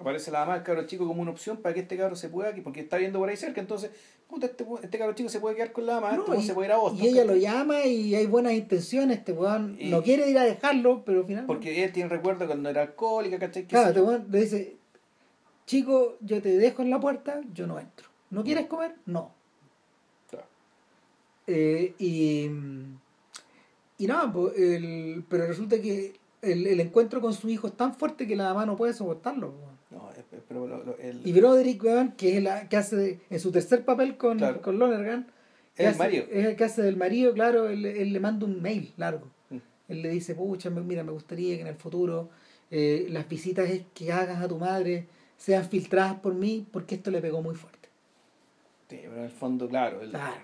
[0.00, 2.52] Aparece la mamá del cabro chico como una opción para que este cabro se pueda,
[2.64, 3.92] porque está viendo por ahí cerca, entonces,
[4.28, 6.52] puta, este, este cabro chico se puede quedar con la mamá, no, este y, se
[6.54, 7.04] puede ir a Boston.
[7.04, 11.04] y ella lo llama y hay buenas intenciones, este weón no quiere ir a dejarlo,
[11.06, 11.46] pero al final...
[11.46, 13.66] Porque él tiene recuerdo cuando era alcohólica, ¿cachai?
[13.66, 14.76] Claro, este weón le dice,
[15.64, 18.08] chico, yo te dejo en la puerta, yo no entro.
[18.30, 18.96] ¿No quieres comer?
[19.06, 19.33] No.
[21.46, 22.48] Eh, y,
[23.98, 27.94] y nada, pues, el, pero resulta que el, el encuentro con su hijo es tan
[27.94, 29.52] fuerte que la mamá no puede soportarlo.
[29.52, 29.74] pues.
[30.02, 33.20] No, es- es- pero lo- lo- el, Y Broderick, weón, que es la que hace
[33.30, 34.60] en su tercer papel con, Claro.
[34.60, 35.26] con Lonergan,
[35.76, 36.24] el marido.
[36.30, 39.26] es el que hace del marido, claro, él, él le manda un mail largo.
[39.50, 39.56] Mm.
[39.88, 42.30] Él le dice, pucha, mira, me gustaría que en el futuro
[42.70, 45.06] eh, las visitas que hagas a tu madre
[45.36, 47.88] sean filtradas por mí, porque esto le pegó muy fuerte.
[48.88, 50.00] Sí, pero en el fondo, claro.
[50.02, 50.34] El, Claro.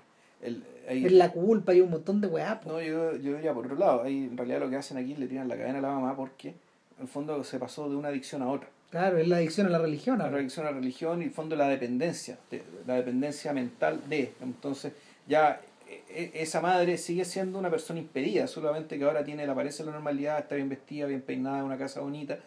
[0.42, 2.60] el- Es la culpa y un montón de weá.
[2.66, 4.02] No, yo, yo diría por otro lado.
[4.02, 6.16] Ahí en realidad lo que hacen aquí es le tiran la cadena a la mamá
[6.16, 8.68] porque en el fondo se pasó de una adicción a otra.
[8.90, 10.18] Claro, es la adicción a la religión.
[10.18, 14.00] La adicción a la religión y en el fondo la dependencia, de- la dependencia mental
[14.08, 14.32] de.
[14.42, 14.92] Entonces
[15.28, 19.52] ya e- e- esa madre sigue siendo una persona impedida, solamente que ahora tiene, le
[19.52, 22.38] aparece la normalidad, está bien vestida, bien peinada, una casa bonita.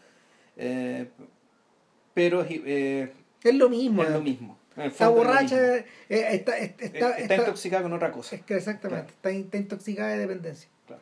[0.57, 1.07] eh,
[2.13, 3.11] pero es, eh,
[3.43, 4.03] Es lo mismo.
[4.03, 4.57] es lo mismo.
[4.77, 5.75] Está borracha, mismo.
[5.75, 8.35] eh, está, está, está, está, está- intoxicada con otra cosa.
[8.35, 10.69] es que exactamente, está, in- está intoxicada de dependencia.
[10.87, 11.01] Claro.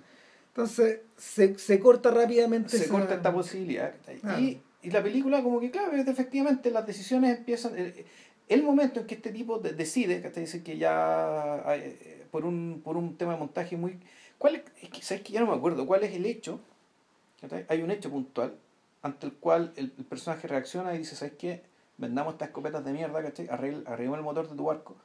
[0.49, 3.93] Entonces, se, se corta rápidamente se esa- corta esta posibilidad.
[4.21, 4.39] Claro.
[4.41, 7.77] Y, y la película como que, claro, efectivamente las decisiones empiezan...
[7.77, 8.05] El,
[8.49, 12.81] el momento en que este tipo de- decide, que dice que ya eh, por un,
[12.83, 13.97] por un tema de montaje muy...
[14.37, 15.85] ¿Cuál es, es que, ¿Sabes que ya no me acuerdo?
[15.85, 16.59] ¿Cuál es el hecho?
[17.69, 18.55] Hay un hecho puntual
[19.03, 21.61] ante el cual el, el personaje reacciona y dice, ¿sabes qué?
[22.01, 23.47] Vendamos estas escopetas de mierda, ¿cachai?
[23.47, 24.95] Arregl- Arreglemos el motor de tu barco.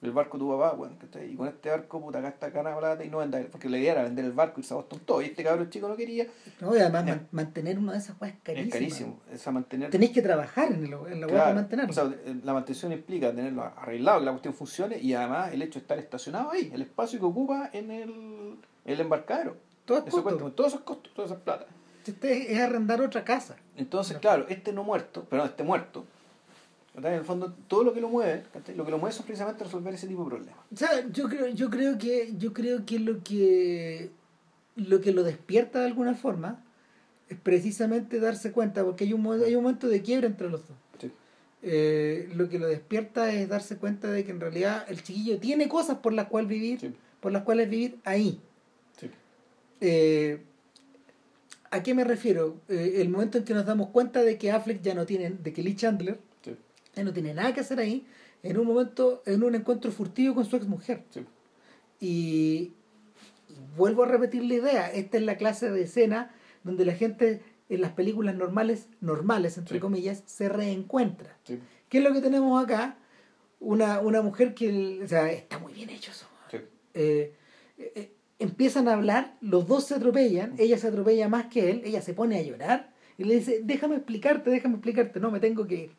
[0.00, 1.30] El barco de tu papá, bueno, ¿cachai?
[1.32, 3.48] Y con este barco, puta, gasta gana plata y no vender.
[3.50, 5.22] Porque la idea era vender el barco y se Boston todo.
[5.22, 6.26] Y este cabrón chico no quería.
[6.60, 8.66] No, y además mantener una de esas weas es carísimo.
[8.66, 9.20] Es carísimo.
[9.30, 9.90] Es a mantener.
[9.90, 11.90] Tenéis que trabajar en, el, en la Claro, para mantenerlo.
[11.92, 15.62] o sea, eh, la mantención implica tenerlo arreglado, que la cuestión funcione y además el
[15.62, 19.56] hecho de estar estacionado ahí, el espacio que ocupa en el, el embarcadero.
[19.84, 20.38] Todo es Eso costo.
[20.38, 21.66] cuesta, todos esos costos, todas esas plata.
[22.04, 23.54] Este es arrendar otra casa.
[23.76, 24.46] Entonces, Claro.
[24.48, 26.04] este no muerto, perdón, este muerto.
[26.94, 28.42] En el fondo todo lo que lo mueve,
[28.76, 30.54] lo que lo mueve son precisamente resolver ese tipo de problemas.
[30.72, 34.10] O sea, yo creo, yo creo que, yo creo que lo que
[34.76, 36.64] lo que lo despierta de alguna forma
[37.28, 40.76] es precisamente darse cuenta, porque hay un, hay un momento de quiebra entre los dos.
[41.00, 41.10] Sí.
[41.62, 45.68] Eh, lo que lo despierta es darse cuenta de que en realidad el chiquillo tiene
[45.68, 46.94] cosas por las cuales vivir, Sí.
[47.20, 48.40] por las cuales vivir ahí.
[48.98, 49.10] Sí.
[49.80, 50.42] Eh,
[51.70, 52.56] ¿A qué me refiero?
[52.68, 55.52] Eh, el momento en que nos damos cuenta de que Affleck ya no tiene, de
[55.54, 56.18] que Lee Chandler
[56.94, 58.06] Ya no tiene nada que hacer ahí,
[58.42, 61.04] en un momento, en un encuentro furtivo con su ex mujer.
[61.10, 61.24] Sí.
[62.00, 62.72] Y
[63.76, 67.80] vuelvo a repetir la idea, esta es la clase de escena donde la gente en
[67.80, 69.80] las películas normales, normales entre Sí.
[69.80, 71.36] comillas, se reencuentra.
[71.44, 71.58] Sí.
[71.88, 72.96] ¿Qué es lo que tenemos acá?
[73.60, 76.26] Una, una mujer que, o sea, está muy bien hecho eso.
[76.94, 77.34] Eh,
[77.78, 81.80] eh, eh, empiezan a hablar, los dos se atropellan, ella se atropella más que él,
[81.86, 85.66] ella se pone a llorar y le dice, déjame explicarte, déjame explicarte, no, me tengo
[85.66, 85.90] que ir,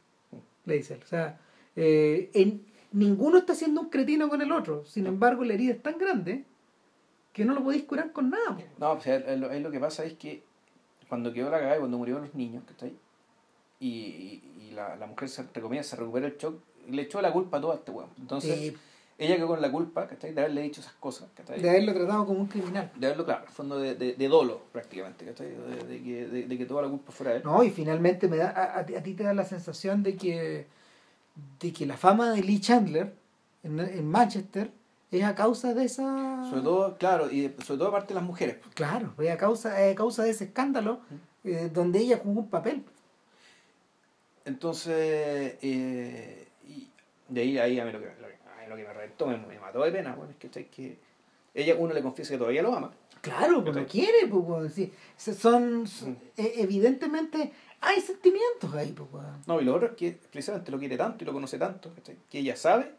[0.65, 1.01] le dice él.
[1.03, 1.39] O sea,
[1.75, 5.81] eh, en, ninguno está siendo un cretino con el otro, sin embargo la herida es
[5.81, 6.45] tan grande
[7.33, 8.57] que no lo podéis curar con nada.
[8.77, 10.43] No, o sea, lo, lo que pasa es que
[11.09, 12.95] cuando quedó la cagada y cuando murieron los niños, ¿cachai?
[13.79, 16.55] Y, y, y la, la mujer se, entre comillas, se recupera el shock
[16.87, 18.09] y le echó la culpa a todo a este weón.
[18.19, 18.73] Entonces,
[19.17, 20.33] ella quedó con la culpa, ¿cachai?
[20.33, 21.61] De haberle dicho esas cosas, ¿cachai?
[21.61, 22.91] de haberlo tratado como un criminal.
[22.95, 25.49] De haberlo, claro, en fondo de, de, de dolo, prácticamente, ¿cachai?
[25.51, 27.43] De, de que, de, que toda la culpa fuera de él.
[27.43, 30.15] No, y finalmente me da, a, a ti- a ti te da la sensación de
[30.15, 30.67] que,
[31.59, 33.13] de que la fama de Lee Chandler
[33.63, 34.71] en, en Manchester
[35.11, 36.43] es a causa de esa...
[36.49, 38.57] Sobre todo, claro, y sobre todo aparte de las mujeres.
[38.73, 41.01] Claro, es a causa, es a causa de ese escándalo
[41.43, 42.83] eh, donde ella jugó un papel.
[44.45, 46.89] Entonces, eh, y
[47.29, 48.33] de ahí, ahí a mí lo que, lo que,
[48.63, 50.65] mí lo que me reventó, me, me mató de pena, bueno, es que, ¿cachai?
[50.69, 50.97] que
[51.53, 52.91] ella, uno le confiesa que todavía lo ama.
[53.21, 54.91] Claro, pues lo quiere, pues, sí.
[55.17, 59.23] Son, son- e- evidentemente hay sentimientos ahí, pues.
[59.47, 62.17] No, y lo otro es que precisamente lo quiere tanto y lo conoce tanto, ¿cachai?
[62.29, 62.91] que ella sabe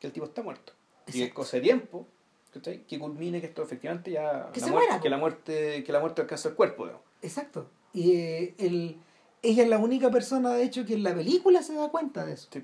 [0.00, 0.72] que el tipo está muerto.
[1.06, 1.34] Y es Exacto.
[1.34, 2.06] cosa de tiempo
[2.52, 2.84] ¿cachai?
[2.86, 4.50] que culmine que esto efectivamente ya.
[4.52, 7.04] Que la se muerte, muera, que la muerte Que la muerte alcanza el cuerpo, digamos.
[7.20, 7.68] Exacto.
[7.92, 8.96] Y eh, el,
[9.42, 12.32] ella es la única persona, de hecho, que en la película se da cuenta de
[12.34, 12.48] eso.
[12.50, 12.62] Sí.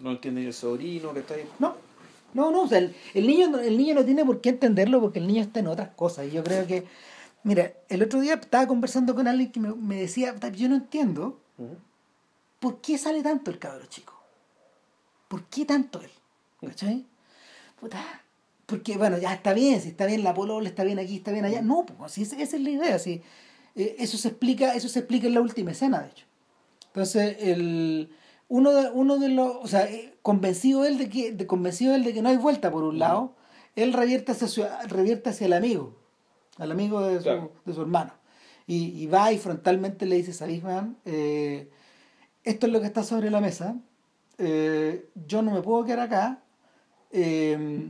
[0.00, 1.44] No entiende el sobrino, que está ahí.
[1.58, 1.74] No,
[2.34, 5.00] no, no, o sea, el, el niño, no- el niño no tiene por qué entenderlo
[5.00, 6.26] porque el niño está en otras cosas.
[6.26, 6.84] Y yo creo que,
[7.42, 10.76] mira, el otro día estaba conversando con alguien que me, me decía, "Ta, yo no
[10.76, 11.40] entiendo
[12.60, 14.14] por qué sale tanto el cabro chico.
[15.28, 16.10] ¿Por qué tanto él?
[16.60, 17.04] ¿Cachai?
[17.80, 18.02] Puta,
[18.66, 21.44] porque, bueno, ya está bien, si está bien la polola, está bien aquí, está bien
[21.44, 21.62] allá.
[21.62, 23.22] No, pues, si esa, esa es la idea, si,
[23.76, 26.24] eh, eso se explica, eso se explica en la última escena, de hecho.
[26.88, 28.10] Entonces, el,
[28.50, 32.04] uno, de, uno de los, o sea, eh, convencido él de que, de, convencido él
[32.04, 33.34] de que no hay vuelta por un lado,
[33.76, 35.94] él revierte hacia, su- revierte hacia el amigo,
[36.58, 37.52] al amigo de su, Claro.
[37.64, 38.12] de su hermano.
[38.66, 40.96] Y, y va y frontalmente le dice, ¿sabéis, man?
[41.06, 41.70] Eh,
[42.44, 43.76] esto es lo que está sobre la mesa.
[44.38, 46.42] eh, yo no me puedo quedar acá.
[47.12, 47.88] Eh,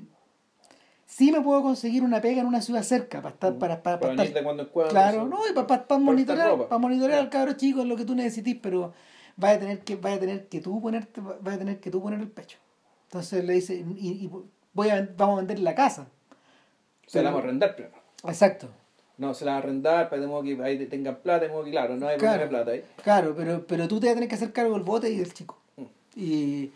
[1.06, 4.12] sí me puedo conseguir una pega en una ciudad cerca para estar para, para, Para
[4.12, 7.52] estar- venir de cuando claro no y para, para, Para monitorear para monitorear al cabro
[7.54, 8.92] chico en lo que tú necesites pero
[9.36, 12.02] vaya a tener que vaya a tener que tú ponerte vaya a tener que tú
[12.02, 12.58] poner el pecho
[13.04, 14.30] entonces le dice y, y
[14.72, 16.08] voy a vamos a vender la casa
[17.06, 17.96] Se la vamos a arrendar primero.
[18.24, 18.68] exacto
[19.18, 22.06] No, se la va a arrendar para que ahí tengan plata, modo que claro, no
[22.08, 22.38] hay Claro.
[22.38, 23.02] problema de plata ahí.
[23.02, 25.32] Claro, pero, pero tú te vas a tener que hacer cargo del bote y del
[25.34, 25.58] chico.
[25.76, 25.82] Mm.
[26.16, 26.70] Y,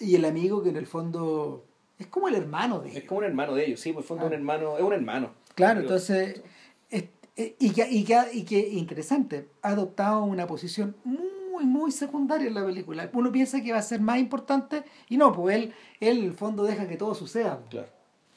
[0.00, 1.64] y el amigo que en el fondo
[1.98, 3.08] es como el hermano de Es ellos.
[3.08, 4.28] como un hermano de ellos, sí, por el fondo Ah.
[4.28, 5.30] un hermano, es un hermano.
[5.56, 6.42] Claro, Pero- entonces,
[6.90, 7.04] es-
[7.36, 11.18] es- y, que, y, que, y que interesante, ha adoptado una posición muy,
[11.64, 13.08] muy secundaria en la película.
[13.12, 16.34] Uno piensa que va a ser más importante y no, pues él, él en el
[16.34, 17.62] fondo deja que todo suceda.
[17.70, 17.88] Claro.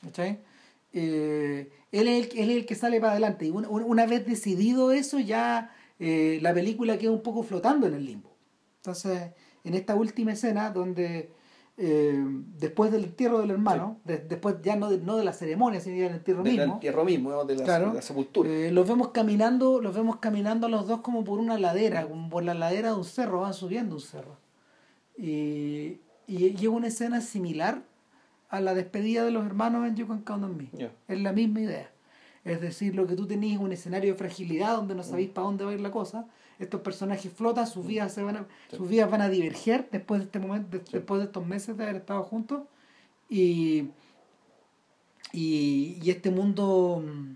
[0.01, 0.39] ¿cachai?
[0.93, 3.45] Eh, él, es el, él es el que sale para adelante.
[3.45, 7.93] Y una, una vez decidido eso, ya eh, la película queda un poco flotando en
[7.93, 8.35] el limbo.
[8.77, 9.31] Entonces,
[9.63, 11.31] en esta última escena, donde
[11.81, 12.21] eh,
[12.59, 15.95] después del entierro del hermano, de- después ya no de, no de la ceremonia, sino
[16.03, 17.89] del entierro Del mismo, entierro mismo, de la, Claro.
[17.89, 18.49] de la sepultura.
[18.49, 22.29] eh, los vemos caminando, los vemos caminando a los dos como por una ladera, como
[22.29, 24.35] por la ladera de un cerro, van subiendo un cerro.
[25.17, 27.81] Y, y llega una escena similar
[28.49, 30.69] a la despedida de los hermanos en You Can Count on Me.
[30.73, 30.91] Ya.
[31.07, 31.91] Es la misma idea.
[32.45, 35.45] Es decir, lo que tú tenías es un escenario de fragilidad donde no sabéis para
[35.45, 36.25] dónde va a ir la cosa.
[36.59, 38.75] Estos personajes flotan, sus vidas se van a, Sí.
[38.77, 41.83] sus vidas van a diverger después de este momento, de- después de estos meses de
[41.83, 42.63] haber estado juntos.
[43.29, 43.89] Y,
[45.31, 47.35] y, y este mundo, mm,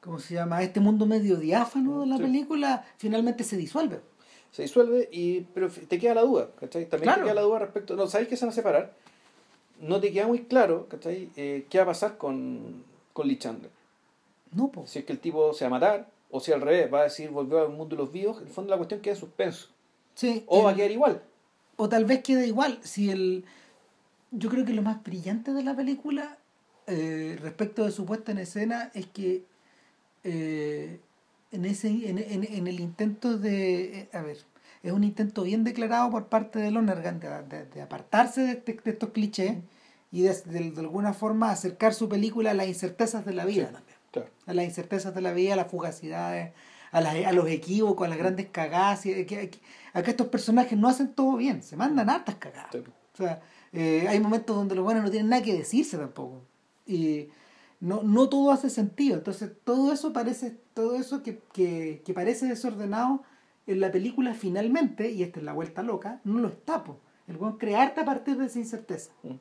[0.00, 0.62] ¿cómo se llama?
[0.62, 2.22] Este mundo medio diáfano de la Sí.
[2.22, 4.00] película finalmente se disuelve.
[4.50, 6.88] Se disuelve, y, pero te queda la duda, ¿cachai?
[6.88, 7.22] También Claro.
[7.22, 8.94] te queda la duda respecto, no, ¿sabéis que se van a separar?
[9.80, 11.30] No te queda muy claro, ¿cachai?
[11.36, 13.70] Eh, ¿Qué va a pasar con, con Lee Chandler?
[14.52, 14.86] No, po.
[14.86, 17.04] Si es que el tipo se va a matar, o si al revés, va a
[17.04, 19.68] decir volvió al mundo de los vivos, en el fondo la cuestión queda en suspenso.
[20.16, 21.22] Sí, O va a quedar igual.
[21.76, 23.44] o tal vez quede igual si el
[24.32, 26.38] yo creo que lo más brillante de la película
[26.88, 29.44] eh, respecto de su puesta en escena es que
[30.24, 30.98] eh,
[31.52, 34.38] en ese en, en- en el intento de eh, a ver
[34.82, 38.80] es un intento bien declarado por parte de Lonergan de, de- de apartarse de, este-
[38.84, 39.54] de estos clichés
[40.12, 43.68] y de, de- de alguna forma acercar su película a las incertezas de la vida
[43.70, 43.93] Sí.
[44.14, 44.30] Claro.
[44.46, 46.52] a las incertezas de la vida, a las fugacidades,
[46.92, 49.00] a, las, a los equívocos, a las grandes cagadas.
[49.02, 49.50] que- que-
[49.92, 52.70] Acá estos personajes no hacen todo bien, se mandan hartas cagadas.
[52.72, 52.78] Sí.
[52.78, 53.40] O sea,
[53.72, 56.42] eh, hay momentos donde los buenos no tienen nada que decirse tampoco.
[56.86, 57.28] Y
[57.80, 59.16] no, no todo hace sentido.
[59.16, 63.22] Entonces, todo eso parece, todo eso que, que, que parece desordenado
[63.66, 66.82] en la película finalmente, y esta es la vuelta loca, no lo está.
[66.84, 66.98] po.
[67.26, 69.10] El buen crearte a partir de esa incerteza.
[69.22, 69.34] Mm.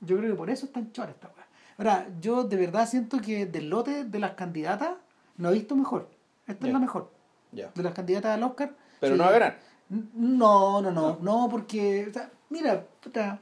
[0.00, 1.43] Yo creo que por eso es tan chora esta weá.
[1.78, 4.90] Ahora, yo de verdad siento que del lote de las candidatas
[5.36, 6.08] no he visto mejor.
[6.46, 7.10] Esta es la mejor.
[7.52, 8.74] De las candidatas al Oscar.
[9.00, 9.18] Pero sí.
[9.18, 9.58] no va a ganar.
[9.90, 11.42] N- No, no, no, No.
[11.42, 13.40] no, porque, o sea, mira, puta,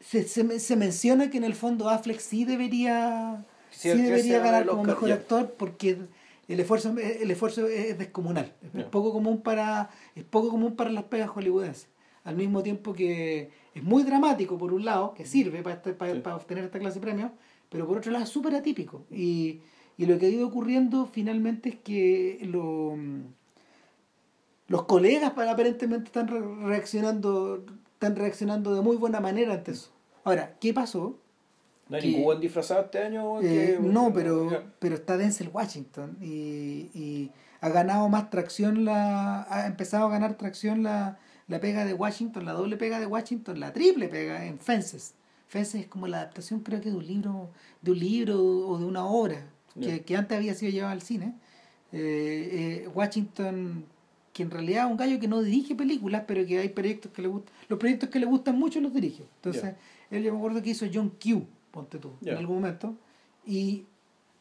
[0.00, 4.82] se, se, se menciona que en el fondo Affleck sí debería, Sí, debería ganar como
[4.82, 5.98] Oscar, mejor actor porque
[6.48, 8.52] el esfuerzo, el esfuerzo es descomunal.
[8.74, 11.88] Es poco común para, es poco común para las pegas hollywoodenses.
[12.24, 16.14] Al mismo tiempo que es muy dramático por un lado, que sirve para, este- para,
[16.14, 16.20] Sí.
[16.20, 17.30] para obtener esta clase de premios,
[17.68, 19.04] pero por otro lado es súper atípico.
[19.10, 19.60] Y,
[19.96, 22.96] y lo que ha ido ocurriendo finalmente es que lo,
[24.68, 27.64] los colegas aparentemente están re- reaccionando
[27.94, 29.90] están reaccionando de muy buena manera ante eso.
[30.24, 31.18] Ahora, ¿qué pasó?
[31.88, 33.40] No hay que- ningún buen disfrazado este año.
[33.40, 37.30] Eh, que- no, pero, pero está Denzel Washington y, y
[37.60, 41.18] ha ganado más tracción, la ha empezado a ganar tracción la,
[41.48, 45.14] la pega de Washington, la doble pega de Washington, la triple pega en Fences.
[45.48, 47.50] Fences es como la adaptación creo que de un libro,
[47.82, 48.38] de un libro
[48.68, 49.46] o de una obra
[49.80, 51.34] que, que antes había sido llevada al cine.
[51.92, 53.84] Eh, eh, Washington,
[54.32, 57.22] que en realidad es un gallo que no dirige películas, pero que hay proyectos que
[57.22, 59.24] le gustan, los proyectos que le gustan mucho los dirige.
[59.36, 59.74] Entonces,
[60.10, 62.96] él yo me acuerdo que hizo John Q, ponte tú, en algún momento,
[63.46, 63.84] y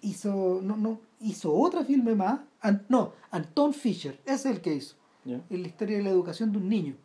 [0.01, 4.73] hizo, no, no, hizo otra filme más, An- no, Anton Fisher, ese es el que
[4.73, 5.41] hizo, Ya.
[5.49, 6.95] en la historia de la educación de un niño.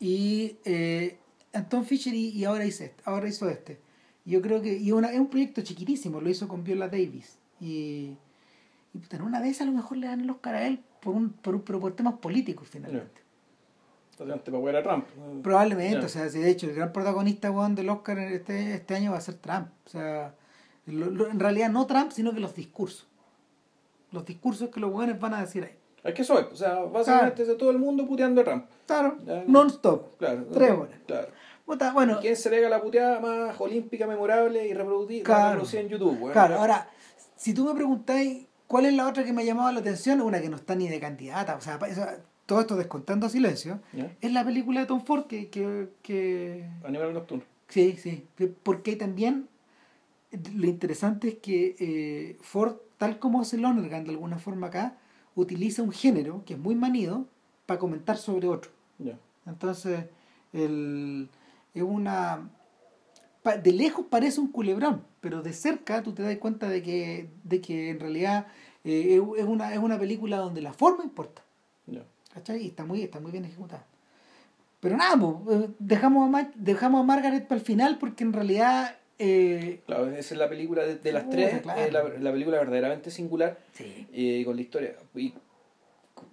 [0.00, 1.18] Y eh,
[1.52, 3.78] Anton Fisher y, y ahora, hizo este, ahora hizo este.
[4.24, 7.38] Yo creo que y una, es un proyecto chiquitísimo, lo hizo con Viola Davis.
[7.60, 8.16] Y,
[8.94, 11.14] y puta, en una vez a lo mejor le dan el Oscar a él por
[11.14, 13.20] un, por, un- pero por temas políticos finalmente.
[14.12, 15.06] Entonces, para a Trump.
[15.42, 19.22] Probablemente, o sea, de hecho el gran protagonista del Oscar este, este año va a
[19.22, 19.68] ser Trump.
[19.86, 20.34] O sea,
[20.86, 23.06] lo- lo- en realidad no Trump, sino que los discursos.
[24.12, 25.74] Los discursos que los buenos van a decir ahí.
[26.04, 28.64] Es que soy, o sea, básicamente es de todo el mundo puteando a Trump.
[28.86, 29.16] Claro,
[29.46, 30.18] non-stop.
[30.18, 30.44] Claro.
[30.52, 30.98] Tres horas.
[31.06, 31.28] Claro.
[31.94, 35.50] Bueno, ¿Quién se pega la puteada más olímpica, memorable y reproducida Claro.
[35.50, 36.18] reproducida en YouTube?
[36.20, 36.32] weón?
[36.32, 36.88] claro, ahora,
[37.36, 40.40] si tú me preguntáis cuál es la otra que me ha llamado la atención, una
[40.40, 41.54] que no está ni de candidata.
[41.56, 41.78] O sea,
[42.46, 44.10] todo esto descontando silencio, ¿Ya?
[44.20, 47.44] es la película de Tom Ford que, que, que Animal Nocturno.
[47.68, 48.26] Sí, sí.
[48.62, 49.48] Porque también
[50.54, 54.96] lo interesante es que eh, Ford, tal como hace Lonergan de alguna forma acá,
[55.34, 57.26] utiliza un género que es muy manido
[57.66, 58.70] para comentar sobre otro.
[59.46, 60.06] Entonces,
[60.52, 61.28] el,
[61.74, 62.48] es una...
[63.62, 67.60] De lejos parece un culebrón, pero de cerca tú te das cuenta de que, de
[67.60, 68.46] que en realidad
[68.84, 71.42] eh, es, una, es una película donde la forma importa.
[72.32, 72.62] ¿Cachai?
[72.62, 73.84] Y está muy, está muy bien ejecutada.
[74.80, 78.96] Pero nada, po, eh, dejamos, a dejamos a Margaret para el final porque en realidad...
[79.22, 81.80] eh, Claro, esa es la película de, de las tres, claro.
[81.80, 84.06] es la, la película verdaderamente singular sí.
[84.12, 84.94] eh, con la historia.
[85.14, 85.32] Y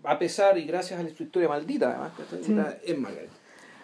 [0.03, 2.11] a pesar y gracias a su historia maldita, además,
[2.83, 3.29] es Margaret.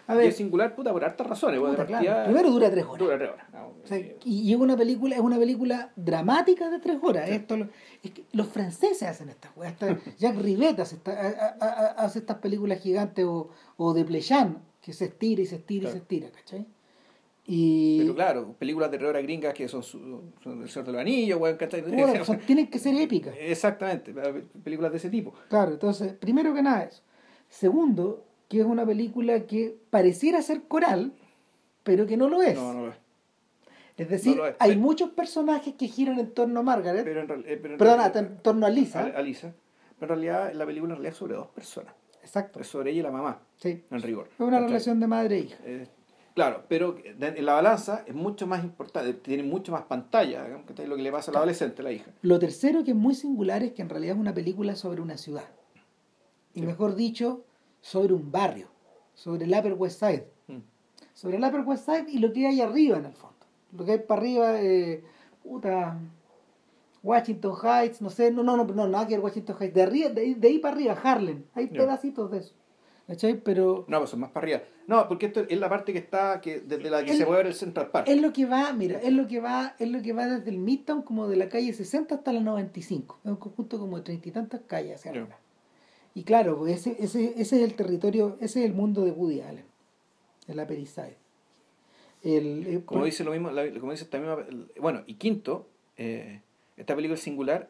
[0.08, 1.58] A y es singular, puta, por hartas razones.
[1.58, 1.90] puta, claro.
[1.92, 2.98] partida- primero dura tres horas.
[2.98, 3.46] Dura tres horas.
[3.82, 7.28] O sea, eh, y es una película, es una película dramática de tres horas.
[7.28, 7.56] Esto
[8.04, 9.74] es que los franceses hacen estas weas.
[10.18, 15.42] Jacques Rivette hace, esta- hace estas películas gigantes o, o de Plechan, que se estira
[15.42, 15.92] y se estira y Claro.
[15.94, 16.66] se estira, ¿cachai?
[17.48, 21.00] Y Pero claro, películas de terror gringas que son, su- son El Señor de los
[21.00, 21.56] Anillos, bueno,
[22.24, 23.34] son- tienen que ser épicas.
[23.38, 24.12] Exactamente,
[24.64, 25.32] películas de ese tipo.
[25.48, 27.02] Claro, entonces, primero que nada eso.
[27.48, 31.12] Segundo, que es una película que pareciera ser coral,
[31.84, 32.56] pero que no lo es.
[32.56, 32.96] No, no lo es.
[33.96, 34.56] es decir, no lo es.
[34.58, 37.74] hay Pero- muchos personajes que giran en torno a Margaret, Pero en, real- eh, pero
[37.74, 39.00] en perdona, realidad- en torno a Lisa.
[39.04, 39.54] a, a Lisa.
[40.00, 41.94] Pero en realidad la película en realidad es sobre dos personas.
[42.22, 42.58] Exacto.
[42.60, 43.84] Es sobre ella y la mamá, Sí.
[43.88, 44.28] en rigor.
[44.34, 45.56] Es una relación de madre e hija.
[45.64, 45.86] Eh,
[46.36, 50.86] claro, pero en la balanza es mucho más importante, tiene mucho más pantalla, digamos, ¿cachai?
[50.86, 52.12] lo que le pasa a la adolescente, la hija.
[52.22, 55.16] Lo tercero que es muy singular es que en realidad es una película sobre una
[55.16, 55.48] ciudad.
[56.54, 56.66] Y Sí.
[56.66, 57.42] mejor dicho,
[57.80, 58.68] sobre un barrio,
[59.14, 60.28] sobre el Upper West Side.
[60.48, 60.58] Mm.
[61.14, 63.36] Sobre el Upper West Side y lo que hay arriba en el fondo.
[63.72, 65.02] Lo que hay para arriba, eh,
[65.42, 65.98] puta,
[67.02, 69.74] Washington Heights, no sé, no, no, no, no, nada que ver Washington Heights.
[69.74, 71.44] De, arriba, de, ahí- de ahí para arriba, Harlem.
[71.54, 72.54] Hay pedacitos de eso.
[73.06, 73.40] ¿Cachai?
[73.40, 74.62] Pero No, pues son más para arriba.
[74.88, 77.38] No, porque esto es la parte que está, que desde la que El- se puede
[77.38, 78.08] ver el Central Park.
[78.08, 80.58] es lo que va, mira, es lo que va, es lo que va desde el
[80.58, 83.20] Midtown como de la calle 60 hasta la 95.
[83.24, 85.38] Es un conjunto como de treinta y tantas calles hacia arriba.
[86.14, 89.40] Y claro, pues ese, ese, ese es el territorio, ese es el mundo de Woody
[89.42, 89.64] Allen,
[90.48, 91.16] el Upper East Side.
[92.22, 94.38] El, eh, Como dice lo mismo, la- como dice esta misma,
[94.80, 96.40] bueno, y quinto, eh,
[96.76, 97.68] esta película es singular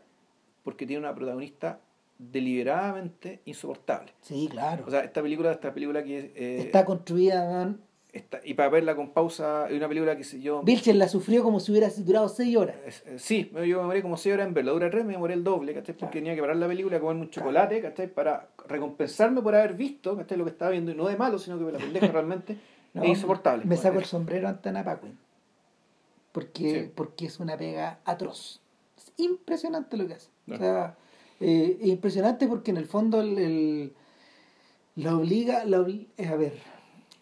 [0.64, 1.80] porque tiene una protagonista
[2.18, 4.12] deliberadamente insoportable.
[4.22, 4.84] Sí, claro.
[4.86, 7.80] O sea, esta película, esta película que eh, Está construida, man.
[8.12, 11.42] está- y para verla con pausa, es una película que sé yo, Vilchen la sufrió
[11.42, 12.76] como si hubiera durado seis horas.
[12.86, 15.34] es- eh, sí, yo me demoré como 6 horas en verla, dura 3, me demoré
[15.34, 15.94] el doble, ¿cachai?
[15.94, 16.12] Porque Claro.
[16.12, 18.08] tenía que parar la película, comerme un chocolate, ¿cachai?
[18.08, 20.38] Para recompensarme por haber visto, ¿cachai?
[20.38, 22.56] Lo que estaba viendo, y no de malo, sino que la pendeja realmente
[22.94, 23.64] No, es insoportable.
[23.66, 25.18] Me saco el sombrero ante Ana Paquin.
[26.32, 26.92] Porque, Sí.
[26.94, 28.60] porque es una pega atroz.
[28.96, 30.30] Es impresionante lo que hace.
[30.46, 30.54] No.
[30.56, 30.96] O sea,
[31.40, 33.92] eh, es impresionante porque en el fondo el, el-
[34.96, 36.54] la obliga, la obli- eh, a ver,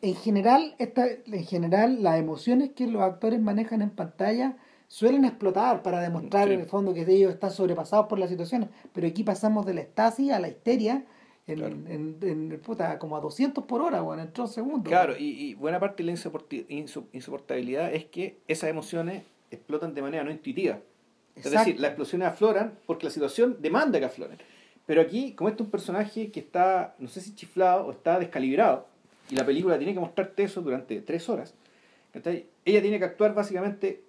[0.02, 5.82] en general, esta, en general las emociones que los actores manejan en pantalla suelen explotar
[5.82, 6.54] para demostrar Sí.
[6.54, 9.80] en el fondo que ellos están sobrepasados por las situaciones, pero aquí pasamos de la
[9.80, 11.04] estasis a la histeria
[11.46, 11.74] en, Claro.
[11.88, 14.88] en, en- puta, como a 200 por hora, bueno, en tres segundos.
[14.88, 16.12] Claro, y, y buena parte de la
[17.12, 20.78] insoportabilidad es que esas emociones explotan de manera no intuitiva.
[21.36, 24.38] Es decir, las explosiones afloran porque la situación demanda que afloren.
[24.86, 28.18] Pero aquí, como este es un personaje que está, no sé si chiflado o está
[28.18, 28.86] descalibrado,
[29.30, 31.54] y la película tiene que mostrarte eso durante tres horas,
[32.12, 32.46] ¿cachai?
[32.64, 34.02] ella tiene que actuar básicamente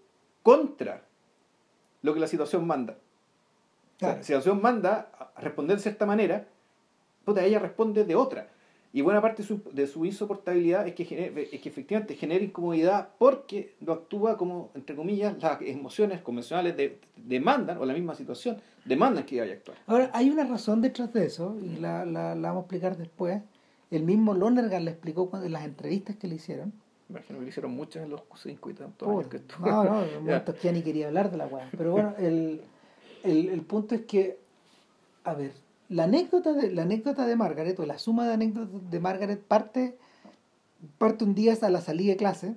[0.44, 1.02] contra
[2.02, 2.94] lo que la situación manda.
[2.94, 4.18] O sea, Claro.
[4.18, 6.46] la situación manda a responder de cierta manera,
[7.24, 8.50] puta, ella responde de otra.
[8.96, 12.42] Y buena parte de su, de su insoportabilidad es que, genere- es que efectivamente genera
[12.46, 18.16] incomodidad porque lo actúa como, entre comillas, las emociones convencionales de- demandan, o la misma
[18.16, 18.56] situación,
[18.86, 19.78] demandan que vaya a actuar.
[19.88, 23.42] Ahora, hay una razón detrás de eso, y la, la, la vamos a explicar después.
[23.92, 26.72] El mismo Lonergan le explicó cuando, en las entrevistas que le hicieron.
[27.10, 29.68] Imagino que le hicieron muchas en los cinco y tantos años que estuvo.
[29.68, 31.70] no, no, en momentos que ya ni quería hablar de la weá.
[31.78, 32.62] Pero bueno, el,
[33.24, 34.38] el, el punto es que,
[35.26, 35.52] a ver,
[35.90, 39.96] la anécdota de, la anécdota de Margaret, o la suma de anécdotas de Margaret parte,
[40.98, 42.56] parte un día a la salida de clase.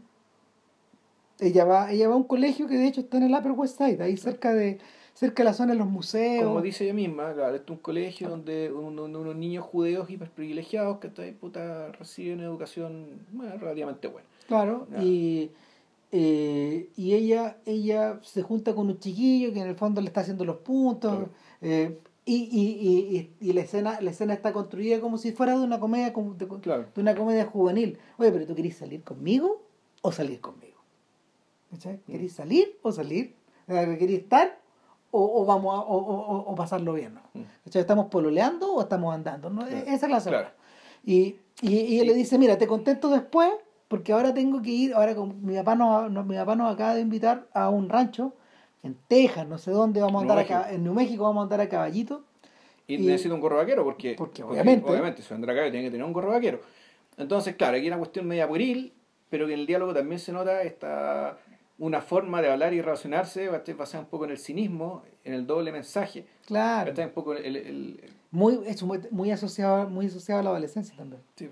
[1.40, 3.78] Ella va, ella va a un colegio que de hecho está en el Upper West
[3.78, 4.78] Side, ahí cerca de,
[5.14, 6.44] cerca de la zona de los museos.
[6.44, 10.98] Como dice ella misma, claro, es un colegio donde un- un- unos niños judeos hiperprivilegiados
[10.98, 14.26] que puta reciben educación bueno, relativamente buena.
[14.48, 15.50] Claro, y,
[16.10, 20.22] eh, y ella, ella se junta con un chiquillo que en el fondo le está
[20.22, 21.12] haciendo los puntos.
[21.12, 21.28] Claro.
[21.60, 21.98] eh,
[22.28, 25.80] y, y, y, y, la escena, la escena está construida como si fuera de una
[25.80, 26.86] comedia como de, Claro.
[26.94, 27.98] de una comedia juvenil.
[28.18, 29.62] Oye, pero tú querés salir conmigo
[30.02, 30.78] o salir conmigo.
[31.70, 31.94] ¿Cachai?
[31.94, 32.12] Mm.
[32.12, 33.34] ¿Querés salir o salir?
[33.66, 34.58] O ¿Querés estar
[35.10, 37.14] o, vamos a, o, pasarlo bien.
[37.14, 37.22] ¿no?
[37.32, 37.44] Mm.
[37.64, 39.48] ¿Estamos pololeando o estamos andando?
[39.48, 39.66] ¿no?
[39.66, 40.54] Esa es la segunda.
[41.04, 43.50] Y, y, él le dice, mira, te contesto después
[43.88, 47.00] porque ahora tengo que ir, ahora con, mi, papá nos, mi papá nos acaba de
[47.00, 48.34] invitar a un rancho
[48.88, 51.60] en Texas, no sé dónde, vamos a andar acá, en New México vamos a andar
[51.60, 52.24] a caballito.
[52.86, 56.04] Y, necesita un gorro vaquero porque, porque obviamente, obviamente si andar acá tiene que tener
[56.04, 56.60] un gorro vaquero.
[57.16, 58.92] Entonces, claro, aquí hay una cuestión media pueril,
[59.28, 61.38] pero que en el diálogo también se nota esta
[61.78, 65.70] una forma de hablar y relacionarse basada un poco en el cinismo, en el doble
[65.70, 66.26] mensaje.
[66.44, 66.92] Claro.
[66.96, 68.00] Un poco el,
[68.32, 71.22] Muy, es muy, asociado, muy asociado a la adolescencia también.
[71.36, 71.48] Sí,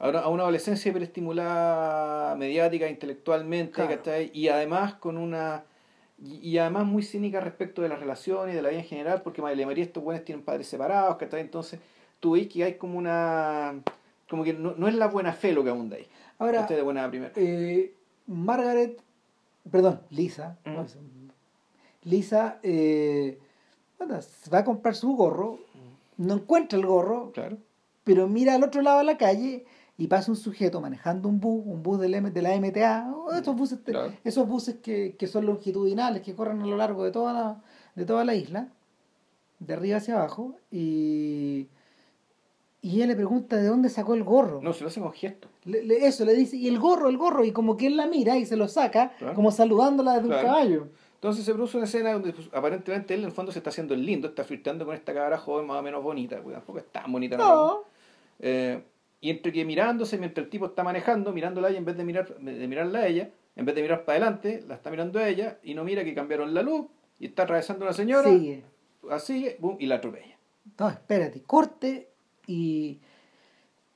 [0.00, 5.64] a una adolescencia hiperestimulada mediática, intelectualmente, y además con una
[6.20, 9.40] y, además muy cínica respecto de las relaciones y de la vida en general, porque
[9.40, 11.40] María María estos buenos tienen padres separados, ¿cachai?
[11.40, 11.78] Entonces,
[12.18, 13.80] tú ves que hay como una
[14.28, 16.06] como que no, no es la buena fe lo que abunda ahí.
[16.38, 17.32] Ahora, de buena primera.
[17.36, 17.94] Eh,
[18.26, 19.00] Margaret,
[19.70, 22.08] perdón, Lisa, mm.
[22.08, 23.38] Lisa eh,
[24.52, 26.26] va a comprar su gorro, mm.
[26.26, 27.58] no encuentra el gorro, claro.
[28.04, 29.64] pero mira al otro lado de la calle
[29.98, 33.80] y pasa un sujeto manejando un bus, un bus de la MTA, esos buses,
[34.22, 37.60] esos buses que, son longitudinales, que corren a lo largo de toda la,
[37.96, 38.68] de toda la isla,
[39.58, 41.66] de arriba hacia abajo, y,
[42.80, 44.60] y ella le pregunta de dónde sacó el gorro.
[44.62, 45.48] No, se lo hace con gesto.
[45.66, 48.46] eso, le dice, y el gorro, el gorro, y como que él la mira y
[48.46, 50.88] se lo saca, como saludándola desde un caballo.
[51.14, 53.94] Entonces se produce una escena donde pues, aparentemente él en el fondo se está haciendo
[53.94, 56.86] el lindo, está flirtando con esta cabra joven más o menos bonita, pues, tampoco es
[56.92, 57.36] tan bonita.
[57.36, 57.80] No.
[58.38, 58.80] Eh,
[59.20, 62.04] y entre que mirándose, mientras el tipo está manejando, mirándola a ella en vez de,
[62.04, 65.28] mirar, de mirarla a ella, en vez de mirar para adelante, la está mirando a
[65.28, 66.86] ella y no mira que cambiaron la luz
[67.18, 68.30] y está atravesando una señora.
[68.30, 68.64] Sigue.
[69.10, 70.36] Así, boom, y la atropella.
[70.78, 72.10] No, espérate, corte
[72.46, 73.00] y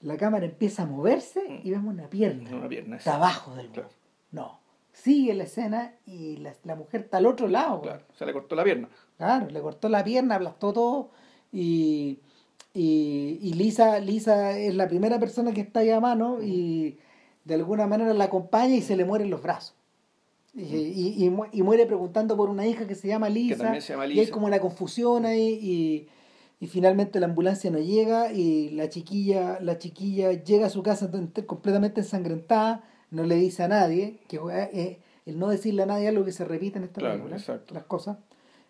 [0.00, 2.50] la cámara empieza a moverse y vemos una pierna.
[2.56, 2.96] Una pierna.
[2.96, 3.90] Está abajo del claro.
[4.32, 4.60] No.
[4.92, 7.80] Sigue la escena y la, la, mujer está al otro lado.
[7.80, 8.88] Claro, se le cortó la pierna.
[9.16, 11.10] Claro, le cortó la pierna, aplastó todo
[11.50, 12.18] y
[12.74, 16.98] y, y Lisa, Lisa es la primera persona que está ahí a mano y
[17.44, 19.74] de alguna manera la acompaña y se le mueren los brazos.
[20.54, 23.78] Y, y, y, muere preguntando por una hija que se llama Lisa.
[24.10, 26.08] Y hay como la confusión ahí
[26.60, 31.10] y, finalmente la ambulancia no llega y la chiquilla, la chiquilla llega a su casa
[31.46, 36.10] completamente ensangrentada, no le dice a nadie, que eh, el no decirle a nadie es
[36.10, 37.38] algo que se repite en esta película,
[37.72, 38.18] las cosas.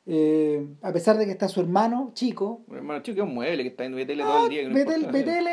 [0.07, 2.63] Eh, a pesar de que está su hermano chico.
[2.67, 4.69] Un hermano chico que es un mueble que está en BTL todo el día.
[4.69, 5.49] BTL,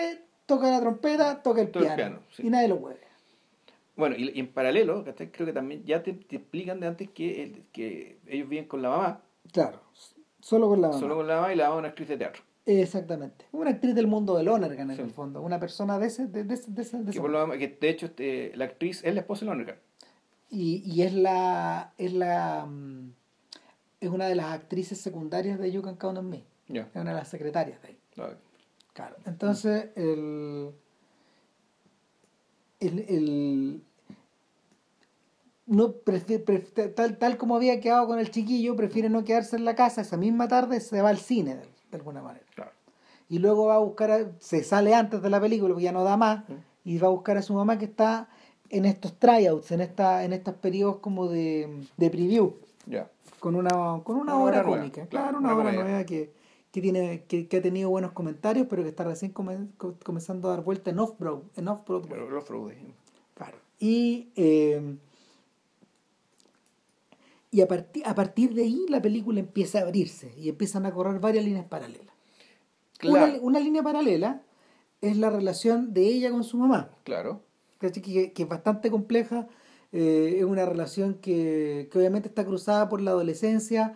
[0.45, 2.19] toca la trompeta, toca el piano.
[2.37, 3.01] Y nadie lo mueve.
[3.95, 8.47] Bueno, y, en paralelo, creo que también ya te, explican de antes que, que ellos
[8.47, 9.21] viven con la mamá.
[9.51, 9.81] Claro,
[10.39, 10.99] solo con la mamá.
[10.99, 12.41] Solo con la mamá y la mamá es una actriz de teatro.
[12.65, 13.45] Exactamente.
[13.51, 15.41] Una actriz del mundo de Lonergan, en el fondo.
[15.41, 16.27] Una persona de ese.
[16.27, 19.21] De, de, de, de que, por lo, que de hecho, este, la actriz es la
[19.21, 19.75] esposa de Lonergan.
[20.49, 21.93] Y, y es la.
[21.97, 23.11] Es la mm,
[23.99, 26.43] es una de las actrices secundarias de You Can Count on Me.
[26.67, 27.97] Es una de las secretarias de ahí.
[28.93, 29.15] Claro.
[29.25, 30.71] Entonces, el,
[32.79, 33.81] el, el
[35.65, 35.91] no
[36.95, 40.17] tal, tal como había quedado con el chiquillo, prefiere no quedarse en la casa, esa
[40.17, 42.45] misma tarde se va al cine de, alguna manera.
[42.55, 42.71] Claro.
[43.29, 46.17] Y luego va a buscar, se sale antes de la película porque ya no da
[46.17, 46.43] más,
[46.83, 48.27] y va a buscar a su mamá que está
[48.69, 52.55] en estos tryouts, en esta, en estos periodos como de, de preview.
[53.39, 53.69] Con una,
[54.03, 55.07] con una, obra, cómica.
[55.07, 56.33] Claro, una, obra nueva que,
[56.71, 60.63] que, tiene, que, que, ha tenido buenos comentarios, pero que está recién comenzando a dar
[60.63, 61.49] vuelta en Off-Broadway.
[61.55, 61.81] En off
[63.35, 63.57] Claro.
[63.79, 64.97] Y, eh,
[67.51, 70.93] y a, partir a partir de ahí la película empieza a abrirse y empiezan a
[70.93, 72.13] correr varias líneas paralelas.
[73.03, 74.41] Una, una, línea paralela
[74.99, 76.89] es la relación de ella con su mamá.
[77.05, 77.41] Claro.
[77.79, 79.47] Que, que es bastante compleja
[79.91, 83.95] eh, es una relación que, obviamente está cruzada por la adolescencia,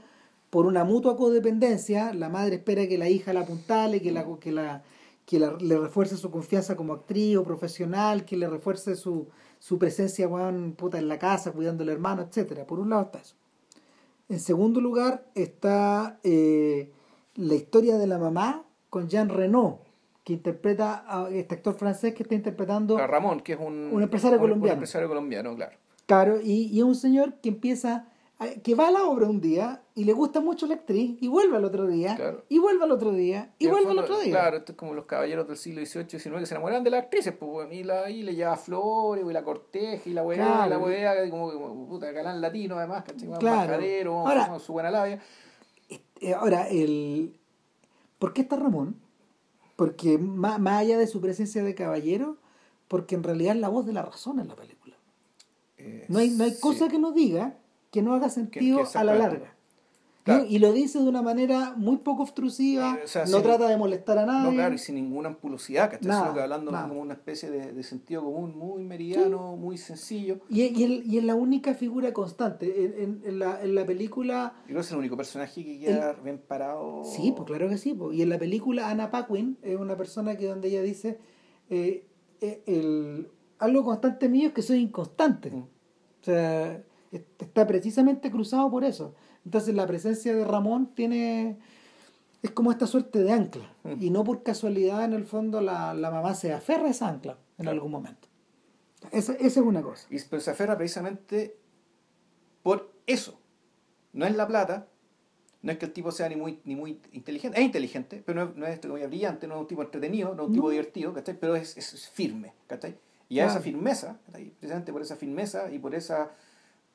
[0.49, 2.13] por una mutua codependencia.
[2.13, 4.83] La madre espera que la hija la apuntale, que, la, que, la,
[5.25, 9.27] que le refuerce su confianza como actriz o profesional, que le refuerce su,
[9.59, 10.29] su presencia
[10.75, 13.35] puta, en la casa, cuidando al hermano, etcétera Por un lado está eso.
[14.29, 16.91] En segundo lugar está eh,
[17.35, 19.81] la historia de la mamá con Jean Renault,
[20.23, 24.01] que interpreta a este actor francés que está interpretando a Ramón, que es un, un
[24.01, 24.73] empresario colombiano.
[24.73, 25.77] Un empresario colombiano, claro.
[26.05, 28.07] Claro, y, y es un señor que empieza,
[28.63, 31.55] que va a la obra un día y le gusta mucho la actriz y vuelve
[31.55, 32.17] al otro día,
[32.49, 34.31] y vuelve al otro día, y, vuelve al otro día.
[34.31, 36.89] Claro, esto es como los caballeros del siglo XVIII y XIX que se enamoran de
[36.89, 40.67] las actrices, pues, y, la, y le lleva flores, y la corteja, y la weá,
[40.67, 43.03] la weá, como, como puta, galán latino además,
[43.39, 44.19] Claro.
[44.19, 45.21] ahora, su buena labia.
[45.89, 47.39] Este, ahora, el...
[48.17, 48.99] ¿por qué está Ramón?
[49.75, 52.37] Porque más, más allá de su presencia de caballero,
[52.87, 54.72] porque en realidad es la voz de la razón en la película.
[55.85, 57.57] Eh, no hay, no hay cosa que nos diga
[57.91, 59.55] que no haga sentido a la larga.
[60.23, 60.45] Claro.
[60.47, 63.67] Y lo dice de una manera muy poco obtrusiva, Eh, o sea, no sin- trata
[63.67, 64.49] de molestar a nadie.
[64.51, 66.87] No, claro, y sin ninguna ampulosidad, que hablando nada.
[66.87, 70.39] como una especie de, de sentido común muy meridiano, muy sencillo.
[70.49, 72.85] Y, y, él- y es la única figura constante.
[72.85, 74.53] En, en- en la, en la película.
[74.61, 77.03] Yo creo que es el único personaje que queda bien parado.
[77.03, 77.93] Sí, pues claro que sí.
[77.93, 78.15] pues.
[78.17, 81.19] Y en la película Anna Paquin es una persona que donde ella dice:
[81.69, 82.07] eh,
[82.39, 83.27] eh, el,
[83.59, 85.51] algo constante mío es que soy inconstante.
[85.51, 85.65] Mm.
[86.23, 86.81] O sea,
[87.11, 89.13] est- está precisamente cruzado por eso.
[89.43, 91.59] Entonces la presencia de Ramón tiene.
[92.41, 93.69] Es como esta suerte de ancla.
[93.99, 97.37] Y no por casualidad, en el fondo, la, la mamá se aferra a esa ancla
[97.57, 98.27] en algún momento.
[99.11, 100.07] Esa, esa es una cosa.
[100.09, 101.57] Y se aferra precisamente
[102.63, 103.37] por eso.
[104.13, 104.87] No es la plata,
[105.61, 108.65] no es que el tipo sea ni muy, ni muy inteligente, es inteligente, pero no
[108.65, 111.37] es, no es brillante, no es un tipo entretenido, no es un tipo divertido, ¿cachai?
[111.39, 112.95] Pero es, es- es firme, ¿cachai?
[113.33, 113.51] Y a Claro.
[113.59, 114.17] esa firmeza,
[114.59, 116.29] precisamente por esa firmeza y por esa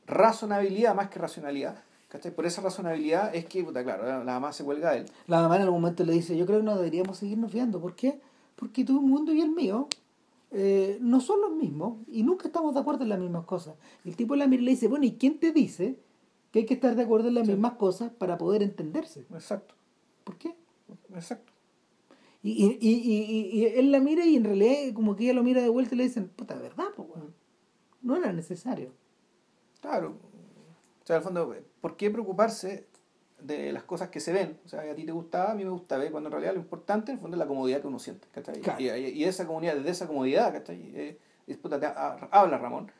[0.06, 1.76] razonabilidad más que racionalidad,
[2.08, 2.32] ¿cachai?
[2.34, 5.06] Por esa razonabilidad es que, puta, claro, la, la mamá se cuelga de él.
[5.26, 7.80] La mamá en algún momento le dice, yo creo que no deberíamos seguirnos viendo.
[7.80, 8.20] ¿Por qué?
[8.56, 9.88] Porque tu mundo y el mío
[10.50, 13.74] eh, no son los mismos y nunca estamos de acuerdo en las mismas cosas.
[14.04, 15.98] El tipo la mira le dice, bueno, ¿y quién te dice
[16.52, 17.52] que hay que estar de acuerdo en las Sí.
[17.52, 19.26] mismas cosas para poder entenderse?
[19.34, 19.74] Exacto,
[20.24, 20.54] ¿Por qué?
[21.14, 21.52] exacto.
[22.42, 25.42] Y, y, y, y- y él la mira y en realidad como que ella lo
[25.42, 26.84] mira de vuelta y le dicen, puta, ¿verdad?
[28.02, 28.92] No era necesario.
[29.80, 30.14] Claro.
[31.02, 32.86] O sea, al fondo, ¿por qué preocuparse
[33.40, 34.58] de las cosas que se ven?
[34.64, 36.60] O sea, a ti te gustaba, a mí me gusta ver, cuando en realidad lo
[36.60, 38.28] importante, en el fondo, es la comodidad que uno siente.
[38.32, 38.60] ¿cachai?
[38.60, 38.80] Claro.
[38.80, 40.80] Y, esa comodidad, desde esa comodidad, ¿cachai?
[40.94, 42.92] Eh, es, puta, te ha- habla Ramón.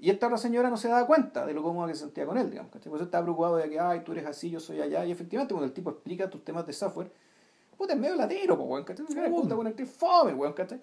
[0.00, 2.36] Y esta otra señora no se da cuenta de lo cómodo que se sentía con
[2.36, 2.72] él, digamos.
[2.72, 2.90] ¿cachai?
[2.90, 5.06] Por eso estaba preocupado de que, ay, tú eres así, yo soy allá.
[5.06, 7.10] Y efectivamente, cuando el tipo explica tus temas de software,
[7.76, 9.04] puta, es medio latero, po, weón, ¿cachai?
[9.30, 10.80] Puta, con el fome, weón, ¿cachai?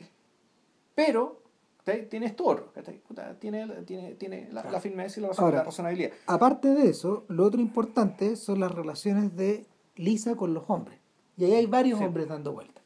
[0.95, 1.41] Pero,
[1.85, 2.07] ¿cachai?
[2.09, 2.97] tiene esto otro, ¿cachai?
[2.99, 6.11] Puta, tiene, tiene, tiene la, la firmeza y la, razon- Ahora, la razonabilidad.
[6.27, 10.99] Aparte de eso, lo otro importante son las relaciones de Lisa con los hombres.
[11.37, 12.05] Y ahí hay varios Sí.
[12.05, 12.83] hombres dando vueltas.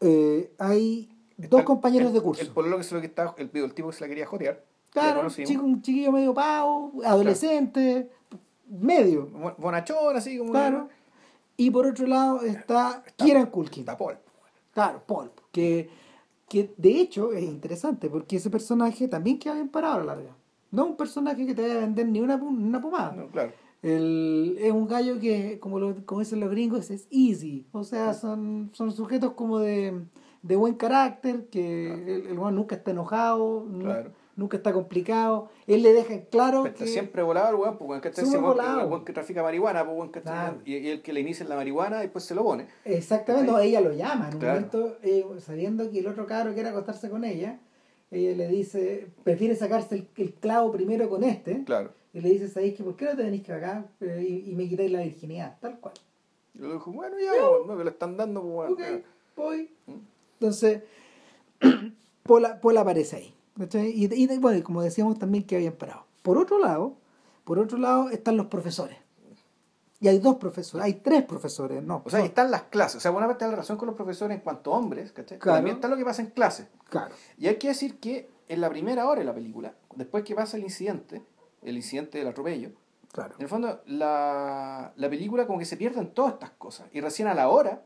[0.00, 2.42] Eh, hay Está dos el- compañeros el- de curso.
[2.42, 4.64] El pololo que se lo que estaba, el, el tipo que se la quería jotear.
[4.90, 8.10] claro, chico, un chiquillo medio pavo, adolescente,
[8.66, 9.26] medio.
[9.26, 10.50] Bon- Bonachón, así como.
[10.50, 10.88] Claro.
[11.60, 13.80] Y por otro lado está, Está- Kieran Culkin.
[13.82, 14.16] Está Paul.
[14.72, 15.30] Claro, Paul.
[15.52, 15.90] Que,
[16.48, 20.36] que de hecho es interesante porque ese personaje también queda bien parado a la larga.
[20.70, 23.12] No es un personaje que te vaya a vender ni una, una pomada.
[23.12, 23.52] No, claro.
[23.82, 27.66] El, es un gallo que, como, lo, como dicen los gringos, es easy.
[27.72, 30.00] O sea, son, son sujetos como de,
[30.42, 34.12] de buen carácter, que el, el nunca está enojado, Claro.
[34.40, 35.50] Nunca está complicado.
[35.66, 36.90] Él le deja en claro Está que...
[36.90, 38.24] siempre volado el weón, weón, ¿cachai?
[38.24, 40.22] Ese weón que- que trafica marihuana, pues ¿cachai?
[40.32, 40.58] Claro.
[40.64, 42.66] Y, y el que le inicia la marihuana y después se lo pone.
[42.84, 44.28] Exactamente, no, ella lo llama.
[44.28, 44.54] En un Claro.
[44.54, 47.60] momento, eh, sabiendo que el otro cabro quiere acostarse con ella,
[48.10, 51.62] ella le dice, prefiere sacarse el, el clavo primero con este.
[51.64, 51.92] Claro.
[52.12, 54.68] Y le dice, ¿sabéis que por qué no te venís que acá y, y me
[54.68, 55.58] quitáis la virginidad?
[55.60, 55.94] Tal cual.
[56.54, 57.30] Y lo dijo, bueno, ya,
[57.66, 58.72] no, que lo están dando, pues weón.
[58.72, 59.04] Ok,
[59.36, 59.70] voy.
[59.86, 59.92] Mm.
[60.40, 60.82] Entonces,
[62.24, 63.34] Pola, Pola aparece ahí.
[63.60, 63.90] ¿Cachai?
[63.90, 66.04] Y, y bueno, como decíamos también que habían parado.
[66.22, 66.94] Por otro lado,
[67.44, 68.96] por otro lado están los profesores.
[70.02, 72.02] Y hay dos profesores, hay tres profesores, no.
[72.04, 72.96] O sea, están las clases.
[72.96, 75.38] O sea, buena parte de la relación con los profesores en cuanto a hombres, ¿cachai?
[75.38, 75.58] Claro.
[75.58, 76.68] También está lo que pasa en clase.
[76.88, 77.14] Claro.
[77.36, 80.56] Y hay que decir que en la primera hora de la película, después que pasa
[80.56, 81.22] el incidente,
[81.62, 82.70] el incidente del atropello,
[83.12, 83.34] Claro.
[83.36, 86.88] en el fondo la, la película como que se pierden todas estas cosas.
[86.92, 87.82] Y recién a la hora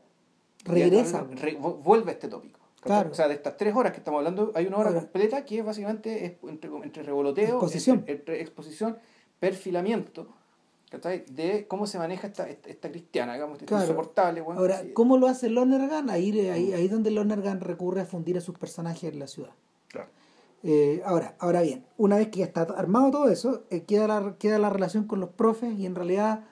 [0.63, 1.25] Regresa.
[1.31, 2.59] re- vuelve este tópico.
[2.85, 3.11] Claro.
[3.11, 5.01] O sea, de estas tres horas que estamos hablando, hay una hora Ahora.
[5.01, 7.97] completa que básicamente es entre, entre revoloteo, Exposición.
[7.99, 8.97] Entre, entre exposición,
[9.39, 10.27] perfilamiento,
[10.89, 11.25] ¿cachai?
[11.29, 13.83] de cómo se maneja esta, esta, cristiana, digamos, esta Claro.
[13.83, 14.41] insoportable.
[14.41, 14.81] weón, Ahora.
[14.93, 16.09] ¿cómo lo hace Lonergan?
[16.09, 19.51] Ahí, ahí, ahí donde Lonergan recurre a fundir a sus personajes en la ciudad.
[19.89, 20.09] Claro.
[20.63, 24.35] Eh, ahora, ahora bien, una vez que ya está armado todo eso, eh, queda, la,
[24.39, 26.45] queda la relación con los profes y en realidad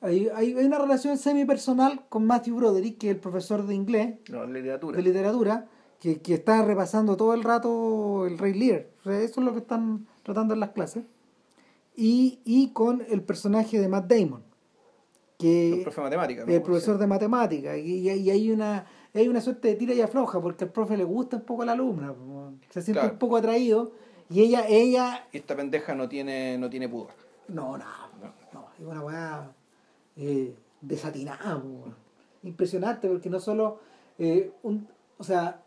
[0.00, 4.14] hay, hay hay una relación semi-personal con Matthew Broderick, que es el profesor de inglés,
[4.30, 4.96] No, literatura.
[4.96, 5.66] de literatura,
[6.00, 8.86] que, que está repasando todo el rato el Rey Lear.
[9.00, 11.04] O sea, eso es lo que están tratando en las clases.
[11.96, 14.42] Y, y con el personaje de Matt Damon,
[15.38, 16.44] que el profe de matemática.
[16.46, 16.52] ¿no?
[16.52, 20.40] el profesor de matemáticas y, y- hay una hay una suerte de tira y afloja
[20.40, 22.14] porque al profe le gusta un poco a la alumna
[22.68, 23.14] se siente Claro.
[23.14, 23.92] un poco atraído
[24.28, 27.08] y ella ella esta pendeja no tiene, no tiene pudor.
[27.48, 27.84] no no
[28.52, 29.50] no es una weá
[30.16, 31.62] eh, desatinada
[32.42, 33.80] impresionante porque no solo
[34.18, 34.88] eh, un,
[35.18, 35.62] o sea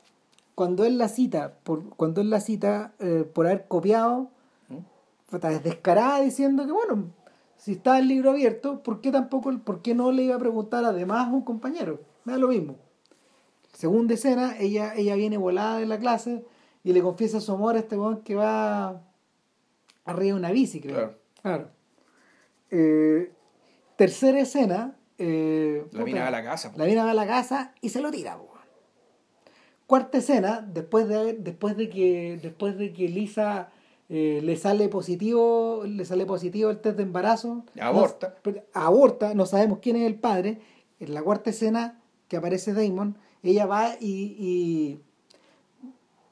[0.56, 4.30] cuando él la cita por cuando él la cita eh, por haber copiado
[4.70, 5.36] ¿Mm?
[5.36, 7.12] es descarada diciendo que bueno
[7.58, 10.84] si está el libro abierto ¿por qué tampoco por qué no le iba a preguntar
[10.84, 12.00] además a un compañero?
[12.26, 12.76] me da lo mismo
[13.74, 16.44] segunda escena ella ella viene volada de la clase
[16.84, 19.02] y le confiesa su amor a este weón que va
[20.06, 21.18] arriba de una bici creo Claro.
[21.42, 21.70] Claro.
[22.72, 23.32] Eh,
[23.96, 24.96] Tercera escena.
[25.18, 26.72] eh, La mina va a la casa.
[26.72, 26.80] po.
[26.80, 28.38] La mina va a la casa y se lo tira.
[28.38, 28.50] po.
[29.86, 33.70] Cuarta escena, después de, después de que después de que Lisa
[34.10, 38.36] eh, le sale positivo, le sale positivo el test de embarazo, Aborta.
[38.46, 40.60] no- aborta, no sabemos quién es el padre.
[41.00, 45.00] En la cuarta escena que aparece Damon, ella va y, y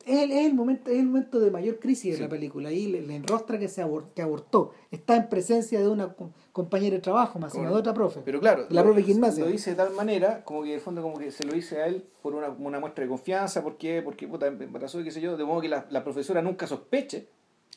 [0.05, 2.69] es, el, es el momento, es el momento de mayor crisis de la película.
[2.69, 4.71] Ahí le, le enrostra que se abor- que abortó.
[4.91, 6.15] Está en presencia de una
[6.51, 8.21] com- compañera de trabajo, más de otra profe.
[8.25, 9.43] Pero claro, la lo- profe gimnasia.
[9.45, 11.81] Lo dice de tal manera, como que en el fondo como que se lo dice
[11.81, 15.21] a él por una, una muestra de confianza, porque, porque puta, embarazó y qué sé
[15.21, 17.27] yo, de modo que la, la profesora nunca sospeche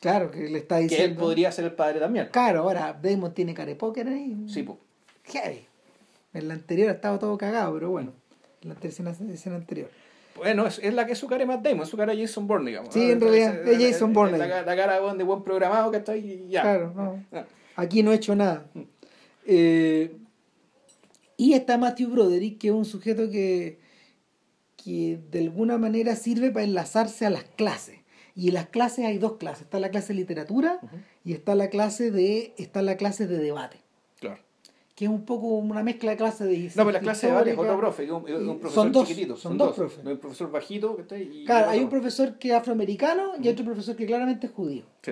[0.01, 1.05] Claro, que le está que diciendo.
[1.05, 2.27] él podría ser el padre también.
[2.31, 4.35] Claro, ahora Damon tiene cara de póker ahí.
[4.47, 4.77] Sí, pues.
[5.23, 5.65] Heavy.
[6.33, 8.11] En la anterior estaba todo cagado, pero bueno.
[8.61, 9.89] En la tercera escena anterior.
[10.35, 12.21] Bueno, es, es la que es su cara de Matt Damon, es su cara de
[12.21, 12.93] Jason Bourne, digamos.
[12.93, 13.11] Sí, ¿no?
[13.13, 16.61] en realidad, es Jason Bourne La, cara de buen programado que está ahí y ya.
[16.61, 17.23] Claro, no.
[17.31, 17.45] Ah.
[17.75, 18.65] Aquí no he hecho nada.
[19.45, 20.15] Eh,
[21.37, 23.79] y está Matthew Broderick, que es un sujeto que,
[24.81, 27.99] que de alguna manera sirve para enlazarse a las clases.
[28.35, 29.63] Y en las clases hay dos clases.
[29.63, 30.79] Está la clase de literatura
[31.23, 33.77] y está la clase de, está la clase de debate.
[34.19, 34.39] Claro.
[34.93, 37.51] Que es un poco una mezcla de clase de No, pero la clase de debate
[37.51, 39.37] es otro profe, es un, es un Son profesor dos, chiquitito.
[39.37, 40.03] son dos profes.
[40.03, 41.41] No hay un profesor bajito que está ahí.
[41.41, 44.83] y- Claro, hay un profesor que es afroamericano y otro profesor que claramente es judío.
[45.01, 45.11] Sí.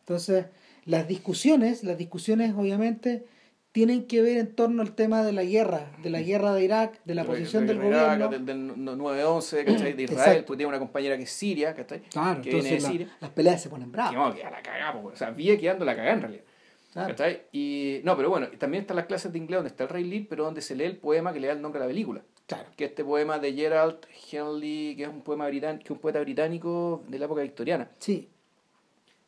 [0.00, 0.46] Entonces,
[0.86, 3.24] las discusiones, las discusiones obviamente
[3.72, 7.00] tienen que ver en torno al tema de la guerra, de la guerra de Irak,
[7.04, 8.28] de la De- posición de del Irak, gobierno.
[8.28, 9.92] Del, del 9-11, ¿cachai?
[9.94, 10.46] De Israel, Exacto.
[10.46, 12.02] pues tiene una compañera que es siria, ¿cachai?
[12.02, 13.16] Claro, que viene de la- Siria.
[13.20, 14.14] las peleas se ponen Que bravas.
[14.14, 16.44] no, que a la cagada, o sea, vive quedando la cagada en realidad.
[16.92, 17.08] Claro.
[17.08, 17.42] ¿cachai?
[17.50, 20.26] Y, no, pero bueno, también están las clases de inglés donde está el Rey Lear,
[20.30, 22.22] pero donde se lee el poema que le da el nombre a la película.
[22.46, 22.68] Claro.
[22.76, 23.96] Que es este poema de Gerald
[24.30, 27.90] Henley, que es un poema británico, que es un poeta británico de la época victoriana.
[27.98, 28.28] Sí,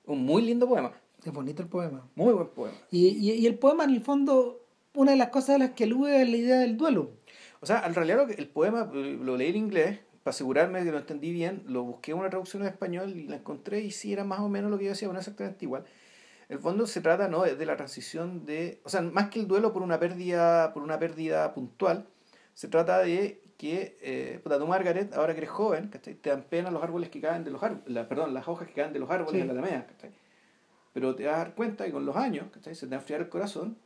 [0.05, 0.93] Un muy lindo poema,
[1.31, 2.09] es bonito el poema.
[2.15, 2.77] muy buen poema.
[2.91, 5.85] Y, y, y el poema, en el fondo, una de las cosas a las que
[5.85, 7.11] alude es la idea del duelo.
[7.61, 10.91] O sea, en realidad el poema eh, lo leí en inglés, para asegurarme de que
[10.93, 14.13] lo entendí bien, lo busqué en una traducción en español y la encontré y sí
[14.13, 15.85] era más o menos lo que yo decía, bueno, exactamente igual.
[16.49, 17.43] El fondo se trata ¿no?
[17.43, 20.99] de la transición de, o sea, más que el duelo por una pérdida, por una
[20.99, 22.07] pérdida puntual,
[22.55, 26.15] se trata de que, eh, puta, tú Margaret, ahora que eres joven, ¿cachai?
[26.15, 28.93] te dan pena los árboles que caen de los árboles, perdón, las hojas que caen
[28.93, 29.41] de los árboles Sí.
[29.41, 30.11] en la alameda, ¿cachai?
[30.97, 32.75] Pero te vas a dar cuenta que con los años, ¿cachai?
[32.75, 33.77] se te va a enfriar el corazón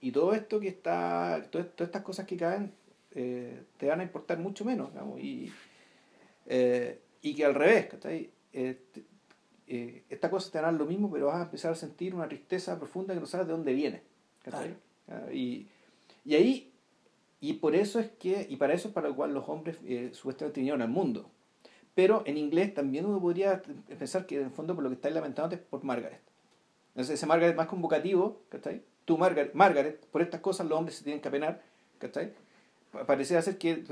[0.00, 2.72] y todo esto que está, todo- todas estas cosas que caen
[3.14, 5.52] eh, te van a importar mucho menos, digamos, y,
[6.46, 8.30] eh, y que al revés, ¿cachai?
[8.54, 8.80] Eh,
[9.66, 12.78] eh, estas cosas te harán lo mismo, pero vas a empezar a sentir una tristeza
[12.78, 14.00] profunda que no sabes de dónde viene,
[14.42, 14.74] ¿cachai?
[15.08, 15.66] Ah, Y,
[16.24, 16.72] y ahí,
[17.42, 20.08] y por eso es que, y para eso es para lo cual los hombres eh,
[20.14, 21.30] supuestamente vinieron al mundo.
[21.94, 23.62] Pero en inglés también uno podría
[23.98, 26.20] pensar que en el fondo por lo que estáis lamentando es por Margaret.
[26.90, 28.82] Entonces ese Margaret más convocativo, ¿cachai?
[29.04, 31.62] Tú Margaret, Margaret, por estas cosas los hombres se tienen que apenar,
[31.98, 32.32] ¿cachai?
[32.92, 33.84] Pa- Parece ser que,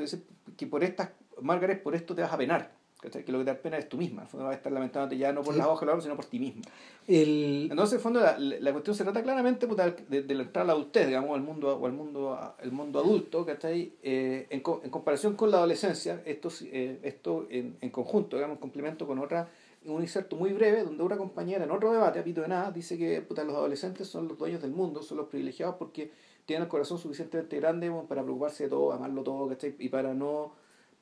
[0.57, 1.11] que por estas,
[1.43, 2.71] Margaret, por esto te vas a penar,
[3.01, 3.25] ¿cachai?
[3.25, 5.17] Que lo que te da pena es tú misma, el fondo vas a estar lamentándote
[5.17, 5.59] ya no por Sí.
[5.59, 6.63] las hojas de los árboles, sino por ti misma.
[7.09, 10.43] El, Entonces, en el fondo, la, la cuestión se trata claramente puta, de, de la
[10.43, 13.93] entrada a la adultez, digamos, al mundo, o al mundo, el mundo adulto, ¿cachai?
[14.03, 18.57] Eh, en, en comparación con la adolescencia, esto, sí, eh, esto en, en conjunto, digamos,
[18.57, 19.49] en complemento con otra,
[19.87, 22.99] un inserto muy breve, donde una compañera en otro debate, a pito de nada, dice
[22.99, 26.11] que puta, los adolescentes son los dueños del mundo, son los privilegiados porque
[26.45, 29.75] tienen el corazón suficientemente grande bueno, para preocuparse de todo, amarlo todo, ¿cachai?
[29.79, 30.53] Y para no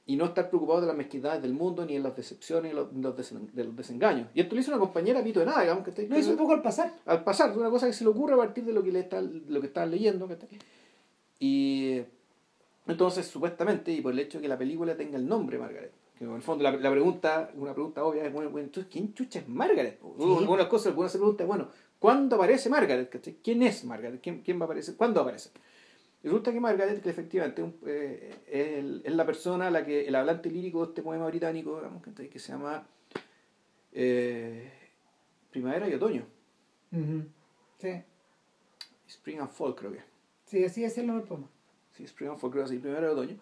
[0.08, 2.92] y no estar preocupados de las mezquindades del mundo, ni en las decepciones, ni los,
[2.94, 4.26] los desen- de los desengaños.
[4.34, 6.36] Y esto lo hizo una compañera a pito de nada, digamos, que lo hizo un
[6.38, 6.94] poco al pasar.
[7.06, 9.20] al pasar, una cosa que se le ocurre a partir de lo que le está,
[9.20, 10.26] lo que estaban leyendo.
[10.26, 10.48] ¿cachai?
[11.38, 12.00] Y
[12.86, 16.24] entonces, supuestamente, y por el hecho de que la película tenga el nombre Margaret, que
[16.24, 19.48] en el fondo la, la pregunta, una pregunta obvia es, bueno, entonces, ¿quién chucha es
[19.48, 20.00] Margaret?
[20.00, 20.44] Sí.
[20.48, 21.68] Una cosa que uno se pregunta, bueno,
[21.98, 23.36] ¿cuándo aparece Margaret?
[23.44, 24.20] ¿Quién es Margaret?
[24.22, 24.96] ¿Quién, quién va a aparecer?
[24.96, 25.50] ¿Cuándo aparece?
[26.22, 30.06] Y resulta que Margaret, que efectivamente eh, es, el- es la persona, a la que
[30.08, 32.86] el hablante lírico de este poema británico, digamos, que se llama
[33.92, 34.70] eh,
[35.50, 36.26] Primavera y Otoño.
[37.78, 38.02] Sí,
[39.08, 40.00] Spring and Fall, creo que.
[40.46, 41.48] sí, así es el nombre del poema.
[41.92, 43.38] Sí, Spring and Fall, creo que sí, primero de otoño.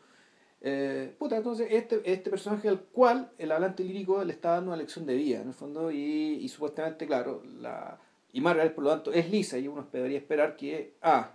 [0.63, 4.77] Eh, puta, entonces este, este personaje al cual el hablante lírico le está dando una
[4.79, 7.99] lección de vida, en el fondo, y, y supuestamente, claro, la,
[8.33, 11.33] y Margaret, por lo tanto, es lisa, y uno debería esperar que, ah,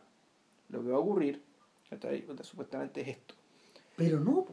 [0.71, 1.41] lo que va a ocurrir,
[2.43, 3.35] supuestamente es esto.
[3.95, 4.45] Pero no.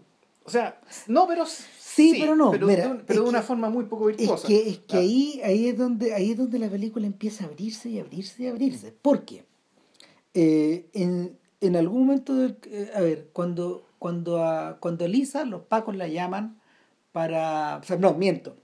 [0.44, 3.40] O sea, no, pero Sí, pero no, Pero, mira, de, un- pero es de una
[3.40, 4.46] que- forma muy poco Es virtuosa.
[4.48, 7.48] que, es que Ah, ahí, ahí, es donde, ahí es donde la película empieza a
[7.48, 8.92] abrirse y abrirse y abrirse.
[8.92, 9.44] ¿Por qué?
[10.34, 15.44] Eh, en, en algún momento, del- eh, a ver, cuando, cuando, a, cuando a Lisa
[15.44, 16.60] los pacos la llaman
[17.12, 17.78] para...
[17.78, 18.56] O sea, no, miento.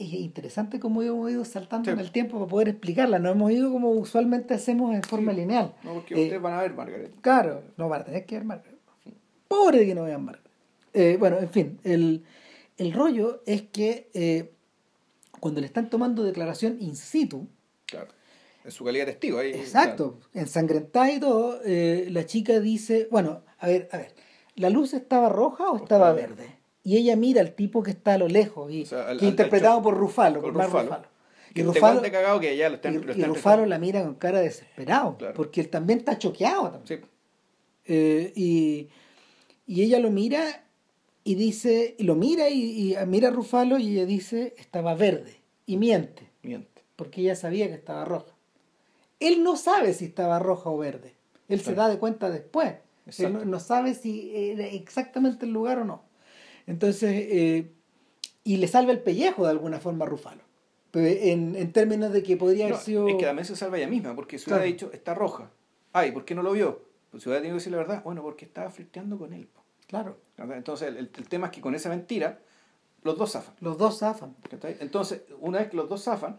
[0.00, 3.18] Es interesante cómo hemos ido saltando en el tiempo para poder explicarla.
[3.18, 5.74] No hemos ido como usualmente hacemos en forma lineal.
[5.82, 7.12] No, porque ustedes eh, van a ver Margaret.
[7.20, 8.78] Claro, no van a tener que ver Margaret.
[9.46, 10.50] Pobre de que no vean Margaret.
[10.94, 12.24] Eh, bueno, en fin, el,
[12.78, 14.52] el rollo es que eh,
[15.38, 17.46] cuando le están tomando declaración in situ.
[17.86, 18.08] Claro.
[18.64, 19.38] En su calidad de testigo.
[19.38, 20.18] Ahí, exacto.
[20.32, 24.14] Ensangrentada y todo, la chica dice: Bueno, a ver, a ver.
[24.56, 26.59] ¿La luz estaba roja o estaba verde?
[26.82, 30.40] Y ella mira al tipo que está a lo lejos y que interpretado por Rufalo,
[30.40, 31.02] por Rufalo.
[31.54, 35.68] Y Rufalo, que ya lo están, y, Rufalo la mira con cara desesperado, porque él
[35.68, 36.70] también está choqueado.
[36.70, 37.06] También.
[37.86, 38.88] Eh, y,
[39.66, 40.64] y, ella lo mira
[41.24, 45.40] y dice, y lo mira y, mira a Rufalo y ella dice, estaba verde.
[45.66, 46.30] Y miente.
[46.42, 46.82] Miente.
[46.96, 48.32] Porque ella sabía que estaba roja.
[49.18, 51.14] Él no sabe si estaba roja o verde.
[51.48, 52.74] Él se da de cuenta después.
[53.18, 56.09] Él no, no, sabe si era exactamente el lugar o no.
[56.70, 57.72] Entonces, eh,
[58.44, 60.42] y le salva el pellejo de alguna forma a Rufalo.
[60.92, 63.08] En, en términos de que podría haber sido.
[63.08, 65.50] Es que también se salva ella misma, porque si hubiera dicho, está roja.
[65.92, 66.82] Ay, ¿por qué no lo vio?
[67.10, 69.48] Pues si hubiera tenido que decir la verdad, bueno, porque estaba flirteando con él.
[69.88, 70.18] Claro.
[70.38, 72.38] Entonces, el, el, tema es que con esa mentira,
[73.02, 73.54] los dos zafan.
[73.60, 74.36] Los dos zafan.
[74.80, 76.38] Entonces, una vez que los dos zafan,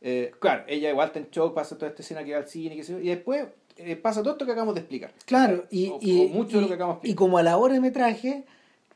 [0.00, 2.74] eh, claro, ella igual está en shock, pasa toda esta escena que va al cine,
[2.74, 5.12] qué sé yo, y después eh, pasa todo esto que acabamos de explicar.
[5.24, 7.12] Claro, y, y, mucho de lo que acabamos de explicar.
[7.12, 8.44] y como a la hora de metraje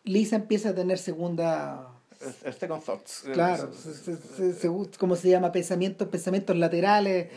[0.06, 1.92] Lisa empieza a tener segunda...
[2.58, 3.24] Second thoughts.
[3.32, 3.70] Claro,
[4.98, 5.52] ¿cómo se llama?
[5.52, 7.28] Pensamientos, pensamientos laterales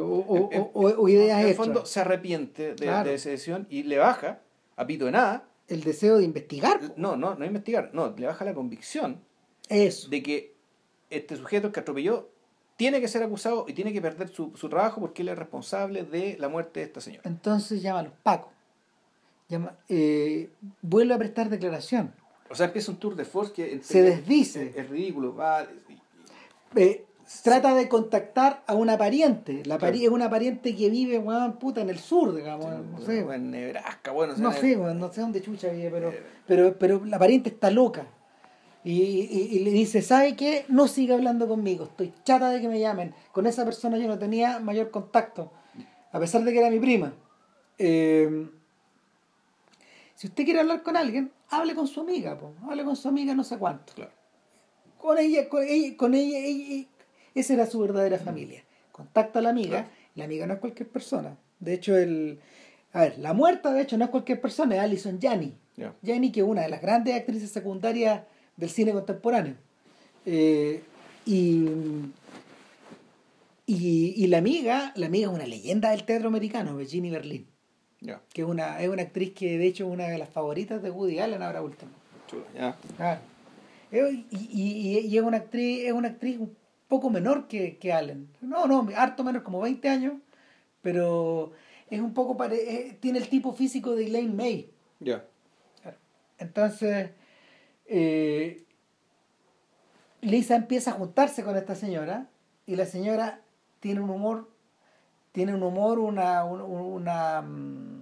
[0.00, 4.40] o, ideas En el fondo se arrepiente de, esa decisión y le baja,
[4.76, 5.46] a pito de nada.
[5.68, 6.80] El deseo de investigar.
[6.96, 9.20] No, no, no investigar, no, le baja la convicción
[9.68, 10.08] Eso.
[10.08, 10.54] de que
[11.10, 12.30] este sujeto que atropelló
[12.76, 16.02] tiene que ser acusado y tiene que perder su, su trabajo porque él es responsable
[16.02, 17.22] de la muerte de esta señora.
[17.24, 18.53] Entonces llama a los pacos
[19.48, 20.50] llama, eh,
[20.82, 22.14] vuelve a prestar declaración.
[22.50, 24.72] O sea, empieza un tour de force que se desdice.
[24.76, 25.34] Es, ridículo.
[25.34, 25.66] Va,
[26.76, 27.04] eh,
[27.42, 29.62] trata de contactar a una pariente.
[29.64, 31.22] La es una pariente que vive,
[31.58, 32.66] puta, en el sur, digamos.
[32.84, 33.20] no sé.
[33.20, 34.34] En Nebraska, bueno.
[34.36, 36.22] No sé, no sé dónde chucha vive, pero, eh.
[36.46, 38.06] pero, pero la pariente está loca.
[38.84, 40.66] Y, y, le dice, ¿sabe qué?
[40.68, 41.84] No siga hablando conmigo.
[41.84, 43.14] Estoy chata de que me llamen.
[43.32, 45.50] Con esa persona yo no tenía mayor contacto.
[46.12, 47.14] A pesar de que era mi prima.
[47.78, 48.46] Eh,
[50.24, 53.44] si usted quiere hablar con alguien, hable con su amiga, hable con su amiga no
[53.44, 53.92] sé cuánto.
[54.96, 56.86] Con ella, con ella, con ella,
[57.34, 58.64] esa era su verdadera familia.
[58.90, 61.36] Contacta a la amiga, la amiga no es cualquier persona.
[61.60, 62.40] De hecho, el,
[62.94, 65.58] a ver, la muerta de hecho no es cualquier persona, es Alison Janney.
[66.02, 68.22] Janney, que es una de las grandes actrices secundarias
[68.56, 69.56] del cine contemporáneo.
[70.24, 70.82] Eh,
[71.26, 71.68] y,
[73.66, 77.46] y, la amiga, la amiga es una leyenda del teatro americano, Virginia Berlin.
[78.32, 80.90] Que es una, es una actriz que de hecho es una de las favoritas de
[80.90, 81.92] Woody Allen ahora último.
[83.90, 83.98] Y,
[84.30, 86.54] y, y, es una actriz, es una actriz un
[86.88, 88.28] poco menor que, que Allen.
[88.40, 90.14] No, no, harto menor, como 20 años,
[90.82, 91.52] pero
[91.88, 94.70] es un poco pare tiene el tipo físico de Elaine May.
[95.00, 95.24] Ya.
[96.38, 97.10] Entonces,
[97.86, 98.64] eh,
[100.20, 102.28] Lisa empieza a juntarse con esta señora
[102.66, 103.40] y la señora
[103.80, 104.48] tiene un humor
[105.34, 107.93] tiene un humor, una, una, mm,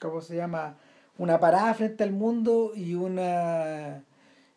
[0.00, 0.76] ¿cómo se llama?
[1.18, 4.04] Una parada frente al mundo y una,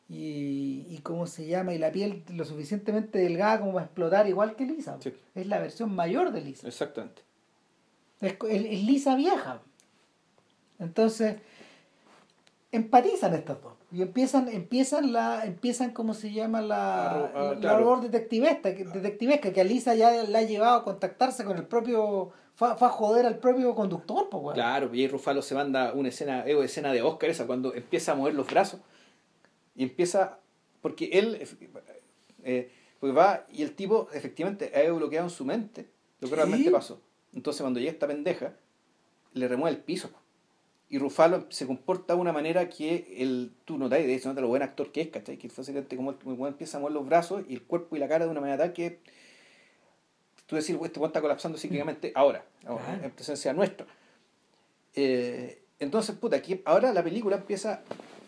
[0.07, 4.55] y, y cómo se llama, y la piel lo suficientemente delgada como para explotar igual
[4.55, 4.97] que Lisa.
[5.33, 6.67] Es la versión mayor de Lisa.
[6.67, 7.23] Exactamente.
[8.19, 9.61] Es, es Lisa vieja.
[10.77, 11.37] Entonces,
[12.71, 19.51] empatizan estas dos y empiezan empiezan la empiezan cómo se llama la, labor detectivesca detectivesca
[19.51, 22.31] que a Lisa ya la ha llevado a contactarse con el propio
[22.75, 26.63] fue, a joder al propio conductor pues claro y Rufalo se manda una escena eh,
[26.63, 28.79] escena de Oscar esa cuando empieza a mover los brazos.
[29.75, 30.39] Y empieza
[30.81, 31.41] porque él
[32.43, 35.87] eh, pues va y el tipo efectivamente ha bloqueado en su mente
[36.19, 37.01] lo que realmente pasó.
[37.33, 38.53] Entonces cuando llega esta pendeja
[39.33, 40.11] le remueve el piso
[40.89, 44.49] y Rufalo se comporta de una manera que el, tú notas, de eso notas lo
[44.49, 45.37] buen actor que es, ¿cachai?
[45.37, 48.25] Que fácilmente como, como empieza a mover los brazos y el cuerpo y la cara
[48.25, 48.99] de una manera tal que
[50.51, 52.43] tú decís, este weón está colapsando psíquicamente ahora,
[53.01, 53.87] en presencia nuestra.
[54.93, 57.83] Eh, entonces, puta, aquí ahora la película empieza,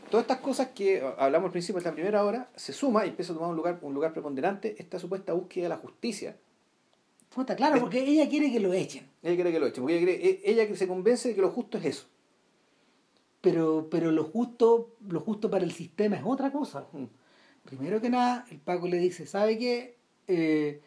[0.09, 3.33] todas estas cosas que hablamos al principio de la primera hora, se suma y empieza
[3.33, 6.37] a tomar un lugar, un lugar preponderante esta supuesta búsqueda de la justicia.
[7.35, 9.05] Puta, claro, porque ella quiere que lo echen.
[9.21, 11.49] Ella quiere que lo echen, porque ella, quiere, ella que se convence de que lo
[11.49, 12.05] justo es eso
[13.43, 16.87] pero, pero lo, justo, lo justo para el sistema es otra cosa.
[16.93, 17.03] Mm.
[17.65, 19.97] Primero que nada, el Paco le dice, ¿sabe qué?
[20.29, 20.79] Eh,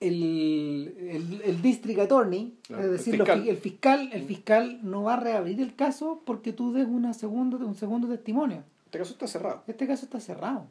[0.00, 4.10] el, el, el, district attorney, es decir, el fiscal.
[4.12, 8.08] el fiscal, no va a reabrir el caso porque tú des una segundo, un segundo
[8.08, 8.64] testimonio.
[8.86, 9.62] Este caso está cerrado.
[9.66, 10.66] Este caso está cerrado.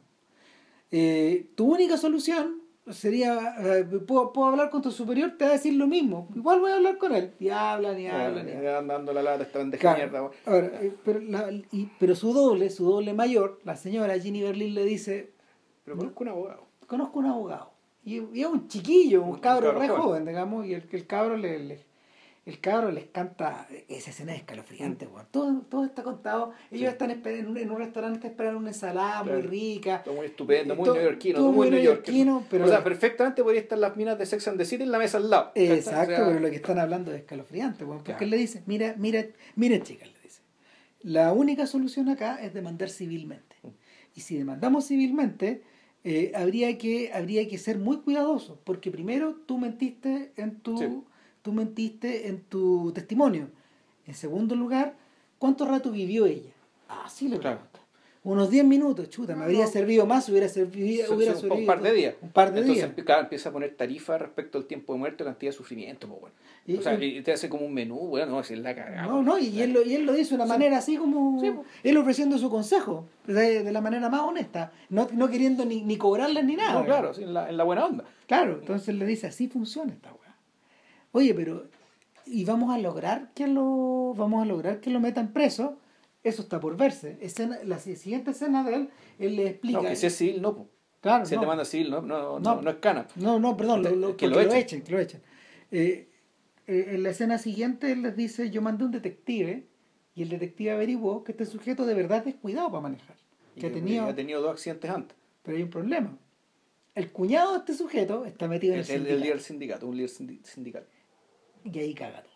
[0.90, 5.54] Eh, tu única solución sería, eh, ¿puedo, puedo, hablar con tu superior, te va a
[5.54, 6.28] decir lo mismo.
[6.34, 7.32] Igual voy a hablar con él.
[7.40, 8.48] Y hablan y hablan.
[8.48, 8.86] Y hablan.
[8.86, 10.30] dando la lata esta bandeja mierda.
[10.46, 14.74] Ahora, eh, pero, la, y, pero su doble, su doble mayor, la señora Ginny Berlin
[14.74, 15.32] le dice...
[15.84, 16.66] Pero conozco un abogado.
[16.86, 17.73] Conozco un abogado.
[18.04, 21.36] Y, y es un chiquillo, un, un cabro, re joven, digamos, y el, el cabro
[21.36, 21.94] le, le
[22.46, 25.10] el cabro les canta esa escena es escalofriante, mm.
[25.30, 26.52] todo, todo está contado.
[26.70, 30.02] Ellos están en un, en un restaurante esperando una ensalada muy rica.
[30.02, 31.38] Todo muy estupendo, muy neoyorquino.
[31.38, 32.44] Todo muy neoyorquino.
[32.50, 34.98] Pero o sea, perfectamente podría estar las minas de Sex and the City en la
[34.98, 35.52] mesa al lado.
[35.54, 39.24] Exacto, pero lo que están hablando es escalofriante, porque él le dice, mira, mira,
[39.56, 40.42] mira chicas, le dice,
[41.02, 43.56] la única solución acá es demandar civilmente.
[43.62, 43.68] Mm.
[44.16, 45.62] Y si demandamos civilmente,
[46.04, 51.04] eh, habría, que, habría que ser muy cuidadosos, porque primero tú mentiste en tu
[51.44, 53.50] tú mentiste en tu testimonio.
[54.06, 54.96] En segundo lugar,
[55.38, 56.52] ¿cuánto rato vivió ella?
[56.88, 57.73] Ah, sí le pregunta.
[58.24, 61.92] Unos 10 minutos, chuta, me habría servido más, hubiera servido, hubiera servido un par de
[61.92, 62.14] días.
[62.22, 63.20] Un par de Entonces, días.
[63.20, 66.36] empieza a poner tarifa respecto al tiempo de muerte cantidad de sufrimiento, pues bueno.
[66.66, 69.06] Y, o sea, y te hace como un menú, bueno, no, es la cagada.
[69.06, 71.42] No, no, y, él, lo, y él lo dice de una manera así como.
[71.82, 76.46] él ofreciendo su consejo, de, la manera más honesta, no, no queriendo ni, ni cobrarles
[76.46, 76.80] ni nada.
[76.80, 78.04] No, claro, en, la, en la buena onda.
[78.26, 80.34] Claro, entonces le dice, así funciona esta weá.
[81.12, 81.66] Oye, pero
[82.26, 85.76] y vamos a lograr que lo vamos a lograr que lo metan preso.
[86.24, 87.18] Eso está por verse.
[87.20, 89.82] Escena, la siguiente escena de él, él le explica.
[89.82, 90.68] No, que si es civil, no.
[91.00, 91.42] Claro, si no.
[91.42, 93.06] te manda civil, no, no, no, no, es cana.
[93.14, 94.82] No, no, perdón, lo, que lo echen.
[94.82, 95.22] que lo echen.
[95.70, 96.08] Eh,
[96.66, 99.66] eh, en la escena siguiente él les dice, yo mandé un detective
[100.14, 103.16] y el detective averiguó que este sujeto de verdad es descuidado para manejar.
[103.58, 105.16] Que, ha, tenido, ha tenido dos accidentes antes.
[105.42, 106.18] Pero hay un problema.
[106.94, 109.14] El cuñado de este sujeto está metido en el, sindicato.
[109.14, 110.10] El líder sindicato, un líder
[110.42, 110.86] sindical
[111.64, 112.28] y ahí cágate.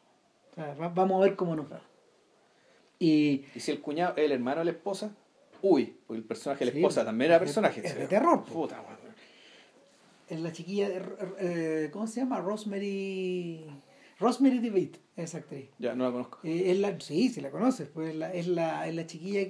[0.95, 1.83] vamos a ver cómo nos va.
[2.99, 5.15] Y, y si el cuñado es el hermano de la esposa,
[5.63, 7.81] uy, porque el personaje de la esposa también era personaje.
[7.87, 8.45] Es de terror.
[8.45, 8.83] Puta,
[10.29, 11.03] Es la chiquilla, de,
[11.39, 12.41] eh, ¿cómo se llama?
[12.41, 13.65] Rosemary.
[14.19, 15.69] Rosemary DeWitt, esa actriz.
[15.79, 16.41] Ya, no la conozco.
[16.43, 19.47] Eh, es la, sí, sí la conoces, pues es la, es la, es la chiquilla,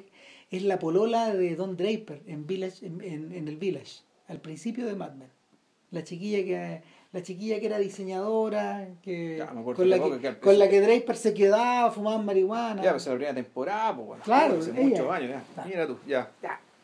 [0.51, 4.85] es la polola de Don Draper en, Village, en, en, en el Village, al principio
[4.85, 5.31] de Mad Men.
[5.91, 6.83] La chiquilla que
[7.13, 9.43] la chiquilla que era diseñadora, que,
[9.75, 12.83] con, la que, con la que Draper se quedaba, fumaba marihuana.
[12.83, 15.65] Ya, pues la primera temporada, pues bueno, claro, hace muchos años, ya.
[15.65, 16.31] Mira tú, ya.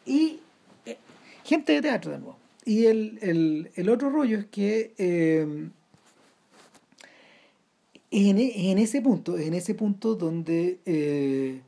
[0.06, 0.40] Y
[0.86, 0.96] eh,
[1.44, 2.38] gente de teatro de nuevo.
[2.64, 5.68] Y el, el, el otro rollo es que eh,
[8.10, 11.60] en, en, ese punto, en ese punto donde eh,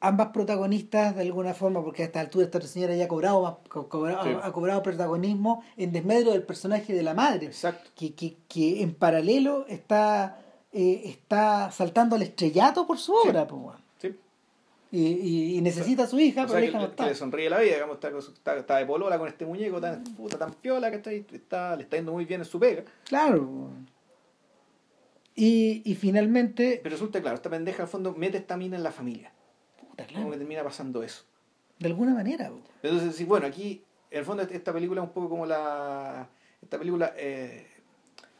[0.00, 4.52] ambas protagonistas de alguna forma, porque a esta altura esta señora ya ha cobrado, ha
[4.52, 7.90] cobrado protagonismo en desmedro del personaje de la madre, Exacto.
[7.94, 10.38] Que, que, que en paralelo está,
[10.72, 13.46] eh, está saltando al estrellato por su obra.
[13.98, 14.14] Sí.
[14.92, 17.04] Y, y, necesita a su hija, pero la hija no está.
[17.04, 17.98] Que le sonríe la vida, digamos,
[18.34, 21.84] está, está, de polola con este muñeco tan, puta, tan piola que está, está, le
[21.84, 22.84] está yendo muy bien en su pega.
[23.04, 23.70] Claro.
[25.34, 26.80] Y, y finalmente...
[26.82, 29.32] Pero resulta claro, esta pendeja al fondo mete esta mina en la familia.
[30.12, 31.24] Como que termina pasando eso.
[31.78, 32.50] De alguna manera.
[32.82, 36.28] Entonces, sí, bueno, aquí, en el fondo, esta película es un poco como la.
[36.62, 37.66] Esta película, eh,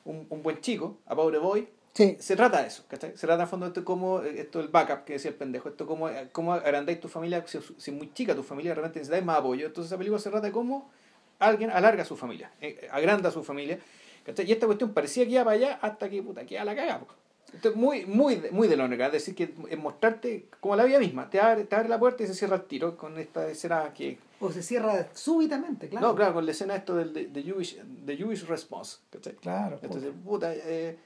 [0.05, 1.69] un, un, buen chico, a Pobre Boy.
[1.93, 2.17] Sí.
[2.21, 3.13] Se trata de eso, ¿cachai?
[3.13, 5.71] Se trata en el fondo de esto como, esto el backup que decía el pendejo,
[5.71, 9.39] esto como, como agrandáis tu familia, si, es muy chica tu familia, realmente necesitáis más
[9.39, 9.67] apoyo.
[9.67, 10.91] Entonces esa película se trata de cómo
[11.39, 13.79] alguien alarga su familia, eh, agranda su familia,
[14.25, 14.47] ¿cachai?
[14.47, 17.01] Y esta cuestión parecía que iba para allá hasta que, puta, que a la caga,
[17.01, 17.26] esto es
[17.75, 21.31] muy, muy, muy de Lonergan, es decir, que es mostrarte como la vida misma.
[21.31, 24.19] Te abre, te abre la puerta y se cierra el tiro con esta escena que...
[24.41, 26.09] O se cierra súbitamente, claro.
[26.09, 28.99] No, claro, con la escena esto del de, de Jewish, de Jewish Response.
[29.41, 29.79] Claro.
[29.83, 30.99] Entonces, puta, eh,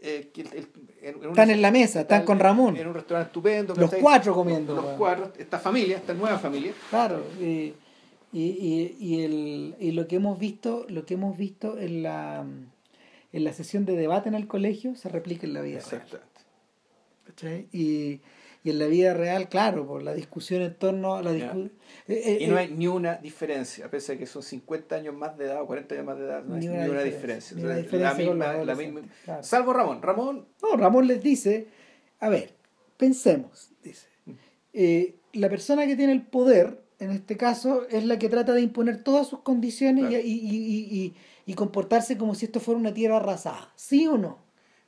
[0.00, 0.32] eh,
[1.02, 2.76] están en la mesa, están con Ramón.
[2.76, 3.74] En un restaurante estupendo.
[3.74, 4.74] Los cuatro comiendo.
[4.74, 6.72] Los, cuatro, esta familia, esta nueva familia.
[6.88, 7.74] Claro, y,
[8.32, 12.46] y, y, el, y lo que hemos visto, lo que hemos visto en la
[13.34, 17.66] en la sesión de debate en el colegio se replica en la vida real.
[17.72, 18.20] Y,
[18.62, 21.72] y en la vida real, claro, por la discusión en torno a la discusión.
[22.06, 24.94] Eh, eh, y no eh, hay ni una diferencia, a pesar de que son 50
[24.94, 27.56] años más de edad o 40 años más de edad, no hay ni una diferencia.
[29.42, 30.00] Salvo Ramón.
[30.00, 30.46] Ramón.
[30.62, 31.66] No, Ramón les dice:
[32.20, 32.54] A ver,
[32.96, 34.06] pensemos, dice.
[34.26, 35.40] Mm.
[35.40, 39.02] la persona que tiene el poder, en este caso, es la que trata de imponer
[39.02, 43.70] todas sus condiciones y, y y comportarse como si esto fuera una tierra arrasada.
[43.76, 44.38] ¿Sí o no?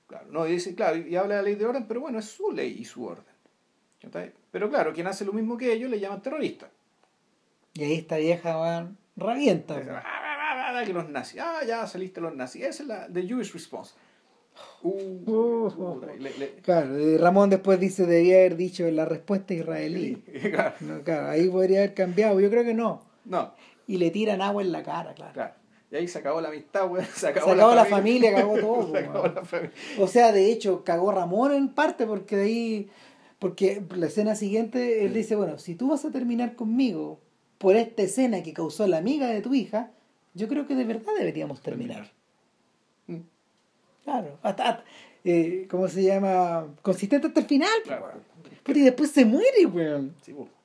[0.06, 2.50] Claro, no, dice, claro, y habla de la ley de orden, pero bueno, es su
[2.52, 3.36] ley y su orden.
[4.50, 6.70] Pero claro, quien hace lo mismo que ellos le llaman terrorista.
[7.74, 9.76] Y ahí esta vieja va rabienta.
[9.76, 12.64] Ah, ah, ah, que los nazis, ah, ya saliste los nazis.
[12.64, 13.94] Esa es la de Jewish response.
[14.82, 16.00] Uh, uh,
[16.62, 20.16] claro, Ramón después dice debía haber dicho la respuesta israelí.
[21.04, 21.28] claro.
[21.28, 22.40] ahí podría haber cambiado.
[22.40, 23.02] Yo creo que no.
[23.26, 23.52] No.
[23.86, 25.32] Y le tiran agua en la cara, claro.
[25.34, 25.54] Claro.
[25.90, 27.06] Y ahí se acabó la amistad, weón.
[27.14, 28.92] Se acabó, Se acabó la familia, cagó todo.
[28.92, 29.34] se acabó weón.
[29.34, 29.72] la familia.
[30.00, 32.90] O sea, de hecho, cagó Ramón en parte porque de ahí,
[33.38, 37.20] porque la escena siguiente, él dice, bueno, si tú vas a terminar conmigo
[37.58, 39.90] por esta escena que causó la amiga de tu hija,
[40.34, 42.10] yo creo que de verdad deberíamos terminar.
[43.06, 43.20] Mm.
[44.04, 44.84] Claro, hasta, hasta,
[45.24, 46.66] eh, ¿cómo se llama?
[46.82, 47.70] Consistente hasta el final.
[47.84, 48.10] Claro.
[48.66, 50.14] y después se muere, weón.
[50.22, 50.55] Sí, weón.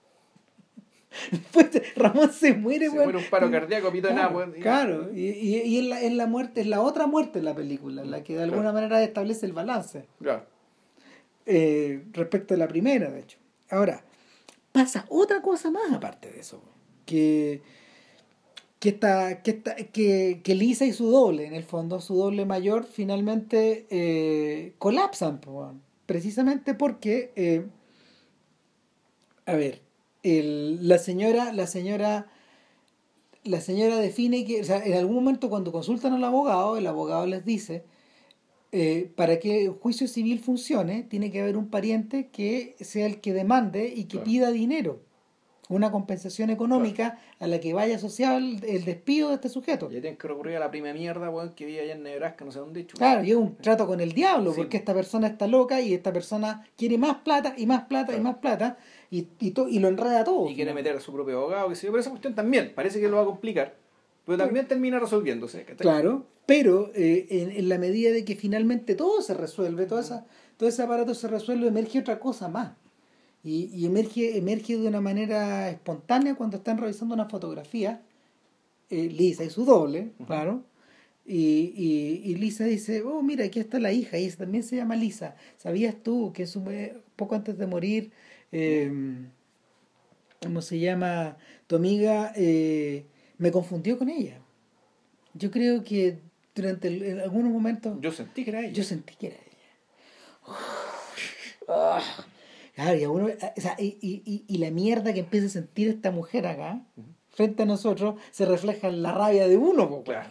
[1.32, 5.10] Después Ramón se muere, Se muere un paro cardíaco, pito en Claro, y- claro.
[5.14, 8.04] y, y, y es, la, es la muerte, es la otra muerte en la película,
[8.06, 8.74] la que de alguna Claro.
[8.76, 10.06] manera establece el balance.
[10.20, 10.46] Claro.
[11.46, 13.38] eh, respecto a la primera, de hecho.
[13.70, 14.04] Ahora,
[14.72, 16.62] pasa otra cosa más aparte de eso,
[17.06, 17.62] que,
[18.80, 22.46] que, esta, que, esta- que, que Lisa y su doble, en el fondo, su doble
[22.46, 25.42] mayor, finalmente eh, colapsan,
[26.06, 27.66] precisamente porque, eh,
[29.46, 29.82] a ver,
[30.24, 32.28] el- la señora, la señora,
[33.44, 37.26] la señora define que, o sea, en algún momento cuando consultan al abogado, el abogado
[37.26, 37.84] les dice,
[38.72, 43.20] eh, para que el juicio civil funcione, tiene que haber un pariente que sea el
[43.20, 44.24] que demande y que Claro.
[44.26, 45.02] pida dinero,
[45.68, 49.90] una compensación económica a la que vaya asociado el, el despido de este sujeto.
[49.90, 52.52] Ya tienen que recurrir a la prima mierda, weón, que vive allá en Nebraska, no
[52.52, 52.86] sé dónde.
[52.86, 54.58] Claro, y es un trato con el diablo, Sí.
[54.58, 58.20] porque esta persona está loca y esta persona quiere más plata y más plata y
[58.22, 58.78] más plata
[59.12, 60.50] y, y, to- y lo enreda todo.
[60.50, 61.92] Y quiere meter a su propio abogado, que sé yo.
[61.92, 63.76] Pero esa cuestión también parece que lo va a complicar.
[64.26, 65.60] Pero también termina resolviéndose.
[65.62, 65.78] ¿cachai?
[65.78, 70.26] Claro, pero eh, en, en la medida de que finalmente todo se resuelve, todo, esa,
[70.58, 72.74] todo ese aparato se resuelve, emerge otra cosa más.
[73.44, 78.02] Y, y emerge, emerge de una manera espontánea cuando están revisando una fotografía,
[78.90, 80.64] eh, Lisa y su doble, claro.
[81.26, 84.76] Y, y, y Lisa dice, oh, mira, aquí está la hija, y esa también se
[84.76, 85.36] llama Lisa.
[85.58, 86.64] ¿Sabías tú que su,
[87.16, 88.12] poco antes de morir,
[88.52, 88.92] eh,
[90.42, 91.38] ¿cómo se llama?
[91.68, 93.06] Tu amiga eh,
[93.38, 94.40] me confundió con ella.
[95.34, 96.20] Yo creo que
[96.54, 98.72] durante el- en algunos momentos Yo sentí que era ella.
[98.74, 99.48] yo sentí que era ella.
[101.68, 102.02] Ah.
[102.76, 105.88] Claro, y, a uno- o sea, y, y- y- la mierda que empieza a sentir
[105.90, 106.82] esta mujer acá,
[107.30, 109.88] frente a nosotros, se refleja en la rabia de uno.
[109.90, 110.30] po, Claro.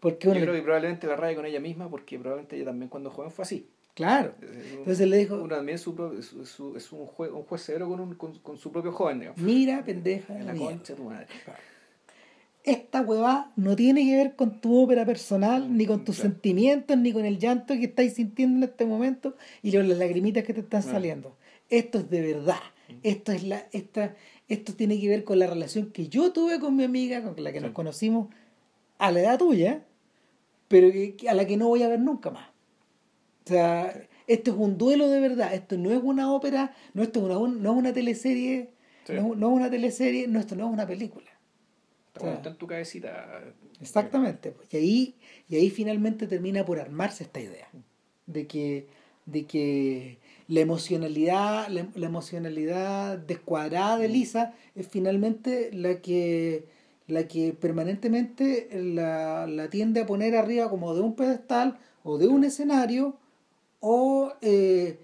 [0.00, 2.88] Porque Yo uno, creo que probablemente la raya con ella misma, porque probablemente ella también
[2.90, 3.70] cuando joven fue así.
[3.94, 4.34] Claro.
[4.42, 7.62] Un- Entonces le dijo, uno también es, su, es, su- es un, juez, un juez
[7.62, 9.40] severo con, un, con, con su propio joven, digamos.
[9.40, 10.38] mira, pendeja.
[10.38, 10.70] En la mierda.
[10.76, 11.26] concha de tu madre.
[12.64, 16.30] esta huevá no tiene que ver con tu ópera personal, ni con tus Claro.
[16.30, 20.44] sentimientos, ni con el llanto que estáis sintiendo en este momento y con las lagrimitas
[20.44, 20.96] que te están Claro.
[20.96, 21.36] saliendo.
[21.68, 22.60] Esto es de verdad.
[23.02, 24.14] Esto es la, esta,
[24.48, 27.52] esto tiene que ver con la relación que yo tuve con mi amiga, con la
[27.52, 28.28] que nos conocimos
[28.98, 29.84] a la edad tuya,
[30.68, 32.48] pero que a la que no voy a ver nunca más.
[33.44, 35.52] O sea, esto es un duelo de verdad.
[35.54, 38.70] Esto no es una ópera, no, esto es una, no es una teleserie,
[39.06, 39.12] Sí.
[39.12, 41.26] no, no es una teleserie, no, esto no es una película.
[42.14, 43.42] Está, en tu cabecita.
[43.80, 44.52] Exactamente.
[44.52, 45.14] pues, Y ahí,
[45.48, 47.68] y ahí finalmente termina por armarse esta idea
[48.26, 48.86] de que,
[49.26, 50.18] de que
[50.48, 56.64] la emocionalidad, la, la emocionalidad descuadrada de Lisa es finalmente la que
[57.06, 62.28] la que permanentemente la, la tiende a poner arriba como de un pedestal o de
[62.28, 63.18] un escenario
[63.86, 64.98] o eh,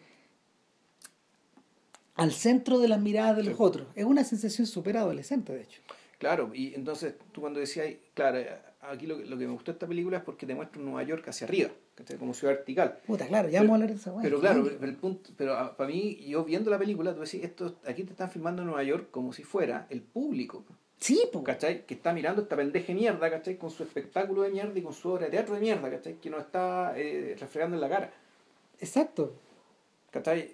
[2.16, 3.62] al centro de las miradas de los Sí.
[3.62, 3.86] otros.
[3.94, 5.80] Es una sensación súper adolescente, de hecho.
[6.18, 8.38] Claro, y entonces tú cuando decías, claro,
[8.82, 10.86] aquí lo, que- lo que me gustó de esta película es porque te muestra un
[10.86, 11.70] Nueva York hacia arriba,
[12.18, 12.98] como ciudad vertical.
[13.06, 14.14] Puta, claro, ya Pero- vamos a hablar de esa.
[14.22, 17.42] Pero claro, pero el punto, pero ah, para mí, yo viendo la película, tú decís,
[17.42, 20.64] esto, aquí te están filmando en Nueva York como si fuera el público,
[20.98, 21.42] Sí, po.
[21.42, 21.86] ¿cachai?
[21.86, 23.56] Que está mirando esta pendeje mierda, ¿cachai?
[23.56, 26.16] Con su espectáculo de mierda y con su obra de teatro de mierda, ¿cachai?
[26.20, 28.12] Que nos está eh, refregando en la cara,
[28.80, 29.34] Exacto.
[30.10, 30.50] ¿cachai?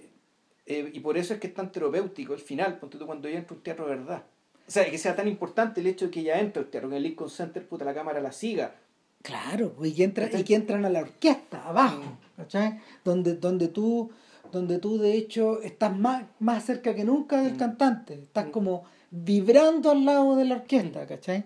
[0.66, 3.38] Eh, y por eso es que es tan terapéutico el final, ponte tú cuando ella
[3.38, 4.24] entra un teatro de verdad.
[4.66, 6.96] O sea, que sea tan importante el hecho de que ella entre al teatro, que
[6.96, 8.74] en el Lincoln Center, puta, la cámara la siga.
[9.22, 12.02] Claro, pues, y que, entra, y que entran a la orquesta, abajo,
[12.36, 12.80] ¿cachai?
[13.04, 14.10] Donde, donde tú,
[14.52, 17.58] donde tú de hecho estás más, más cerca que nunca del Mm.
[17.58, 18.50] cantante, estás Mm.
[18.50, 21.44] como vibrando al lado de la orquesta, ¿cachai?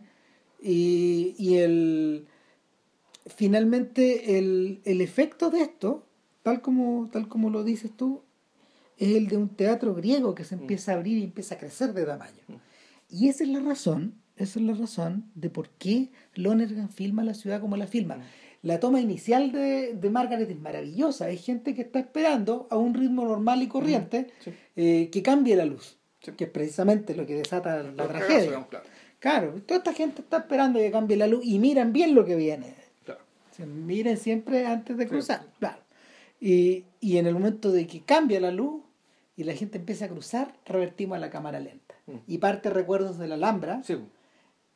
[0.63, 2.27] Y, y el
[3.27, 6.05] finalmente el, el efecto de esto,
[6.43, 8.23] tal como, tal como lo dices tú,
[8.97, 10.61] es el de un teatro griego que se Mm.
[10.61, 12.43] empieza a abrir y empieza a crecer de tamaño.
[12.49, 12.55] Mm.
[13.11, 17.35] Y esa es la razón, esa es la razón de por qué Lonergan filma la
[17.35, 18.17] ciudad como la filma.
[18.17, 18.23] Mm.
[18.63, 21.25] La toma inicial de, de Margaret es maravillosa.
[21.27, 24.53] Hay gente que está esperando a un ritmo normal y corriente Sí.
[24.77, 26.33] eh, que cambie la luz, Sí.
[26.33, 28.67] que es precisamente lo que desata la cagazos, tragedia.
[28.69, 28.85] claro.
[29.19, 32.37] Claro, toda esta gente está esperando que cambie la luz y miran bien lo que
[32.37, 32.75] viene.
[33.05, 33.21] Claro.
[33.51, 35.09] O sea, miren siempre antes de Sí.
[35.11, 35.43] cruzar.
[35.59, 35.79] Claro.
[36.41, 38.83] Y, y en el momento de que cambia la luz
[39.37, 41.95] y la gente empieza a cruzar, revertimos a la cámara lenta.
[42.07, 42.17] Mm.
[42.27, 43.97] Y parte recuerdos de la Alhambra, Sí,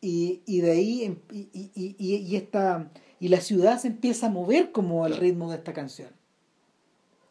[0.01, 4.27] y, y de ahí em- y, y, y, y esta y la ciudad se empieza
[4.27, 6.11] a mover como al ritmo de esta canción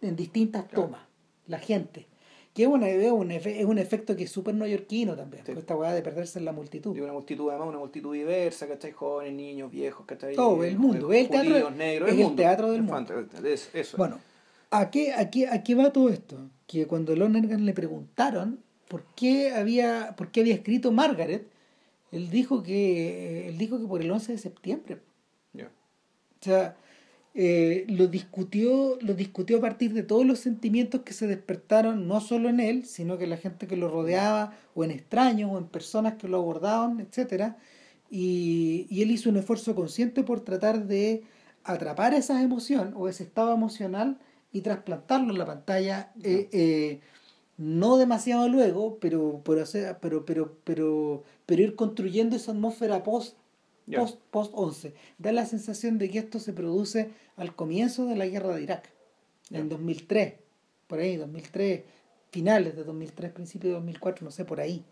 [0.02, 0.86] en distintas Claro.
[0.86, 1.02] tomas
[1.46, 2.08] la gente
[2.54, 5.52] que es, una, es, un, efe- es un efecto que es súper neoyorquino también Sí.
[5.54, 8.68] pues esta weá de perderse en la multitud De una multitud, además, una multitud diversa,
[8.68, 8.92] ¿cachai?
[8.92, 10.36] Jóvenes, niños, viejos, ¿cachai?
[10.36, 12.36] Todo, el mundo, Eh, el teatro- judíos, negros, es el mundo.
[12.42, 13.14] teatro del mundo.
[13.44, 13.98] es- eso.
[13.98, 14.20] Bueno,
[14.70, 16.38] ¿a qué, a, qué, ¿a qué va todo esto?
[16.68, 21.48] Que cuando Lonergan le preguntaron por qué había, por qué había escrito Margaret,
[22.12, 25.00] él dijo que, él dijo que por el 11 de septiembre.
[25.54, 25.66] Ya.
[25.66, 26.76] O sea,
[27.36, 32.22] eh, lo, discutió, lo discutió a partir de todos los sentimientos que se despertaron, no
[32.22, 35.58] solo en él, sino que en la gente que lo rodeaba, o en extraños, o
[35.58, 37.58] en personas que lo abordaban, etcétera.
[38.10, 41.24] Y, y él hizo un esfuerzo consciente por tratar de
[41.64, 44.20] atrapar esas emociones o ese estado emocional
[44.52, 47.00] y trasplantarlo en la pantalla, eh, eh,
[47.58, 49.66] no demasiado luego, pero, pero,
[50.00, 53.36] pero, pero, pero, pero ir construyendo esa atmósfera post
[53.92, 54.94] Post, post 11.
[55.18, 58.90] Da la sensación de que esto se produce al comienzo de la guerra de Irak,
[59.52, 59.76] en Ya.
[59.76, 60.34] 2003,
[60.88, 61.82] por ahí, 2003,
[62.32, 64.84] finales de 2003, principios de 2004, no sé, por ahí.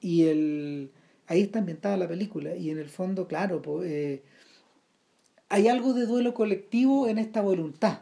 [0.00, 0.90] Y el,
[1.26, 4.22] ahí está ambientada la película, y en el fondo, claro, eh,
[5.48, 8.00] hay algo de duelo colectivo en esta voluntad.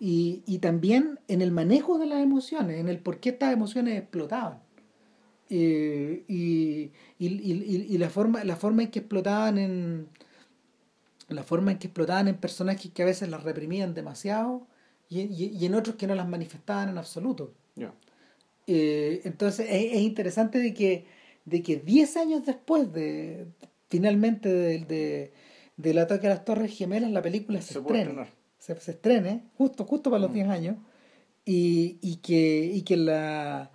[0.00, 3.98] Y, y también en el manejo de las emociones, en el por qué estas emociones
[3.98, 4.60] explotaban.
[5.50, 10.08] Eh, y, y, y- y la forma la forma en que explotaban en
[11.28, 14.66] la forma en que explotaban en personajes que a veces las reprimían demasiado
[15.08, 17.92] y, y- y en otros que no las manifestaban en absoluto Ya.
[18.66, 21.06] Eh, entonces es, es interesante de que
[21.46, 23.46] de que 10 años después de
[23.88, 25.32] finalmente de, de-
[25.78, 28.28] del ataque a las torres gemelas la película se, Se estrenar.
[28.58, 30.34] se, se estrene justo justo para los Mm.
[30.34, 30.76] 10 años
[31.46, 33.70] y, y que y que la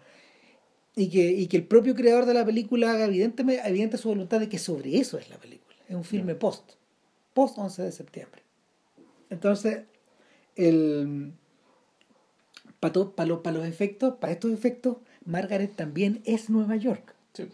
[0.95, 4.39] y que, y que el propio creador de la película haga evidente, evidente su voluntad
[4.39, 6.73] de que sobre eso es la película es un filme post
[7.33, 8.43] post 11 de septiembre
[9.29, 9.83] entonces
[10.55, 11.33] el
[12.79, 17.49] para los efectos para estos efectos Margaret también es Nueva York Sí.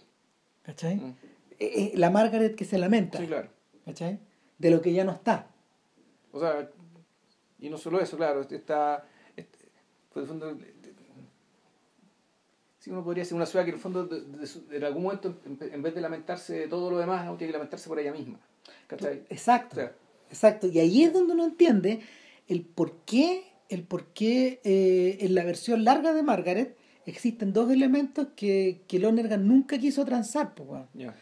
[0.63, 0.95] ¿cachai?
[0.97, 1.15] Mm.
[1.59, 3.49] Eh, eh, la Margaret que se lamenta Sí, claro.
[3.85, 4.19] ¿cachai?
[4.57, 5.47] de lo que ya no está
[6.31, 6.69] O sea,
[7.59, 9.05] y no solo eso, claro, está.
[9.35, 9.57] este,
[12.89, 15.03] sí, uno podría ser una ciudad que en el fondo, de- de su- en algún
[15.03, 18.11] momento, en, vez de lamentarse de todo lo demás, no tiene que lamentarse por ella
[18.11, 18.39] misma.
[18.87, 19.23] ¿Cachai?
[19.29, 19.91] Exacto, O sea,
[20.29, 20.67] exacto.
[20.67, 22.01] Y ahí es donde uno entiende
[22.47, 26.75] el por qué, el por qué eh, en la versión larga de Margaret
[27.05, 30.53] existen dos elementos que, que Lonergan nunca quiso transar.
[30.55, 31.15] pues, ya.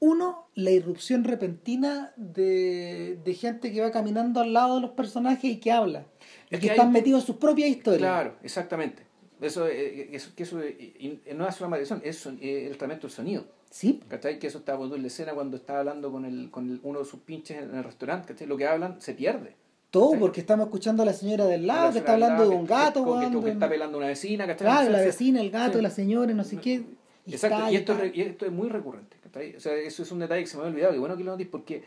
[0.00, 5.44] Uno, la irrupción repentina de, de gente que va caminando al lado de los personajes
[5.50, 6.04] y que habla.
[6.50, 8.00] Y que que están hay- metidos en sus propias historias.
[8.02, 9.02] Claro, exactamente.
[9.40, 13.14] Eso, eh, eso, que eso eh, no es una maldición, es eh, el tratamiento del
[13.16, 13.44] sonido.
[13.70, 14.38] Sí, ¿Cachai?
[14.38, 17.04] Que eso poniendo en la escena cuando estaba hablando con, el, con el- uno de
[17.04, 18.28] sus pinches en el restaurante.
[18.32, 18.46] ¿Cachai?
[18.46, 19.56] Lo que hablan se pierde.
[19.90, 20.20] todo ¿Cachai?
[20.20, 22.66] porque estamos escuchando a la señora del lado La que está hablando lado, de un
[22.66, 24.66] que- gato, que, que- que está pelando una vecina, ¿cachai?
[24.66, 25.82] Claro, la vecina, el gato, sí.
[25.82, 26.84] la señora, no sé qué.
[27.26, 28.06] y Exacto, está, y esto, está.
[28.06, 29.16] y esto es muy recurrente.
[29.22, 29.56] ¿cachai?
[29.56, 30.94] O sea, eso es un detalle que se me había olvidado.
[30.94, 31.82] Y bueno que lo notéis porque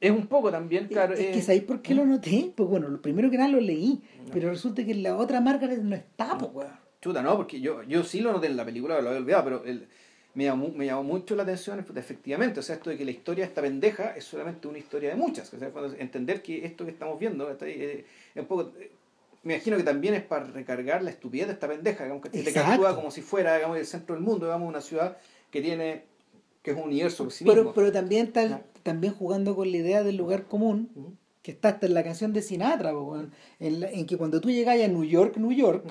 [0.00, 1.14] es un poco también, claro.
[1.14, 2.52] es que eh, ¿sabéis por qué lo noté?
[2.54, 4.32] Pues bueno, lo primero que nada lo leí, No.
[4.32, 6.84] pero resulta que la otra Margaret no está, pues weón.
[7.00, 9.64] Chuta, no, porque yo, yo sí lo noté en la película, lo había olvidado, pero
[9.64, 9.86] el-
[10.34, 13.12] me, llamó, me llamó mucho la atención, pues, efectivamente, o sea, esto de que la
[13.12, 15.52] historia de esta pendeja es solamente una historia de muchas.
[15.54, 17.70] O sea, entender que esto que estamos viendo ¿cachai?
[17.72, 18.04] Eh,
[18.34, 18.72] es un poco.
[18.80, 18.90] eh,
[19.44, 22.58] me imagino que también es para recargar la estupidez de esta pendeja, digamos, que te
[22.58, 25.18] actúa como si fuera, digamos, el centro del mundo, digamos, una ciudad
[25.50, 26.02] que tiene,
[26.62, 27.74] que es un universo por sí Pero, mismo.
[27.74, 28.62] pero también está Ya.
[28.84, 32.40] También jugando con la idea del lugar común, que está hasta en la canción de
[32.42, 32.92] Sinatra,
[33.58, 35.84] en, la- en que cuando tú llegas a New York, New York.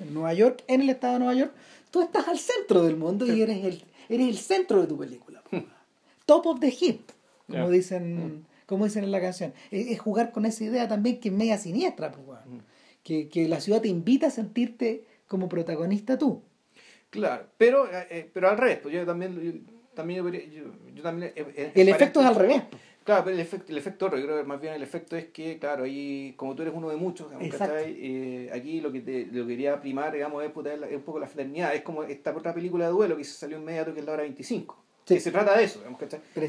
[0.00, 1.52] En Nueva York, en el estado de Nueva York,
[1.90, 5.42] tú estás al centro del mundo y eres el, eres el centro de tu película.
[6.26, 7.02] Top of the hip,
[7.46, 9.52] como dicen, como dicen en la canción.
[9.70, 12.38] Es, es jugar con esa idea también que es media siniestra, pues,
[13.02, 16.42] que, que la ciudad te invita a sentirte como protagonista tú.
[17.10, 21.46] Claro, pero, eh, eh, pero al pues yo también, también, yo, yo- yo también eh,
[21.56, 22.62] eh, El efecto es al revés.
[23.04, 25.58] Claro, pero el efecto, el efecto yo creo que más bien el efecto es que,
[25.58, 27.26] claro, ahí, como tú eres uno de muchos.
[27.86, 31.18] Eh, aquí lo que te, lo que quería primar, digamos, es, puta, es un poco
[31.18, 34.06] la fraternidad, es como esta otra película de duelo que se salió inmediato que es
[34.06, 34.76] la hora 25.
[35.04, 35.14] Sí.
[35.16, 35.98] Que se trata de eso, digamos.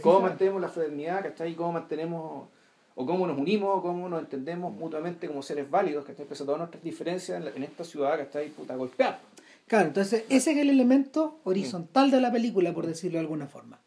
[0.01, 1.55] Cómo mantenemos la fraternidad, ¿cachai?
[1.55, 2.47] Cómo mantenemos,
[2.95, 6.25] o cómo nos unimos, cómo nos entendemos mutuamente como seres válidos, ¿cachai?
[6.25, 8.47] Pese a todas nuestras diferencias en, la- en esta ciudad, ¿cachai?
[8.47, 9.19] Puta, golpear.
[9.67, 13.81] Claro, entonces ese es el elemento horizontal de la película, por decirlo de alguna forma.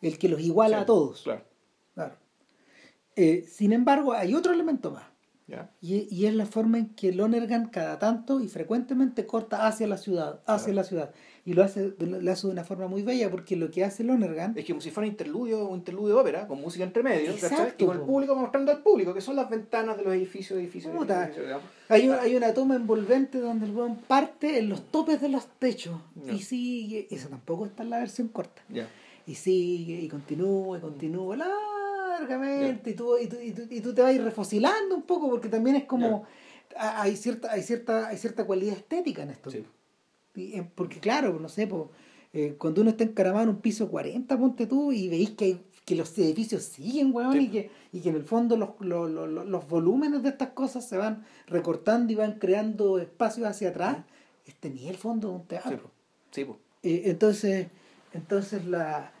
[0.00, 1.22] El que los iguala Sí, a todos.
[1.22, 1.44] Claro.
[1.94, 2.16] Claro.
[3.16, 5.04] Eh, sin embargo, hay otro elemento más.
[5.80, 9.96] Y, y, es la forma en que Lonergan cada tanto y frecuentemente corta hacia la
[9.96, 11.10] ciudad, hacia la ciudad.
[11.46, 14.52] Y lo hace, lo hace de una forma muy bella porque lo que hace Lonergan...
[14.58, 17.32] Es que como si fuera un interludio, un interludio de ópera, con música entre medio,
[17.78, 20.94] y con el público mostrando al público, que son las ventanas de los edificios, edificios,
[20.94, 25.30] edificios, hay, una, hay una toma envolvente donde el buen parte en los topes de
[25.30, 25.98] los techos
[26.30, 28.62] y sigue, eso tampoco está en la versión corta.
[29.28, 34.10] Y sigue, y continúa, y continúa, largamente, y, tú, y, tú, y, tú, te vas
[34.10, 36.24] a ir refosilando un poco porque también es como...
[36.76, 39.50] Hay cierta, hay, cierta, hay cierta cualidad estética en esto.
[40.34, 41.84] Eh, porque claro, no sé, pues,
[42.56, 46.16] cuando uno está encaramado en un piso 40, ponte tú, y veis que, que los
[46.18, 50.22] edificios siguen, weón, y, que, y que en el fondo los, los, los, los, volúmenes
[50.22, 53.98] de estas cosas se van recortando y van creando espacios hacia atrás,
[54.46, 55.90] este ni el fondo de un teatro.
[56.30, 56.46] Sí,
[56.82, 57.68] eh, entonces,
[58.12, 59.12] entonces la,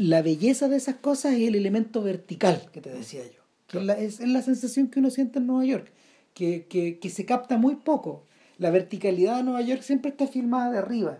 [0.00, 3.42] la belleza de esas cosas es el elemento vertical que te decía yo.
[3.66, 5.92] Que es, la, es, la sensación que uno siente en Nueva York,
[6.34, 8.24] que, que, que se capta muy poco
[8.60, 11.18] la verticalidad de Nueva York siempre está filmada de arriba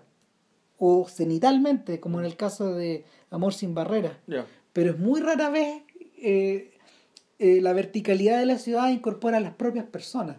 [0.76, 4.12] o cenitalmente, como en el caso de Amor sin barreras.
[4.74, 5.82] Pero es muy rara vez
[6.18, 6.72] eh,
[7.38, 10.36] eh, la verticalidad de la ciudad incorpora a las propias personas.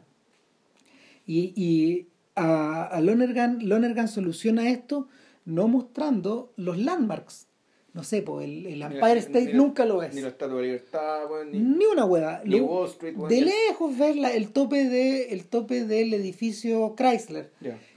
[1.26, 5.08] Y, y a, a Lonergan, Lonergan soluciona esto
[5.46, 7.48] no mostrando los landmarks
[7.94, 10.16] no sé, pues el, el Empire State nunca lo ves.
[10.16, 12.42] Ni la Estatua de Libertad, ni, ni, una hueá.
[12.46, 17.52] Ni Wall Street, De lejos ves la, el, tope de, el tope del edificio Chrysler.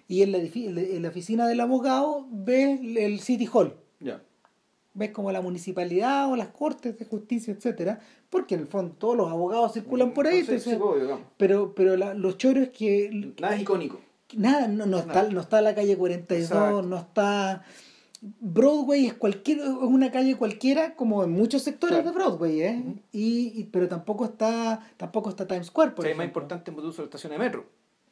[0.09, 3.75] Y en la, en la, oficina del abogado ves el City Hall.
[4.97, 7.99] Ves como la municipalidad o las cortes de justicia, etcétera
[8.31, 10.47] Porque en el fondo todos los abogados circulan por ahí.
[11.37, 13.33] pero pero la, los choros que.
[13.41, 14.01] Nada es icónico.
[14.37, 17.65] Nada, no, no, Está, no está la calle 42, no está
[18.41, 22.85] Broadway es cualquier es una calle cualquiera como en muchos sectores de Broadway ¿eh?
[23.13, 27.39] y, pero tampoco está tampoco está Times Square por es más importante en de estaciones
[27.39, 27.67] de metro.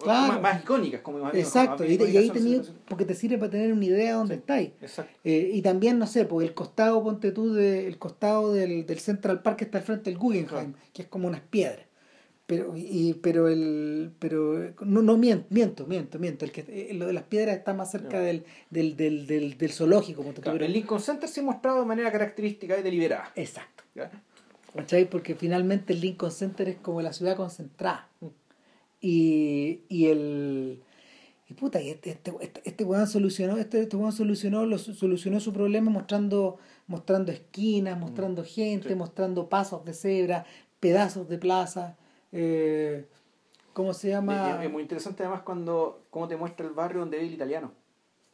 [0.05, 4.09] Más, icónicas como imagino exacto y, ahí tenía porque te sirve para tener una idea
[4.09, 4.71] de dónde estáis.
[4.81, 5.13] exacto.
[5.23, 8.99] Eh, y también no sé pues el costado ponte tú de, el costado del, del
[8.99, 11.87] Central Park que está al frente del Guggenheim que es como unas piedras
[12.53, 16.45] pero y pero el pero no no miento miento miento miento.
[16.45, 19.73] El que eh, lo de las piedras está más cerca del, del, del, del, del
[19.73, 23.33] zoológico claro, el Lincoln Center se ha mostrado de manera característica y deliberada.
[23.37, 23.85] Exacto.
[24.75, 25.09] ¿Cachai?
[25.09, 28.07] porque finalmente el Lincoln Center es como la ciudad concentrada.
[28.21, 28.27] Mm.
[29.01, 30.83] y, y el
[31.49, 35.55] y puta y este este este, este weón solucionó este, este solucionó lo, solucionó su
[35.55, 38.45] problema mostrando mostrando esquinas mostrando mm.
[38.45, 40.45] gente mostrando pasos de cebra
[40.81, 41.97] pedazos de plaza
[42.33, 43.07] eh,
[43.73, 44.65] ¿cómo se llama?
[44.65, 47.73] Es, muy interesante además cuando cómo te muestra el barrio donde vive el italiano,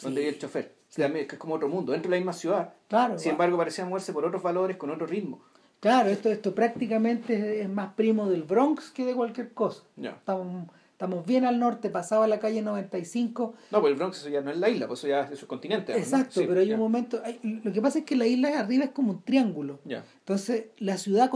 [0.00, 0.74] donde vive el chofer.
[0.94, 2.74] que es como otro mundo, dentro de la misma ciudad.
[2.88, 5.40] Claro, Sin embargo, parecía moverse por otros valores, con otro ritmo.
[5.80, 9.82] Claro, esto, esto prácticamente es más primo del Bronx que de cualquier cosa.
[9.96, 13.54] Estamos, estamos bien al norte, pasaba la calle 95.
[13.70, 15.46] No, pues el Bronx eso ya no es la isla, pues eso ya es su
[15.46, 15.96] continente.
[15.96, 17.22] Exacto, pero hay un momento.
[17.42, 19.78] lo que pasa es que la isla arriba es como un triángulo.
[19.86, 21.30] Entonces, la ciudad,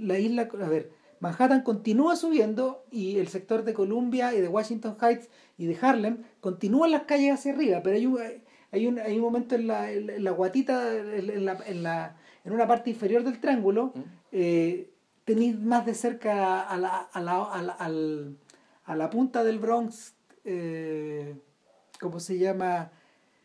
[0.00, 0.90] la isla, a ver,
[1.20, 6.22] Manhattan continúa subiendo y el sector de Columbia y de Washington Heights y de Harlem
[6.40, 8.18] continúan las calles hacia arriba, pero hay un,
[8.70, 12.52] hay un, hay un momento en la, en la guatita, en, la, en, la, en
[12.52, 13.92] una parte inferior del triángulo,
[14.30, 14.90] eh,
[15.24, 18.32] tenéis más de cerca a la, a la, a la,
[18.84, 20.14] a la punta del Bronx,
[20.44, 21.34] eh,
[22.00, 22.92] ¿cómo se llama?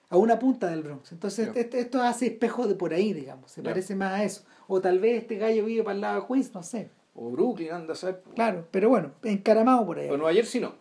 [0.10, 1.12] A una punta del Bronx.
[1.12, 4.44] Entonces esto, esto, hace espejo de por ahí, digamos, se parece más a eso.
[4.68, 6.92] O tal vez este gallo vive para el lado de Queens, no sé.
[7.16, 8.24] O Brooklyn, anda a ser.
[8.36, 10.10] Claro, pero bueno, encaramado por ahí.
[10.10, 10.76] O Nueva Jersey no.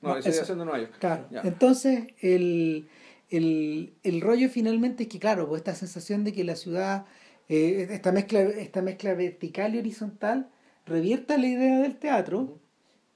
[0.00, 0.94] No, eso sigue haciendo Nueva York.
[0.98, 1.26] Claro.
[1.42, 2.88] Entonces, el,
[3.30, 7.06] el, el, rollo finalmente es que, claro, pues esta sensación de que la ciudad,
[7.48, 10.50] eh, esta, mezcla, esta mezcla vertical y horizontal,
[10.86, 12.58] revierta la idea del teatro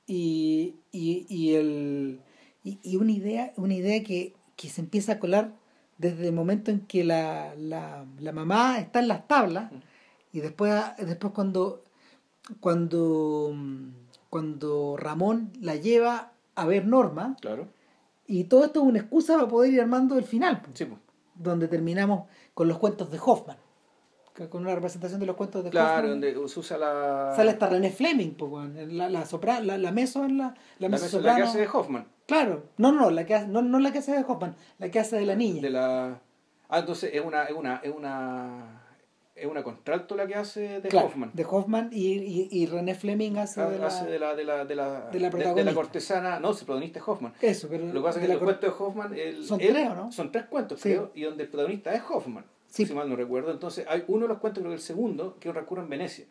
[0.06, 2.20] y, y, y, el,
[2.64, 5.54] y, y, una idea, una idea que, que se empieza a colar
[5.98, 9.70] desde el momento en que la, la, la mamá está en las tablas
[10.32, 11.84] y después, después cuando
[12.60, 13.54] cuando,
[14.30, 17.36] cuando Ramón la lleva a ver Norma.
[17.40, 17.68] Claro.
[18.26, 20.62] Y todo esto es una excusa para poder ir armando el final.
[21.34, 23.56] Donde terminamos con los cuentos de Hoffman.
[24.48, 25.84] Con una representación de los cuentos de Hoffman.
[25.84, 27.32] Claro, donde usa la.
[27.36, 28.34] Sale hasta René Fleming,
[28.90, 30.54] la, la, sopra, la, la meso en la.
[30.78, 32.06] La, meso la que hace de Hoffman.
[32.26, 35.00] Claro, no, no, la que hace, no, no la que hace de Hoffman, la que
[35.00, 35.60] hace de la niña.
[35.60, 36.20] De la.
[36.70, 38.81] Ah, entonces es una, es una, es una
[39.42, 41.32] es una contralto la que hace de Hoffman.
[41.34, 44.64] De Hoffman y, y, y, René Fleming hace, de, la, hace de, la, de, la,
[44.64, 46.38] de, la, de, la de, la cortesana.
[46.38, 47.34] No, el protagonista es Hoffman.
[47.40, 47.86] Eso, pero.
[47.86, 49.14] Lo que pasa es que el cuento de Hoffman.
[49.18, 50.12] El, son tres, ¿no?
[50.12, 52.44] Son tres cuentos, creo, y donde el protagonista es Hoffman.
[52.68, 53.50] Si mal no recuerdo.
[53.50, 56.24] Entonces, hay uno de los cuentos, creo que el segundo, que ocurre en Venecia.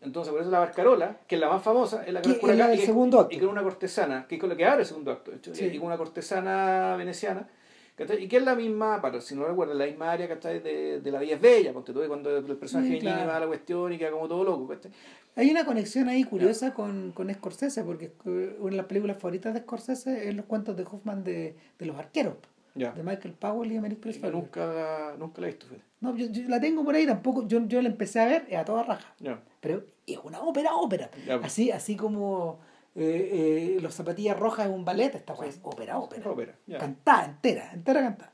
[0.00, 2.64] Entonces, por eso la barcarola, que es la más famosa, es la que, ocurre la
[2.64, 3.34] acá, del y segundo acto.
[3.34, 5.66] Y con una cortesana, que es con lo que abre el segundo acto, hecho, Sí.
[5.66, 7.48] y con una cortesana veneciana,
[7.96, 8.24] ¿cachai?
[8.24, 10.60] y que es la misma, para si no recuerdo, la misma área ¿cachai?
[10.60, 13.28] De, de la Vía es Bella, porque tú cuando el personaje Sí, Benigni claro.
[13.30, 14.90] va a la cuestión y queda como todo loco, ¿cachai?
[15.36, 19.54] Hay una conexión ahí curiosa con, con Scorsese, porque eh, una de las películas favoritas
[19.54, 22.34] de Scorsese es los cuentos de Hoffman de, de los arqueros,
[22.74, 22.92] Ya.
[22.92, 24.32] de Michael Powell y American Yo Express.
[24.32, 25.66] nunca, nunca la he visto.
[26.00, 27.46] No, yo, yo la tengo por ahí tampoco.
[27.46, 29.14] Yo, yo la empecé a ver a toda raja.
[29.20, 29.40] Ya.
[29.60, 31.10] Pero es una ópera, ópera.
[31.26, 31.46] Ya, pues.
[31.52, 32.58] Así, así como
[32.96, 35.58] eh, eh, los zapatillas rojas en un ballet, esta weá Sí.
[35.58, 36.54] es ópera, ópera.
[36.78, 38.32] Cantada, entera, entera cantada.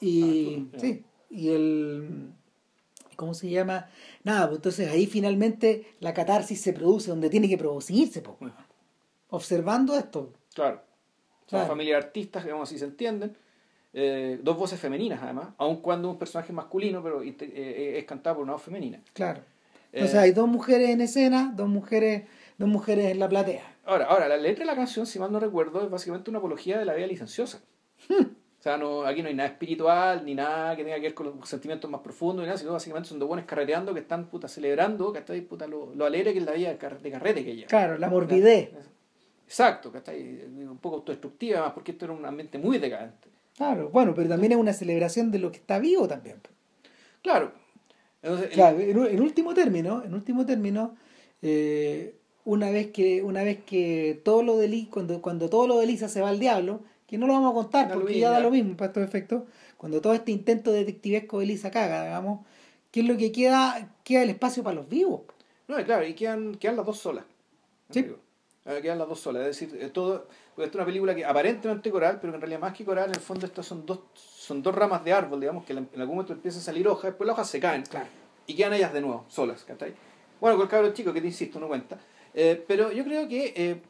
[0.00, 2.32] Y Ah, sí, y el
[3.16, 3.88] ¿cómo se llama?
[4.24, 8.36] Nada, pues entonces ahí finalmente la catarsis se produce donde tiene que producirse, pues,
[9.28, 10.32] observando esto.
[10.54, 10.80] Claro.
[11.46, 11.66] Son Claro.
[11.68, 13.36] familias de artistas, digamos así se entienden.
[13.94, 18.44] Eh, dos voces femeninas, además, aun cuando un personaje masculino, pero eh, es cantado por
[18.44, 19.00] una voz femenina.
[19.12, 19.42] Claro.
[19.92, 22.22] Entonces Eh, hay dos mujeres en escena, dos mujeres,
[22.58, 23.76] dos mujeres en la platea.
[23.84, 26.78] Ahora, ahora, la letra de la canción, si mal no recuerdo, es básicamente una apología
[26.78, 27.60] de la vida licenciosa.
[28.10, 31.26] O sea, no, aquí no hay nada espiritual, ni nada que tenga que ver con
[31.26, 34.46] los sentimientos más profundos, ni nada, sino básicamente son dos buenos carreteando que están puta,
[34.46, 37.44] celebrando, que está puta, lo, lo alegre que es la vida de car- de carrete
[37.44, 37.66] que lleva.
[37.68, 38.70] Claro, la morbidez.
[39.46, 40.44] Exacto, ¿cachai?
[40.46, 43.28] Un poco autodestructiva, además, porque esto era un ambiente muy decadente.
[43.56, 46.36] Claro, bueno, pero también es una celebración de lo que está vivo también.
[47.20, 47.52] Claro.
[48.22, 50.94] Entonces, Claro, en, en último término, en último término,
[51.42, 55.86] eh, una vez que, una vez que todo lo de cuando, cuando todo lo de
[55.86, 58.40] Lisa se va al diablo, que no lo vamos a contar Da porque ya da
[58.40, 59.42] lo mismo para estos efectos,
[59.76, 62.46] cuando todo este intento detectivesco de Lisa caga, digamos,
[62.90, 63.90] ¿qué es lo que queda?
[64.04, 65.22] Queda el espacio para los vivos.
[65.68, 67.24] No, claro, y quedan, quedan las dos solas.
[67.90, 68.06] Sí.
[68.64, 69.42] Eh, Quedan las dos solas.
[69.42, 70.28] Es decir, eh, todo.
[70.54, 73.08] Porque esta es una película que aparentemente coral, pero que en realidad más que coral,
[73.08, 76.16] en el fondo estas son dos, son dos ramas de árbol, digamos, que en algún
[76.16, 77.82] momento empiezan a salir hojas, después las hojas se caen.
[77.82, 78.06] Claro.
[78.46, 79.94] Y quedan ellas de nuevo, solas, ¿cachai?
[80.40, 81.98] Bueno, con el cabro chico, que te insisto, no cuenta.
[82.34, 83.80] Eh, pero yo creo que eh,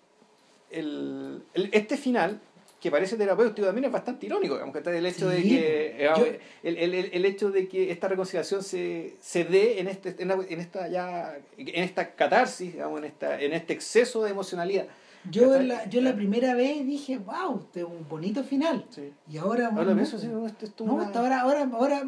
[0.70, 2.40] el, el- este final,
[2.80, 6.24] que parece terapéutico, también es bastante irónico, digamos, que el hecho de Sí, que yo-
[6.26, 10.16] eh, el, el, el, el hecho de que esta reconciliación se, se dé en este
[10.18, 14.30] en, la- en esta ya en esta catarsis, digamos, en esta en este exceso de
[14.30, 14.86] emocionalidad.
[15.30, 15.66] Yo ¿Cachai?
[15.68, 18.84] la, yo la primera vez dije, wow, este es un bonito final.
[18.90, 19.12] Sí.
[19.30, 22.02] Y ahora, Ahora no, pienso, sí, esto es no, hasta ahora, ahora, ahora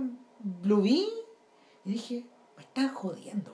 [0.65, 1.07] lo vi
[1.85, 2.25] y dije,
[2.57, 3.54] me están jodiendo.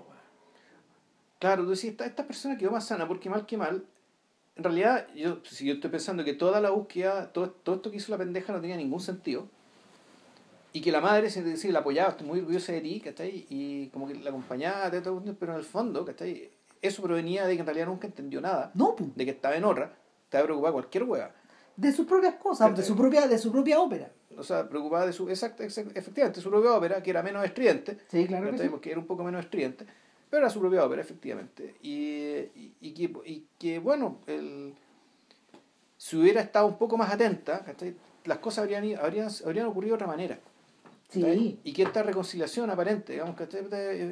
[1.40, 3.84] Claro, tú decís, esta, esta persona quedó más sana, porque mal que mal,
[4.56, 7.96] en realidad, yo, si yo estoy pensando que toda la búsqueda, todo, todo esto que
[7.96, 9.48] hizo la pendeja no tenía ningún sentido,
[10.72, 13.46] y que la madre se decía, la apoyaba, estoy muy orgullosa de ti, ¿cachai?
[13.48, 16.50] Y como que la acompañaba, de todo, pero en el fondo, ¿cachai?
[16.80, 19.92] Eso provenía de que en realidad nunca entendió nada, No, de que estaba en horra,
[20.24, 21.34] estaba preocupada cualquier hueá.
[21.76, 24.10] de sus propias cosas, de su propia, de su propia ópera.
[24.36, 27.98] O sea, preocupada de su, exacto, exact- efectivamente, su propia ópera, que era menos estridente,
[28.08, 28.68] Sí, claro que sí.
[28.68, 29.86] porque era un poco menos estridente,
[30.30, 31.74] pero era su propia ópera, efectivamente.
[31.82, 31.98] Y,
[32.54, 34.74] y, y que, y que, bueno, el,
[35.96, 37.64] si hubiera estado un poco más atenta,
[38.24, 40.38] las cosas habrían, habrían, habrían ocurrido de otra manera.
[41.10, 41.58] Sí.
[41.64, 43.44] Y que esta reconciliación aparente, digamos, que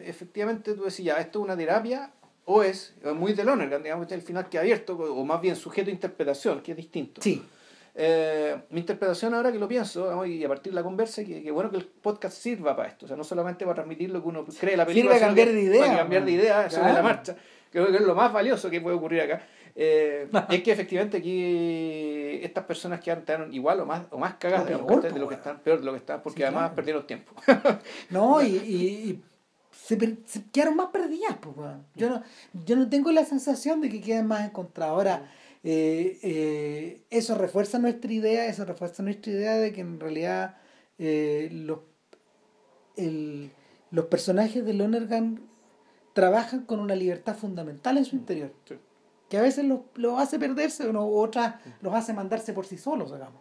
[0.05, 2.13] efectivamente tú decís, ya, esto es una terapia,
[2.45, 5.55] o es, es muy de Lonergan, digamos, que el final que abierto, o más bien
[5.55, 7.23] sujeto de interpretación, que es distinto.
[7.23, 7.45] Sí.
[7.95, 11.51] Eh, mi interpretación ahora que lo pienso, y a partir de la conversa, que, que
[11.51, 14.29] bueno que el podcast sirva para esto, o sea, no solamente para transmitir lo que
[14.29, 16.93] uno cree de la película, Sirve cambiar que- de idea, para cambiar de idea sobre
[16.93, 17.41] la marcha, que
[17.81, 19.43] creo que es lo más valioso que puede ocurrir acá.
[19.81, 24.67] Eh, es que efectivamente aquí estas personas quedaron, quedaron igual o más, o más cagadas
[24.67, 26.75] peor, de lo que están, peor de lo que están, porque Sí, además claro.
[26.77, 27.33] perdieron tiempo.
[28.11, 28.77] No, y, y,
[29.11, 29.23] y
[29.73, 31.55] se, per- se quedaron más perdidas, pues.
[31.95, 32.23] Yo no,
[32.65, 34.93] yo no tengo la sensación de que queden más encontradas.
[34.93, 35.31] Ahora,
[35.65, 40.57] eh, eh, eso refuerza nuestra idea, eso refuerza nuestra idea de que en realidad
[40.99, 41.81] eh, los,
[42.97, 43.51] el-
[43.91, 45.41] los personajes de Lonergan
[46.13, 48.75] trabajan con una libertad fundamental en su interior, Sí.
[49.29, 52.67] que a veces los, los hace perderse o no, u otras los hace mandarse por
[52.67, 53.41] sí solos, digamos.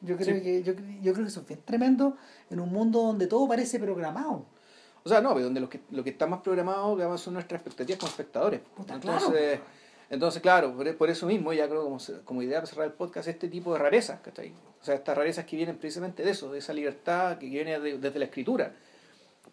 [0.00, 0.42] Yo creo, Sí.
[0.42, 2.16] que, yo, yo creo que eso es bien tremendo
[2.50, 4.46] en un mundo donde todo parece programado.
[5.04, 7.60] O sea, no, pero donde lo que, lo que está más programado digamos, son nuestras
[7.60, 8.60] expectativas como espectadores.
[8.76, 9.62] Puta, entonces, claro.
[10.10, 12.92] Entonces, claro, por, por eso mismo, ya creo como, se- como idea para cerrar el
[12.92, 14.52] podcast, este tipo de rarezas, ¿cachai?
[14.80, 17.98] O sea, estas rarezas que vienen precisamente de eso, de esa libertad que viene de-
[17.98, 18.72] desde la escritura.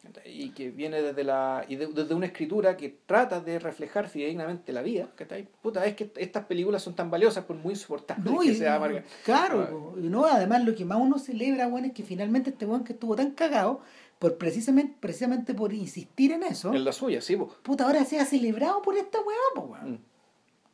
[0.04, 0.44] ¿cachai?
[0.44, 4.72] Y que viene desde la y de- desde una escritura que trata de reflejar fidedignamente
[4.72, 5.48] la vida, ¿cachai?
[5.64, 8.76] Puta, es que estas películas son tan valiosas por muy insoportables No, que y- sea
[8.76, 9.04] amarga.
[9.24, 10.00] Claro, Ah.
[10.00, 13.16] no, además lo que más uno celebra, bueno, es que finalmente este weón que estuvo
[13.16, 13.82] tan cagado,
[14.20, 17.48] por precisamente, precisamente por insistir en eso, En la suya, sí, po.
[17.64, 19.92] puta, ahora sea celebrado por esta weá, po, weón.
[19.94, 20.00] Mm.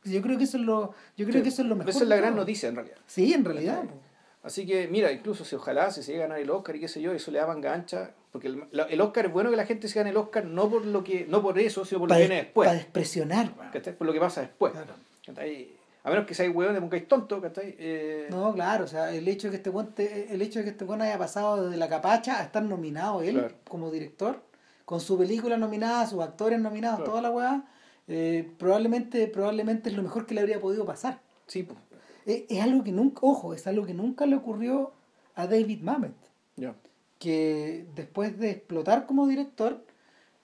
[0.04, 1.42] Yo creo que eso es lo, yo creo Sí.
[1.42, 1.90] que eso es lo mejor.
[1.90, 2.96] Esa es la gran noticia, en realidad.
[3.06, 3.82] Sí, en realidad.
[4.42, 6.88] Así que, mira, incluso si ojalá si se llega a ganar el Oscar y qué
[6.88, 8.10] sé yo, eso le daba gancha.
[8.32, 10.84] Porque el, el Oscar es bueno que la gente se gane el Oscar no por
[10.84, 12.72] lo que no por eso, sino por lo Para que viene después.
[12.72, 13.52] despresionar.
[13.58, 13.70] weón.
[13.72, 13.96] ¿cachai?
[13.96, 14.72] Por lo que pasa después.
[16.04, 17.76] A menos que seáis hueón, te pongáis tonto, ¿cachai?
[17.78, 20.70] Eh, No, claro, o sea, el hecho de que este te- el hecho de que
[20.70, 23.54] este weón haya pasado desde la capacha a estar nominado él Claro.
[23.68, 24.42] como director,
[24.84, 27.10] con su película nominada, sus actores nominados, Claro.
[27.12, 27.64] toda la weá,
[28.08, 31.20] eh, probablemente, probablemente es lo mejor que le habría podido pasar.
[31.46, 31.78] Sí, pues.
[32.26, 34.92] Es, es algo que nunca, ojo, es algo que nunca le ocurrió
[35.34, 36.14] a David Mamet,
[37.18, 39.84] que después de explotar como director,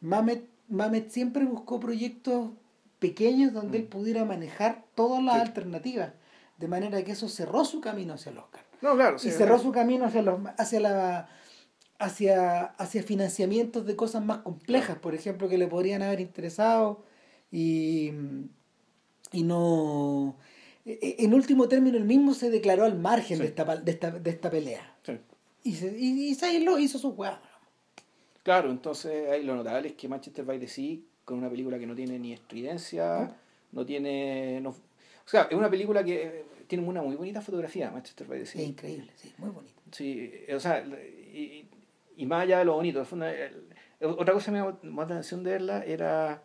[0.01, 2.51] Mamet, Mamet siempre buscó proyectos
[2.99, 3.83] pequeños donde Mm.
[3.83, 5.41] él pudiera manejar todas las Sí.
[5.43, 6.13] alternativas,
[6.59, 8.63] de manera que eso cerró su camino hacia el Oscar.
[8.81, 9.17] No, claro.
[9.17, 11.29] y sí, cerró eh, su camino hacia los hacia la
[11.99, 17.03] hacia hacia financiamientos de cosas más complejas por ejemplo que le podrían haber interesado
[17.51, 18.13] y
[19.33, 20.37] y no
[20.85, 23.43] e- e- en último término él mismo se declaró al margen Sí.
[23.43, 25.13] de esta de esta de esta pelea sí.
[25.65, 27.41] y se, y, y lo hizo su weá
[28.43, 30.97] Claro, entonces ahí lo notable es que Manchester by the Sea,
[31.27, 33.19] con una película que no tiene ni estridencia,
[33.73, 33.81] ¿No?
[33.81, 34.59] no tiene...
[34.63, 34.75] No, o
[35.27, 38.63] sea, es una película que eh, tiene una muy bonita fotografía, Manchester by the Sea.
[38.63, 41.67] es increíble sí muy bonito Sí, eh, o sea, y,
[42.17, 43.67] y más allá de lo bonito, el fondo, el-
[44.01, 46.43] otra cosa que me llamó más la atención de verla era,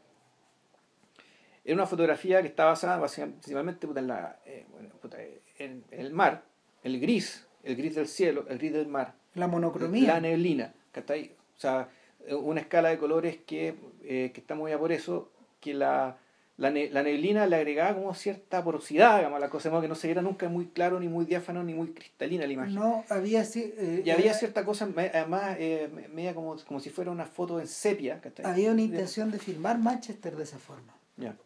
[1.66, 6.00] era una fotografía que está basada principalmente puta, en, la, eh, bueno, puta, en, en
[6.00, 6.44] el mar,
[6.84, 11.32] el gris, el gris del cielo, el gris del mar, la monocromía la neblina, ¿cachai?
[11.58, 11.88] O sea,
[12.28, 15.32] eh, una escala de colores que, eh, que está muy bien por eso,
[15.62, 16.18] que la,
[16.58, 19.96] la, ne- la neblina le agregaba como cierta porosidad, digamos, a la cosa, que no
[19.96, 22.76] se viera nunca muy claro, ni muy diáfano, ni muy cristalina la imagen.
[22.76, 26.90] no había eh, Y había eh, cierta cosa, además, eh, me- media como, como si
[26.90, 28.20] fuera una foto en sepia.
[28.20, 28.46] ¿cachai?
[28.46, 30.93] había una intención de filmar Manchester de esa forma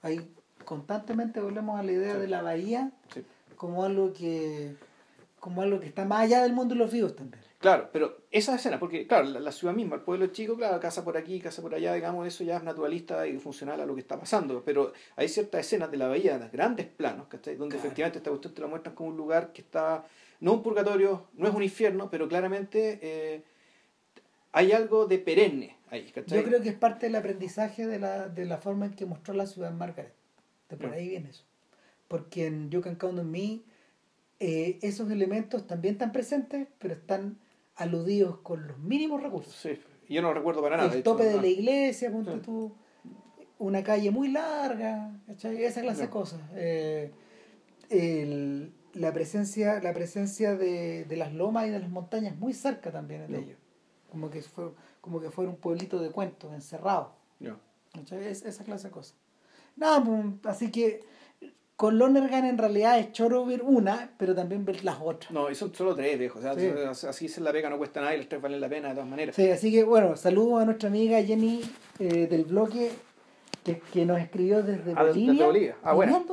[0.01, 0.33] Ahí
[0.65, 2.19] constantemente volvemos a la idea Sí.
[2.21, 3.23] de la bahía sí.
[3.55, 4.75] como algo que
[5.39, 8.53] como algo que está más allá del mundo de los vivos también Claro, pero esa
[8.55, 11.61] escena, porque claro, la, la ciudad misma, el pueblo chico, claro, casa por aquí, casa
[11.63, 14.93] por allá, digamos, eso ya es naturalista y funcional a lo que está pasando, pero
[15.15, 17.55] hay ciertas escenas de la bahía, de grandes planos, ¿cachai?
[17.55, 17.87] Donde Claro.
[17.87, 20.05] efectivamente esta cuestión te la muestran como un lugar que está,
[20.39, 23.43] no un purgatorio, no es un infierno, pero claramente eh,
[24.51, 26.37] hay algo de perenne ahí, ¿cachai?
[26.39, 29.33] Yo creo que es parte del aprendizaje de la, de la forma en que mostró
[29.33, 30.13] la ciudad Margaret.
[30.69, 30.93] De por Mm.
[30.93, 31.43] ahí viene eso.
[32.07, 33.61] Porque en You Can Count on Me
[34.39, 37.37] eh, esos elementos también están presentes, pero están
[37.75, 39.55] aludidos con los mínimos recursos.
[39.55, 40.89] Sí, yo no recuerdo para nada.
[40.89, 41.41] El de tope hecho, de no.
[41.41, 42.39] la iglesia, ponte Sí.
[42.43, 42.75] tú,
[43.59, 45.63] una calle muy larga, ¿cachai?
[45.63, 46.11] esa clase de Ya.
[46.11, 46.39] cosas.
[46.55, 47.11] Eh,
[47.89, 52.91] el- la presencia, la presencia de, de las lomas y de las montañas muy cerca
[52.91, 53.57] también de ellos.
[54.09, 54.71] Como que fue,
[55.07, 57.11] como que fuera un pueblito de cuentos, encerrado.
[57.93, 58.25] ¿cachai?
[58.27, 59.15] Es, esa clase de cosas.
[59.75, 61.01] Nada, pues, así que
[61.75, 65.31] con Lonergan en realidad es choro ver una, pero también ver las otras.
[65.31, 66.39] No, y son solo tres, viejo.
[66.39, 66.67] O sea, Sí.
[67.07, 69.09] así es la pega, no cuesta nada y las tres valen la pena de todas
[69.09, 69.35] maneras.
[69.35, 71.61] Sí, así que bueno, saludos a nuestra amiga Jenny
[71.99, 72.91] eh, del bloque
[73.63, 75.45] que, que nos escribió desde Ah, desde Bolivia.
[75.45, 75.75] Bolivia.
[75.83, 76.25] Ah, bueno.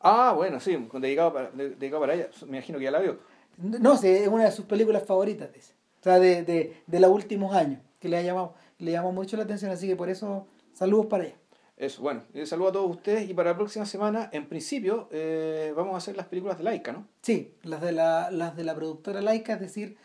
[0.00, 2.28] Ah, bueno, sí, dedicado para, de- dedicado para ella.
[2.46, 3.18] Me imagino que ya la vio.
[3.58, 5.74] No sé, es una de sus películas favoritas, dice.
[6.00, 9.36] O sea, de, de, de los últimos años, que le ha llamado, le llamó mucho
[9.36, 11.36] la atención, así que por eso, saludos para ella.
[11.76, 15.72] Eso, bueno, eh, saludo a todos ustedes y para la próxima semana, en principio, eh,
[15.76, 17.06] vamos a hacer las películas de Laika, ¿no?
[17.22, 19.96] Sí, las de la, las de la productora Laika, es decir,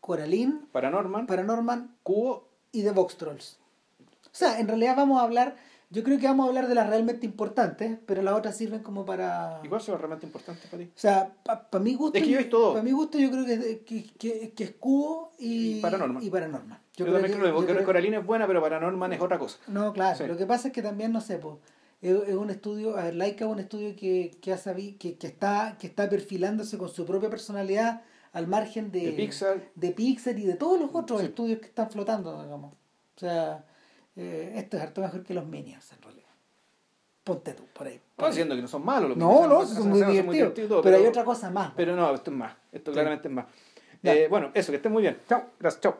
[0.00, 3.58] Coraline, Paranorman, Paranorman Cubo, y de Vox Trolls.
[4.24, 5.56] O sea, en realidad vamos a hablar,
[5.92, 9.04] yo creo que vamos a hablar de las realmente importantes, pero las otras sirven como
[9.04, 9.60] para...
[9.62, 10.88] ¿y cuáles son las realmente importantes para ti?
[10.88, 12.16] O sea, para mi gusto...
[12.18, 12.72] Es que yo he visto dos.
[12.72, 16.22] Para mi gusto yo creo que, es que, que, que es Cubo y, Y Paranorman.
[16.22, 16.78] y Paranorman.
[16.96, 19.58] Yo, también creo yo creo que creo- Coraline es buena, pero Paranorman es otra cosa.
[19.68, 20.16] No, claro.
[20.18, 20.26] Sí.
[20.26, 21.56] Lo que pasa es que también, no sé, pues,
[22.00, 25.16] es, es un estudio, a ver, Laika es un estudio que, que, ha sabi- que,
[25.18, 28.02] que, está, que está perfilándose con su propia personalidad
[28.32, 31.26] al margen de, De Pixar, de Pixar y de todos los otros Sí.
[31.26, 32.72] estudios que están flotando, digamos.
[32.74, 33.64] O sea,
[34.16, 36.28] eh, esto es harto mejor que los Minions, en realidad.
[37.24, 38.00] Ponte tú, por ahí.
[38.16, 39.10] por no diciendo que no son malos.
[39.10, 40.00] los No, Minions, no, hacen- son muy
[40.36, 40.68] divertidos.
[40.68, 41.72] todo, pero, hay otra cosa más.
[41.76, 42.54] Pero no, esto es más.
[42.72, 42.94] Esto Sí.
[42.94, 43.46] claramente es más.
[44.02, 45.18] Eh, bueno, eso, que estén muy bien.
[45.28, 45.44] Chao.
[45.60, 45.98] Gracias, chao.